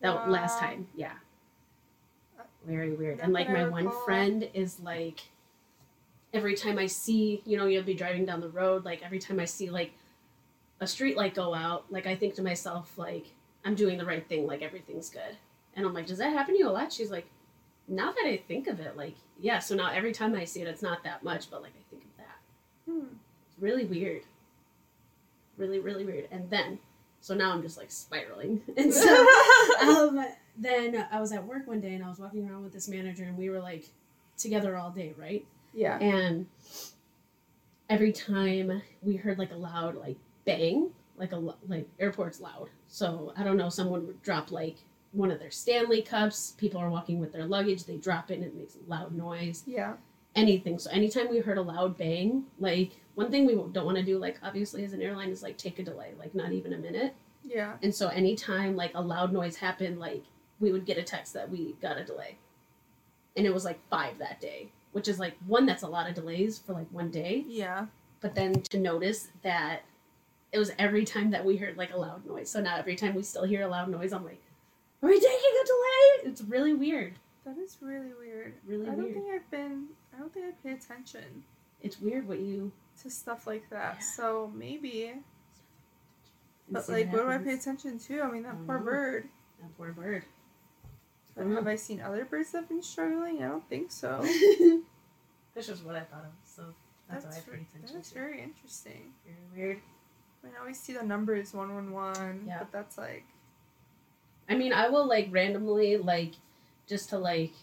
that 0.01 0.29
last 0.29 0.59
time. 0.59 0.87
Yeah. 0.93 1.13
Very 2.65 2.93
weird. 2.93 3.19
And 3.19 3.33
like 3.33 3.49
my 3.49 3.67
one 3.67 3.91
friend 4.05 4.49
is 4.53 4.79
like 4.79 5.21
every 6.33 6.55
time 6.55 6.77
I 6.77 6.87
see, 6.87 7.41
you 7.45 7.57
know, 7.57 7.65
you'll 7.65 7.83
be 7.83 7.93
driving 7.93 8.25
down 8.25 8.41
the 8.41 8.49
road, 8.49 8.85
like 8.85 9.03
every 9.03 9.19
time 9.19 9.39
I 9.39 9.45
see 9.45 9.69
like 9.69 9.93
a 10.81 10.87
street 10.87 11.15
light 11.15 11.33
go 11.33 11.53
out, 11.53 11.85
like 11.89 12.05
I 12.05 12.15
think 12.15 12.35
to 12.35 12.41
myself, 12.43 12.97
like, 12.97 13.27
I'm 13.63 13.75
doing 13.75 13.97
the 13.97 14.05
right 14.05 14.25
thing, 14.27 14.45
like 14.45 14.61
everything's 14.61 15.09
good. 15.09 15.37
And 15.75 15.85
I'm 15.85 15.93
like, 15.93 16.07
does 16.07 16.17
that 16.19 16.31
happen 16.33 16.53
to 16.53 16.59
you 16.59 16.69
a 16.69 16.71
lot? 16.71 16.91
She's 16.91 17.09
like, 17.09 17.25
now 17.87 18.11
that 18.11 18.25
I 18.25 18.37
think 18.37 18.67
of 18.67 18.79
it, 18.79 18.97
like, 18.97 19.15
yeah, 19.39 19.59
so 19.59 19.75
now 19.75 19.91
every 19.91 20.11
time 20.11 20.35
I 20.35 20.45
see 20.45 20.61
it, 20.61 20.67
it's 20.67 20.81
not 20.81 21.03
that 21.03 21.23
much, 21.23 21.49
but 21.49 21.61
like 21.61 21.73
I 21.73 21.83
think 21.89 22.03
of 22.03 22.17
that. 22.17 22.91
Hmm. 22.91 23.15
It's 23.47 23.61
really 23.61 23.85
weird. 23.85 24.23
Really, 25.57 25.79
really 25.79 26.05
weird. 26.05 26.27
And 26.31 26.49
then, 26.49 26.79
so 27.21 27.33
now 27.33 27.51
I'm 27.53 27.61
just 27.61 27.77
like 27.77 27.91
spiraling. 27.91 28.61
And 28.77 28.93
so, 28.93 29.27
um, 29.81 30.25
then 30.57 31.05
I 31.11 31.19
was 31.19 31.31
at 31.31 31.45
work 31.45 31.67
one 31.67 31.81
day 31.81 31.93
and 31.95 32.03
I 32.03 32.09
was 32.09 32.19
walking 32.19 32.47
around 32.49 32.63
with 32.63 32.73
this 32.73 32.87
manager 32.87 33.23
and 33.23 33.37
we 33.37 33.49
were 33.49 33.59
like 33.59 33.85
together 34.37 34.77
all 34.77 34.91
day, 34.91 35.13
right? 35.17 35.45
yeah. 35.73 35.99
And 35.99 36.47
every 37.89 38.11
time 38.11 38.81
we 39.01 39.15
heard 39.15 39.37
like 39.37 39.51
a 39.51 39.55
loud 39.55 39.95
like 39.95 40.17
bang, 40.45 40.89
like 41.17 41.31
a 41.31 41.37
like 41.67 41.87
airport's 41.99 42.39
loud. 42.39 42.69
So 42.87 43.33
I 43.37 43.43
don't 43.43 43.57
know, 43.57 43.69
someone 43.69 44.07
would 44.07 44.21
drop 44.21 44.51
like 44.51 44.77
one 45.11 45.31
of 45.31 45.39
their 45.39 45.51
Stanley 45.51 46.01
cups. 46.01 46.55
People 46.57 46.79
are 46.81 46.89
walking 46.89 47.19
with 47.19 47.31
their 47.31 47.45
luggage, 47.45 47.85
they 47.85 47.97
drop 47.97 48.31
it 48.31 48.35
and 48.35 48.43
it 48.43 48.55
makes 48.55 48.75
a 48.75 48.89
loud 48.89 49.13
noise. 49.13 49.63
Yeah. 49.67 49.93
Anything. 50.35 50.79
So 50.79 50.89
anytime 50.91 51.29
we 51.29 51.39
heard 51.39 51.57
a 51.57 51.61
loud 51.61 51.97
bang, 51.97 52.45
like 52.59 52.91
one 53.15 53.31
thing 53.31 53.45
we 53.45 53.53
don't 53.53 53.85
want 53.85 53.97
to 53.97 54.03
do, 54.03 54.17
like 54.17 54.37
obviously 54.43 54.83
as 54.83 54.93
an 54.93 55.01
airline, 55.01 55.29
is 55.29 55.43
like 55.43 55.57
take 55.57 55.79
a 55.79 55.83
delay, 55.83 56.13
like 56.19 56.35
not 56.35 56.51
even 56.51 56.73
a 56.73 56.77
minute. 56.77 57.15
Yeah. 57.43 57.73
And 57.81 57.93
so 57.93 58.09
anytime 58.09 58.75
like 58.75 58.91
a 58.95 59.01
loud 59.01 59.31
noise 59.31 59.55
happened, 59.55 59.99
like 59.99 60.23
we 60.59 60.71
would 60.71 60.85
get 60.85 60.97
a 60.97 61.03
text 61.03 61.33
that 61.33 61.49
we 61.49 61.75
got 61.81 61.97
a 61.97 62.03
delay. 62.03 62.37
And 63.35 63.45
it 63.45 63.53
was 63.53 63.65
like 63.65 63.79
five 63.89 64.17
that 64.19 64.39
day, 64.39 64.71
which 64.93 65.07
is 65.07 65.19
like 65.19 65.35
one 65.45 65.65
that's 65.65 65.83
a 65.83 65.87
lot 65.87 66.07
of 66.07 66.15
delays 66.15 66.57
for 66.59 66.73
like 66.73 66.87
one 66.91 67.11
day. 67.11 67.43
Yeah. 67.47 67.87
But 68.21 68.35
then 68.35 68.61
to 68.61 68.79
notice 68.79 69.27
that 69.43 69.81
it 70.51 70.59
was 70.59 70.71
every 70.79 71.03
time 71.03 71.31
that 71.31 71.43
we 71.43 71.57
heard 71.57 71.77
like 71.77 71.93
a 71.93 71.97
loud 71.97 72.25
noise. 72.25 72.49
So 72.49 72.61
now 72.61 72.77
every 72.77 72.95
time 72.95 73.13
we 73.13 73.23
still 73.23 73.43
hear 73.43 73.63
a 73.63 73.67
loud 73.67 73.89
noise, 73.89 74.13
I'm 74.13 74.23
like, 74.23 74.41
are 75.03 75.09
we 75.09 75.19
taking 75.19 75.29
a 75.31 75.65
delay? 75.65 76.31
It's 76.31 76.41
really 76.41 76.73
weird. 76.73 77.15
That 77.45 77.57
is 77.57 77.77
really 77.81 78.11
weird. 78.19 78.53
Really 78.65 78.87
I 78.87 78.95
don't 78.95 79.13
think 79.13 79.25
I've 79.33 79.51
been. 79.51 79.87
I 80.15 80.19
don't 80.19 80.33
think 80.33 80.45
I 80.47 80.67
pay 80.67 80.73
attention 80.73 81.43
It's 81.81 81.99
weird 81.99 82.27
what 82.27 82.39
you. 82.39 82.71
to 83.03 83.09
stuff 83.09 83.45
like 83.45 83.69
that. 83.69 83.97
Yeah. 83.99 84.05
So 84.15 84.51
maybe. 84.55 85.13
But 86.71 86.89
like, 86.89 87.11
what 87.11 87.21
do 87.23 87.29
I 87.29 87.37
pay 87.37 87.53
attention 87.53 87.99
to? 87.99 88.21
I 88.21 88.31
mean, 88.31 88.43
that 88.43 88.53
I 88.53 88.65
poor 88.65 88.79
know. 88.79 88.85
bird. 88.85 89.29
That 89.61 89.77
poor 89.77 89.91
bird. 89.91 90.23
But 91.35 91.47
have 91.47 91.67
I 91.67 91.71
uh-huh. 91.71 91.77
seen 91.77 92.01
other 92.01 92.25
birds 92.25 92.51
that 92.51 92.59
have 92.59 92.69
been 92.69 92.81
struggling? 92.81 93.43
I 93.43 93.47
don't 93.47 93.67
think 93.67 93.91
so. 93.91 94.21
That's 95.55 95.67
just 95.67 95.85
what 95.85 95.95
I 95.95 96.01
thought 96.01 96.25
of. 96.25 96.31
So 96.45 96.63
that's, 97.09 97.25
That's, 97.25 97.37
why 97.37 97.41
I 97.41 97.45
ve- 97.45 97.57
paid 97.57 97.67
attention 97.75 97.95
that's 97.95 98.09
to. 98.09 98.15
very 98.15 98.41
interesting. 98.41 99.13
Very 99.25 99.37
weird. 99.55 99.81
I 100.43 100.47
mean, 100.47 100.55
I 100.57 100.59
always 100.59 100.79
see 100.79 100.93
the 100.93 101.03
numbers 101.03 101.53
one 101.53 101.73
one 101.73 101.91
one. 101.91 102.43
Yeah. 102.47 102.59
But 102.59 102.71
that's 102.71 102.97
like. 102.97 103.25
I 104.49 104.55
mean, 104.55 104.73
I 104.73 104.89
will 104.89 105.07
like 105.07 105.27
randomly 105.31 105.97
like 105.97 106.33
just 106.87 107.09
to 107.09 107.17
like 107.17 107.53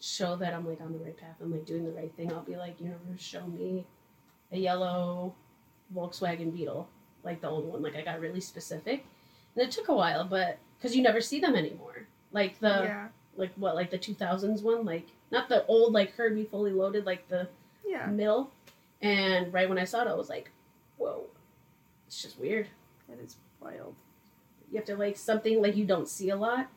show 0.00 0.36
that 0.36 0.54
I'm 0.54 0.68
like 0.68 0.80
on 0.80 0.92
the 0.92 0.98
right 0.98 1.16
path. 1.16 1.36
I'm 1.42 1.52
like 1.52 1.66
doing 1.66 1.84
the 1.84 1.92
right 1.92 2.12
thing. 2.14 2.32
I'll 2.32 2.42
be 2.42 2.56
like, 2.56 2.80
universe, 2.80 3.20
show 3.20 3.46
me 3.46 3.86
a 4.52 4.58
yellow 4.58 5.34
Volkswagen 5.94 6.52
Beetle, 6.52 6.88
like 7.22 7.40
the 7.40 7.48
old 7.48 7.66
one. 7.66 7.82
Like 7.82 7.96
I 7.96 8.02
got 8.02 8.20
really 8.20 8.40
specific, 8.40 9.06
and 9.54 9.64
it 9.64 9.70
took 9.70 9.88
a 9.88 9.94
while, 9.94 10.24
but 10.24 10.58
because 10.78 10.94
you 10.94 11.02
never 11.02 11.20
see 11.20 11.40
them 11.40 11.56
anymore. 11.56 12.06
Like 12.34 12.58
the 12.58 12.68
yeah. 12.84 13.08
like 13.36 13.52
what 13.56 13.74
like 13.76 13.90
the 13.90 13.98
2000s 13.98 14.60
one, 14.62 14.84
like 14.84 15.06
not 15.30 15.48
the 15.48 15.64
old 15.66 15.92
like 15.94 16.14
Herbie 16.16 16.44
fully 16.44 16.72
loaded, 16.72 17.06
like 17.06 17.26
the 17.28 17.48
Yeah. 17.86 18.06
middle. 18.06 18.50
And 19.00 19.52
right 19.52 19.68
when 19.68 19.78
I 19.78 19.84
saw 19.84 20.02
it, 20.02 20.08
I 20.08 20.14
was 20.14 20.28
like, 20.28 20.50
whoa. 20.98 21.24
It's 22.06 22.20
just 22.20 22.38
weird. 22.38 22.66
That 23.08 23.20
is 23.20 23.36
wild. 23.60 23.94
You 24.70 24.76
have 24.78 24.86
to 24.86 24.96
like 24.96 25.16
something 25.16 25.62
like 25.62 25.76
you 25.76 25.84
don't 25.86 26.08
see 26.08 26.30
a 26.30 26.36
lot. 26.36 26.68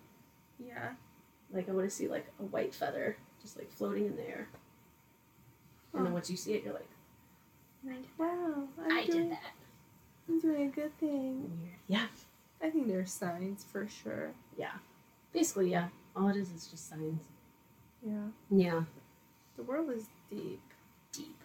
Yeah. 0.60 0.89
Like 1.51 1.68
I 1.68 1.72
want 1.72 1.89
to 1.89 1.95
see 1.95 2.08
like 2.08 2.28
a 2.39 2.43
white 2.43 2.74
feather 2.74 3.18
just 3.41 3.58
like 3.58 3.72
floating 3.72 4.05
in 4.05 4.16
the 4.16 4.28
air. 4.30 4.47
And 5.93 6.05
then 6.05 6.14
once 6.14 6.30
you 6.30 6.38
see 6.38 6.53
it, 6.53 6.64
you're 6.64 6.74
like, 6.74 6.88
wow, 8.20 8.68
I'm 8.84 8.91
I 8.91 9.05
doing, 9.05 9.30
did 9.30 9.32
that. 9.32 9.53
I'm 10.30 10.39
doing 10.39 10.68
a 10.68 10.70
good 10.70 10.95
thing. 10.99 11.39
Weird. 11.62 11.76
Yeah. 11.88 12.05
I 12.62 12.70
think 12.70 12.88
there's 12.88 13.12
signs 13.12 13.64
for 13.72 13.88
sure. 13.88 14.32
Basically, 15.38 15.69
yeah. 15.69 15.89
All 16.15 16.29
it 16.29 16.35
is 16.35 16.51
is 16.51 16.65
just 16.65 16.89
signs. 16.89 17.21
Yeah. 18.03 18.29
Yeah. 18.49 18.81
The 19.55 19.61
world 19.61 19.91
is 19.91 20.05
deep. 20.31 20.61
Deep. 21.11 21.38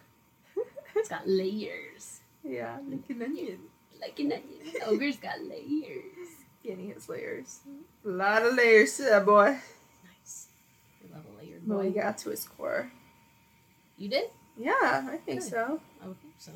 It's 0.95 1.09
got 1.09 1.27
layers. 1.27 2.21
Yeah, 2.43 2.77
like 2.89 3.07
an 3.09 3.21
onion. 3.21 3.59
Like 4.01 4.17
an 4.19 4.31
onion. 4.33 4.73
Ogre's 4.87 5.17
got 5.17 5.39
layers. 5.43 6.29
Danny 6.65 6.89
has 6.91 7.07
layers. 7.07 7.59
A 8.05 8.09
lot 8.09 8.41
of 8.43 8.55
layers 8.55 8.97
to 8.97 9.03
that 9.03 9.25
boy. 9.27 9.57
Nice. 10.09 10.47
I 11.03 11.15
love 11.15 11.25
a 11.31 11.37
layered 11.43 11.61
But 11.67 11.77
we 11.77 11.89
boy. 11.89 12.01
got 12.01 12.17
to 12.19 12.29
his 12.31 12.45
core. 12.45 12.91
You 13.99 14.09
did? 14.09 14.29
Yeah, 14.57 14.73
I 15.13 15.17
think 15.17 15.41
Good. 15.41 15.49
so. 15.49 15.79
I 16.01 16.07
would 16.07 16.17
hope 16.23 16.33
so. 16.39 16.51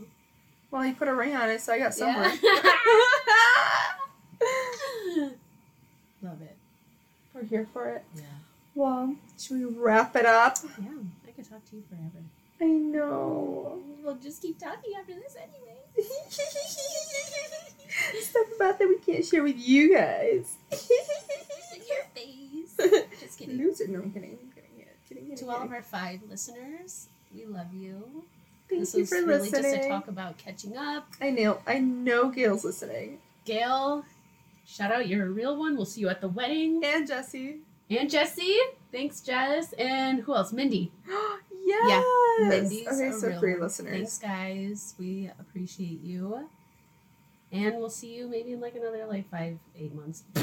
Well, 0.72 0.82
he 0.82 0.94
put 0.94 1.08
a 1.08 1.14
ring 1.14 1.36
on 1.36 1.50
it, 1.52 1.62
so 1.62 1.74
I 1.74 1.80
got 1.80 1.94
somewhere. 1.94 2.26
love 6.24 6.42
it. 6.42 6.57
We're 7.38 7.44
here 7.46 7.68
for 7.72 7.88
it. 7.90 8.04
Yeah. 8.16 8.24
Well, 8.74 9.16
should 9.38 9.58
we 9.58 9.66
wrap 9.66 10.16
it 10.16 10.26
up? 10.26 10.58
Yeah. 10.82 10.88
I 11.28 11.32
could 11.32 11.48
talk 11.48 11.64
to 11.70 11.76
you 11.76 11.84
forever. 11.88 12.24
I 12.60 12.66
know. 12.66 13.80
We'll 14.04 14.16
just 14.16 14.42
keep 14.42 14.58
talking 14.60 14.94
after 15.00 15.14
this 15.14 15.36
anyway. 15.36 15.78
Stuff 18.22 18.48
about 18.56 18.80
that 18.80 18.88
we 18.88 18.98
can't 18.98 19.24
share 19.24 19.44
with 19.44 19.58
you 19.60 19.96
guys. 19.96 20.56
In 20.72 21.82
your 21.88 22.06
face. 22.16 22.76
Just 23.20 23.38
kidding. 23.40 23.58
Loser. 23.58 23.88
No, 23.88 24.00
I'm 24.00 24.12
kidding. 24.12 24.38
I'm 24.42 24.52
kidding. 24.54 24.70
Yeah, 24.78 24.86
kidding, 25.08 25.24
kidding, 25.26 25.38
To 25.38 25.50
all 25.50 25.64
of 25.64 25.72
our 25.72 25.82
five 25.84 26.22
listeners, 26.30 27.08
we 27.34 27.46
love 27.46 27.74
you. 27.74 28.24
Thank 28.70 28.82
this 28.82 28.94
you 28.96 29.02
was 29.02 29.10
for 29.10 29.16
really 29.26 29.50
listening. 29.50 29.74
just 29.76 29.86
a 29.86 29.90
talk 29.90 30.08
about 30.08 30.38
catching 30.38 30.76
up. 30.78 31.08
I 31.22 31.30
know. 31.30 31.60
I 31.68 31.80
know 31.80 32.30
Gail's 32.30 32.66
listening. 32.66 33.20
Gail, 33.46 34.04
shout 34.68 34.92
out, 34.92 35.08
you're 35.08 35.26
a 35.26 35.30
real 35.30 35.58
one. 35.58 35.76
We'll 35.76 35.86
see 35.86 36.02
you 36.02 36.10
at 36.10 36.22
the 36.22 36.28
wedding. 36.28 36.82
And 36.84 37.08
Jesse. 37.08 37.62
And 37.90 38.10
Jesse, 38.10 38.58
thanks, 38.92 39.22
Jess. 39.22 39.74
And 39.74 40.20
who 40.20 40.36
else? 40.36 40.52
Mindy. 40.52 40.92
yes. 41.66 42.04
Yeah. 42.40 42.50
Mindy's 42.50 42.88
okay, 42.88 43.08
a 43.08 43.14
so 43.14 43.28
real 43.30 43.40
three 43.40 43.54
one. 43.54 43.62
listeners. 43.62 43.92
Thanks, 43.94 44.18
guys. 44.20 44.96
We 45.00 45.32
appreciate 45.40 46.02
you. 46.02 46.50
And 47.52 47.78
we'll 47.78 47.90
see 47.90 48.14
you 48.14 48.28
maybe 48.28 48.52
in 48.52 48.60
like 48.60 48.76
another 48.76 49.06
like 49.08 49.30
five, 49.32 49.58
eight 49.78 49.96
months. 49.96 50.24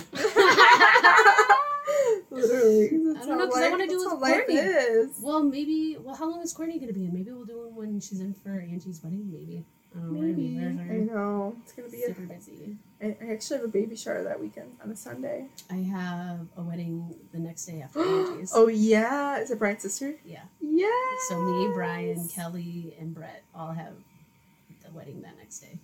Literally. 2.31 2.87
I 2.87 3.27
don't 3.27 3.39
know 3.39 3.47
because 3.47 3.63
I 3.63 3.69
wanna 3.71 3.87
do 3.87 3.99
that's 3.99 4.11
with 4.11 4.21
Courtney. 4.23 4.55
is. 4.55 5.21
Well, 5.23 5.43
maybe. 5.43 5.99
Well, 6.01 6.15
how 6.15 6.31
long 6.31 6.41
is 6.41 6.55
Courtney 6.55 6.79
gonna 6.79 6.95
be 6.95 7.05
in? 7.05 7.13
Maybe 7.13 7.31
we'll 7.31 7.45
do 7.45 7.59
one 7.59 7.75
when 7.77 8.01
she's 8.01 8.21
in 8.21 8.33
for 8.33 8.59
Angie's 8.59 9.03
wedding. 9.05 9.31
Maybe. 9.31 9.67
I 9.97 10.01
don't 10.01 10.13
know. 10.13 10.19
We're 10.19 10.23
gonna 10.23 10.35
be 10.35 10.49
Maybe. 10.59 10.91
I 10.91 10.97
know. 11.15 11.57
It's 11.63 11.73
gonna 11.73 11.89
be 11.89 12.03
a 12.03 12.09
super 12.09 12.23
busy. 12.23 12.77
I, 13.03 13.17
I 13.23 13.33
actually 13.33 13.57
have 13.59 13.65
a 13.67 13.69
baby 13.69 13.95
shower 13.97 14.23
that 14.25 14.41
weekend 14.41 14.77
on 14.83 14.91
a 14.91 14.97
Sunday. 14.97 15.47
I 15.71 15.75
have 15.77 16.41
a 16.57 16.63
wedding 16.63 17.15
the 17.33 17.39
next 17.39 17.67
day 17.67 17.81
after 17.83 18.01
Angie's. 18.31 18.53
oh 18.55 18.69
yeah, 18.69 19.39
is 19.39 19.51
it 19.51 19.59
Brian's 19.59 19.83
sister? 19.83 20.15
Yeah. 20.25 20.43
Yeah. 20.61 20.89
So 21.29 21.41
me, 21.41 21.69
Brian, 21.75 22.27
Kelly, 22.29 22.95
and 22.99 23.15
Brett 23.15 23.45
all 23.55 23.73
have 23.73 23.93
the 24.85 24.91
wedding 24.93 25.23
that 25.23 25.37
next 25.39 25.61
day. 25.61 25.79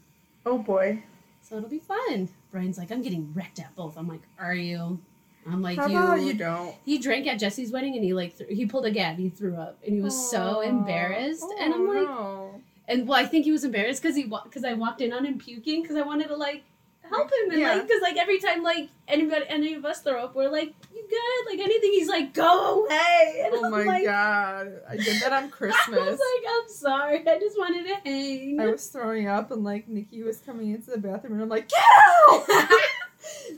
Oh 0.45 0.59
boy. 0.59 1.03
So 1.43 1.57
it'll 1.57 1.69
be 1.69 1.79
fun. 1.79 2.29
Brian's 2.53 2.79
like, 2.79 2.91
I'm 2.91 3.03
getting 3.03 3.33
wrecked 3.35 3.59
at 3.61 3.75
both. 3.77 3.97
I'm 3.97 4.09
like, 4.09 4.23
are 4.39 4.55
you? 4.55 4.99
I'm 5.47 5.63
like, 5.63 5.79
How 5.79 5.87
you. 5.87 5.99
about 5.99 6.21
you 6.21 6.35
don't? 6.35 6.75
He 6.85 6.99
drank 6.99 7.27
at 7.27 7.39
Jesse's 7.39 7.73
wedding 7.73 7.95
and 7.95 8.05
he 8.05 8.13
like 8.13 8.37
th- 8.37 8.51
he 8.51 8.67
pulled 8.67 8.85
a 8.87 8.91
gab. 8.91 9.17
He 9.19 9.31
threw 9.31 9.57
up 9.57 9.79
and 9.85 9.95
he 9.95 10.01
was 10.03 10.31
so 10.31 10.59
Aw. 10.59 10.61
embarrassed. 10.61 11.43
Oh, 11.45 11.57
and 11.61 11.73
I'm 11.75 11.89
Oh, 11.89 11.93
like, 11.93 12.09
no. 12.09 12.50
And 12.91 13.09
well, 13.09 13.19
I 13.19 13.25
think 13.27 13.45
he 13.47 13.53
was 13.53 13.65
embarrassed 13.65 14.03
because 14.03 14.17
he 14.17 14.25
because 14.25 14.65
I 14.65 14.75
walked 14.75 15.01
in 15.01 15.13
on 15.13 15.25
him 15.25 15.39
puking 15.39 15.83
because 15.83 15.97
I 15.97 16.03
wanted 16.03 16.29
to 16.29 16.37
like 16.37 16.65
help 17.09 17.29
him 17.29 17.51
and 17.51 17.61
Yeah. 17.61 17.75
like 17.75 17.87
because 17.89 18.03
like 18.03 18.17
every 18.17 18.39
time 18.39 18.63
like 18.63 18.89
anybody 19.09 19.45
any 19.49 19.75
of 19.75 19.85
us 19.85 20.01
throw 20.03 20.25
up, 20.25 20.35
we're 20.37 20.49
like, 20.51 20.75
you 20.95 21.03
good? 21.09 21.51
Like 21.51 21.59
anything, 21.65 21.91
he's 21.93 22.09
like, 22.09 22.35
go 22.35 22.85
away. 22.85 23.43
And 23.47 23.55
Oh 23.55 23.65
I'm 23.65 23.71
my 23.73 23.83
like, 23.85 24.05
god. 24.05 24.69
I 24.89 24.97
did 24.97 25.21
that 25.23 25.33
on 25.33 25.51
Christmas. 25.51 25.99
I 25.99 26.11
was 26.11 26.21
like, 26.21 26.53
I'm 26.53 26.69
sorry. 26.69 27.29
I 27.29 27.39
just 27.39 27.59
wanted 27.59 27.87
to 27.89 27.95
hang. 28.05 28.61
I 28.61 28.67
was 28.67 28.87
throwing 28.89 29.27
up 29.29 29.51
and 29.51 29.65
like 29.65 29.89
Nikki 29.89 30.23
was 30.23 30.39
coming 30.39 30.71
into 30.73 30.91
the 30.91 30.99
bathroom 30.99 31.35
and 31.35 31.43
I'm 31.43 31.49
like, 31.49 31.69
Get 31.69 31.83
out! 32.29 32.47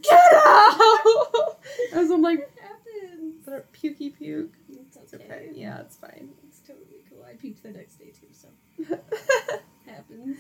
Get 0.02 0.32
out! 0.46 1.58
As 1.92 2.10
I'm 2.10 2.22
like, 2.22 2.40
It 2.40 2.52
happens. 2.62 3.64
pukey 3.72 4.16
puke. 4.16 4.52
It's 4.70 4.96
It's 4.96 5.14
okay. 5.14 5.24
okay. 5.24 5.50
Yeah, 5.54 5.80
it's 5.80 5.96
fine. 5.96 6.30
It's 6.48 6.60
totally 6.60 7.04
cool. 7.08 7.24
I 7.28 7.34
puked 7.34 7.62
the 7.62 7.70
next 7.70 7.96
day 7.96 8.06
too, 8.18 8.31
so 8.88 8.98
it's 9.10 9.62
happens. 9.86 10.38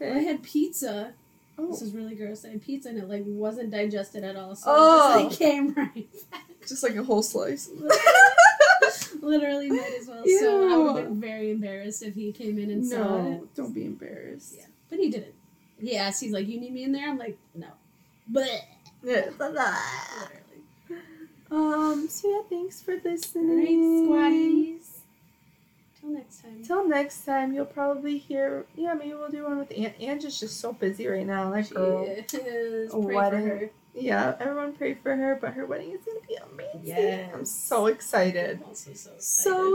I 0.00 0.04
had 0.20 0.42
pizza. 0.42 1.12
Oh. 1.58 1.70
This 1.70 1.82
is 1.82 1.92
really 1.94 2.14
gross. 2.14 2.44
I 2.44 2.50
had 2.50 2.62
pizza 2.62 2.88
and 2.88 2.98
it 2.98 3.08
like 3.08 3.22
wasn't 3.26 3.70
digested 3.70 4.24
at 4.24 4.36
all, 4.36 4.54
so 4.56 4.64
Oh. 4.74 5.18
it 5.18 5.28
just 5.28 5.40
like 5.40 5.50
came 5.50 5.74
right 5.74 6.08
back. 6.30 6.42
Just 6.66 6.84
like 6.84 6.94
a 6.94 7.02
whole 7.02 7.22
slice. 7.24 7.68
Literally 9.20 9.68
might 9.68 9.94
as 10.00 10.06
well. 10.06 10.22
So 10.40 10.72
I 10.72 10.76
would 10.76 10.96
have 11.02 11.08
been 11.08 11.20
very 11.20 11.50
embarrassed 11.50 12.02
if 12.04 12.14
he 12.14 12.30
came 12.32 12.56
in 12.58 12.70
and 12.70 12.86
saw 12.86 12.96
it. 13.16 13.22
no, 13.22 13.48
don't 13.56 13.74
be 13.74 13.84
embarrassed. 13.84 14.54
Yeah. 14.56 14.66
But 14.88 15.00
he 15.00 15.10
didn't. 15.10 15.34
He 15.80 15.96
asked, 15.96 16.20
he's 16.22 16.30
like, 16.32 16.46
You 16.46 16.60
need 16.60 16.72
me 16.72 16.84
in 16.84 16.92
there? 16.92 17.08
I'm 17.08 17.18
like, 17.18 17.36
No. 17.54 17.66
But 18.28 18.48
Yeah. 19.02 19.30
literally. 19.40 19.66
Um, 21.50 22.06
so 22.08 22.28
yeah, 22.30 22.42
thanks 22.48 22.80
for 22.80 22.94
listening. 23.04 24.06
squaddies. 24.08 24.91
Till 26.02 26.10
next 26.10 26.42
time. 26.42 26.62
Till 26.64 26.88
next 26.88 27.24
time, 27.24 27.54
you'll 27.54 27.64
probably 27.64 28.18
hear. 28.18 28.66
Yeah, 28.74 28.92
maybe 28.94 29.14
we'll 29.14 29.30
do 29.30 29.44
one 29.44 29.58
with 29.58 29.72
Aunt. 29.76 29.94
Ange 30.00 30.24
is 30.24 30.38
just 30.40 30.58
so 30.60 30.72
busy 30.72 31.06
right 31.06 31.26
now. 31.26 31.50
That 31.50 31.66
She 31.68 31.74
girl. 31.74 32.04
is. 32.04 32.90
Wedding. 32.92 33.70
Yeah, 33.94 34.34
everyone 34.40 34.72
pray 34.72 34.94
for 34.94 35.14
her, 35.14 35.38
but 35.40 35.52
her 35.52 35.66
wedding 35.66 35.92
is 35.92 36.00
gonna 36.04 36.20
be 36.26 36.34
amazing. 36.36 36.80
Yes. 36.82 37.30
I'm 37.34 37.44
so 37.44 37.86
excited. 37.86 38.58
I'm 38.62 38.68
also 38.70 38.90
so 38.94 39.10
excited. 39.12 39.22
So 39.22 39.72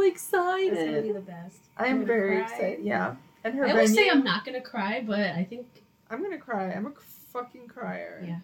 It's 0.74 0.84
gonna 0.86 1.02
be 1.04 1.12
the 1.12 1.20
best. 1.22 1.58
I 1.78 1.86
I'm 1.86 2.04
very 2.04 2.38
cry. 2.38 2.44
excited. 2.46 2.80
Yeah. 2.84 3.16
And 3.44 3.54
her 3.54 3.68
I 3.68 3.72
always 3.72 3.92
venue. 3.92 4.04
say 4.06 4.10
I'm 4.10 4.24
not 4.24 4.44
gonna 4.44 4.60
cry, 4.62 5.04
but 5.06 5.20
I 5.20 5.44
think 5.48 5.68
I'm 6.10 6.24
gonna 6.24 6.40
cry. 6.40 6.72
I'm 6.72 6.88
a 6.88 6.94
fucking 7.32 7.68
crier. 7.68 8.24
Yeah. 8.28 8.40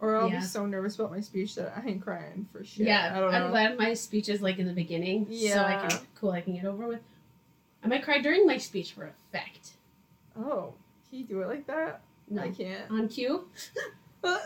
Or 0.00 0.16
I'll 0.16 0.28
Yeah. 0.30 0.40
be 0.40 0.46
so 0.46 0.64
nervous 0.66 0.94
about 0.98 1.10
my 1.10 1.20
speech 1.20 1.54
that 1.56 1.74
I 1.76 1.86
ain't 1.86 2.02
crying 2.02 2.48
for 2.52 2.64
shit. 2.64 2.86
yeah. 2.86 3.12
I 3.14 3.20
don't 3.20 3.30
know. 3.32 3.38
I'm 3.44 3.50
glad 3.50 3.78
my 3.78 3.92
speech 3.94 4.28
is 4.30 4.40
like 4.40 4.58
in 4.58 4.66
the 4.66 4.72
beginning, 4.72 5.26
so 5.26 5.32
I 5.32 5.72
Yeah. 5.72 5.88
can 5.88 5.98
cool. 6.14 6.30
I 6.30 6.40
can 6.40 6.54
get 6.54 6.64
over 6.64 6.86
with. 6.86 7.00
I 7.82 7.88
might 7.88 8.02
cry 8.02 8.18
during 8.20 8.46
my 8.46 8.56
speech 8.56 8.92
for 8.92 9.04
effect. 9.06 9.72
Oh, 10.36 10.74
can 11.08 11.18
you 11.18 11.24
do 11.24 11.42
it 11.42 11.48
like 11.48 11.66
that? 11.66 12.00
No, 12.28 12.42
I 12.42 12.50
can't. 12.50 12.90
on 12.90 13.08
cue. 13.08 13.48
yeah. 14.24 14.38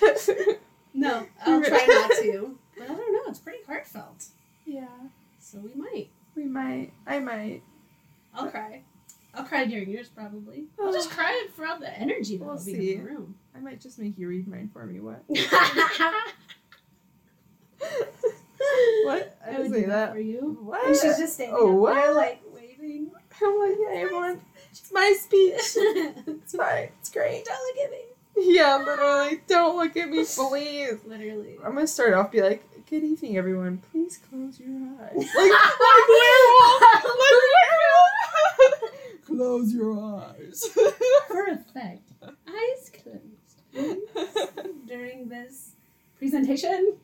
No, 0.94 1.26
I'll 1.46 1.62
try 1.62 1.86
not 1.86 2.10
to. 2.22 2.58
But 2.76 2.84
I 2.84 2.94
don't 2.94 3.12
know. 3.12 3.20
It's 3.28 3.38
pretty 3.38 3.62
heartfelt, 3.66 4.26
Yeah. 4.66 4.88
so 5.38 5.58
we 5.58 5.72
might. 5.74 6.08
We 6.34 6.44
might. 6.44 6.92
I 7.06 7.20
might. 7.20 7.62
I'll 8.34 8.48
cry. 8.50 8.82
I'll 9.34 9.44
cry 9.44 9.64
during 9.66 9.90
yours 9.90 10.08
probably. 10.08 10.64
I'll 10.80 10.92
just 10.92 11.10
cry 11.16 11.46
throughout 11.54 11.80
the 11.80 11.96
energy 11.96 12.38
We'll 12.38 12.50
that'll 12.56 12.64
be 12.64 12.72
see. 12.74 12.94
in 12.94 13.04
the 13.04 13.10
room. 13.10 13.34
I 13.58 13.60
might 13.60 13.80
just 13.80 13.98
make 13.98 14.16
you 14.16 14.28
read 14.28 14.46
mine 14.46 14.70
for 14.72 14.86
me. 14.86 15.00
What? 15.00 15.24
what? 15.26 15.42
I 19.44 19.48
I 19.48 19.50
didn't 19.50 19.62
would 19.62 19.72
say 19.72 19.80
do 19.80 19.86
that 19.88 20.12
for 20.12 20.20
you. 20.20 20.58
What? 20.62 20.86
And 20.86 20.94
she's 20.94 21.18
just 21.18 21.34
standing 21.34 21.56
Oh, 21.58 21.84
up 21.86 21.94
there 21.96 22.14
like 22.14 22.40
waving. 22.54 23.10
I'm 23.42 23.58
like, 23.58 23.76
hey, 23.76 24.02
everyone. 24.02 24.40
It's 24.70 24.92
my 24.92 25.12
speech. 25.18 25.76
It's 26.44 26.54
fine. 26.54 26.90
It's 27.00 27.10
great. 27.10 27.44
Don't 27.44 27.76
look 27.76 27.84
at 27.84 27.90
me. 27.90 28.04
Yeah, 28.54 28.76
literally. 28.76 29.40
Don't 29.48 29.76
look 29.76 29.96
at 29.96 30.08
me, 30.08 30.24
please. 30.24 31.00
Literally. 31.04 31.58
I'm 31.64 31.74
gonna 31.74 31.86
start 31.88 32.14
off 32.14 32.30
be 32.30 32.40
like, 32.40 32.62
"Good 32.88 33.02
evening, 33.02 33.36
everyone. 33.36 33.82
Please 33.90 34.18
close 34.30 34.60
your 34.60 34.70
eyes." 35.02 35.16
Like, 35.16 35.26
like 35.34 36.08
werewolf. 36.08 36.80
Like 37.04 37.04
werewolf. 37.58 39.26
close 39.26 39.72
your 39.72 39.98
eyes. 40.00 40.64
For 41.26 41.44
effect, 41.46 42.12
eyes 42.22 42.90
closed 43.02 43.27
during 44.86 45.28
this 45.28 45.72
presentation. 46.18 46.96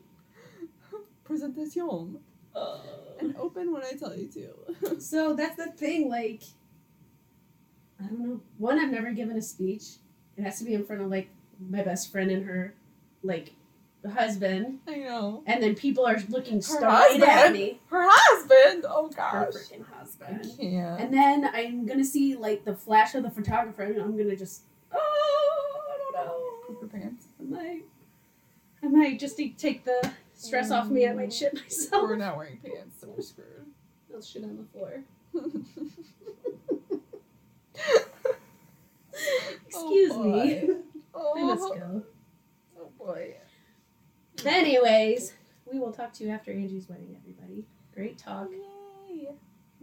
Presentation. 1.23 2.19
Uh. 2.55 2.77
And 3.19 3.35
open 3.37 3.71
when 3.73 3.83
I 3.83 3.91
tell 3.93 4.15
you 4.15 4.27
to. 4.29 4.95
So 4.99 5.33
that's 5.35 5.55
the 5.55 5.67
thing, 5.71 6.09
like, 6.09 6.43
I 7.99 8.07
don't 8.07 8.19
know. 8.19 8.41
One, 8.57 8.79
I've 8.79 8.91
never 8.91 9.11
given 9.11 9.37
a 9.37 9.41
speech. 9.41 9.83
It 10.37 10.43
has 10.43 10.59
to 10.59 10.65
be 10.65 10.73
in 10.73 10.85
front 10.85 11.01
of 11.01 11.09
like 11.09 11.29
my 11.59 11.81
best 11.81 12.11
friend 12.11 12.29
and 12.29 12.45
her, 12.45 12.73
like, 13.23 13.53
husband, 14.13 14.79
I 14.87 14.97
know. 14.97 15.43
and 15.47 15.63
then 15.63 15.75
people 15.75 16.05
are 16.05 16.17
looking 16.29 16.61
straight 16.61 17.21
at 17.21 17.51
me. 17.51 17.79
Her 17.89 18.05
husband. 18.07 18.85
Oh 18.87 19.09
gosh. 19.09 19.31
Her 19.33 19.51
freaking 19.51 19.83
I 19.93 19.97
husband. 19.99 20.51
can't. 20.59 21.01
And 21.01 21.13
then 21.13 21.49
I'm 21.53 21.85
gonna 21.85 22.05
see 22.05 22.35
like 22.35 22.65
the 22.65 22.75
flash 22.75 23.15
of 23.15 23.23
the 23.23 23.31
photographer, 23.31 23.83
and 23.83 23.99
I'm 24.01 24.17
gonna 24.17 24.35
just 24.35 24.61
pants. 26.99 27.27
I 27.39 27.43
might. 27.43 27.83
I 28.83 28.87
might 28.87 29.19
just 29.19 29.37
to 29.37 29.49
take 29.49 29.83
the 29.83 30.11
stress 30.35 30.71
off 30.71 30.89
me. 30.89 31.07
I 31.07 31.13
might 31.13 31.33
shit 31.33 31.55
mm. 31.55 31.61
myself. 31.63 32.03
We're 32.03 32.15
not 32.17 32.37
wearing 32.37 32.59
pants, 32.63 32.97
so 33.01 33.07
we're 33.15 33.21
screwed. 33.23 33.65
I'll 34.13 34.21
shit 34.21 34.43
on 34.43 34.57
the 34.57 34.63
floor. 34.71 35.03
Excuse 39.67 40.11
Oh, 40.13 40.23
me. 40.23 40.67
boy. 41.13 41.33
I 41.37 41.43
must 41.43 41.63
Oh, 41.63 41.73
go. 41.75 42.03
oh, 42.77 42.81
oh 42.81 42.89
boy. 43.05 43.35
Anyways, 44.45 45.33
we 45.71 45.79
will 45.79 45.91
talk 45.91 46.13
to 46.13 46.23
you 46.23 46.29
after 46.29 46.51
Angie's 46.51 46.87
wedding, 46.89 47.15
everybody. 47.19 47.65
Great 47.93 48.17
talk. 48.17 48.49
Yay. 49.09 49.29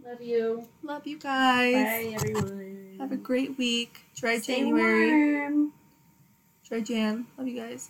Love 0.05 0.21
you. 0.21 0.67
Love 0.83 1.07
you 1.07 1.17
guys. 1.17 1.73
Bye, 1.73 2.11
everyone. 2.15 2.95
Have 2.99 3.11
a 3.11 3.17
great 3.17 3.57
week. 3.57 4.01
Dry 4.15 4.37
Stay 4.39 4.57
January. 4.59 5.39
warm. 5.39 5.73
Dry 6.67 6.81
Jan. 6.81 7.27
Love 7.37 7.47
you 7.47 7.59
guys. 7.59 7.89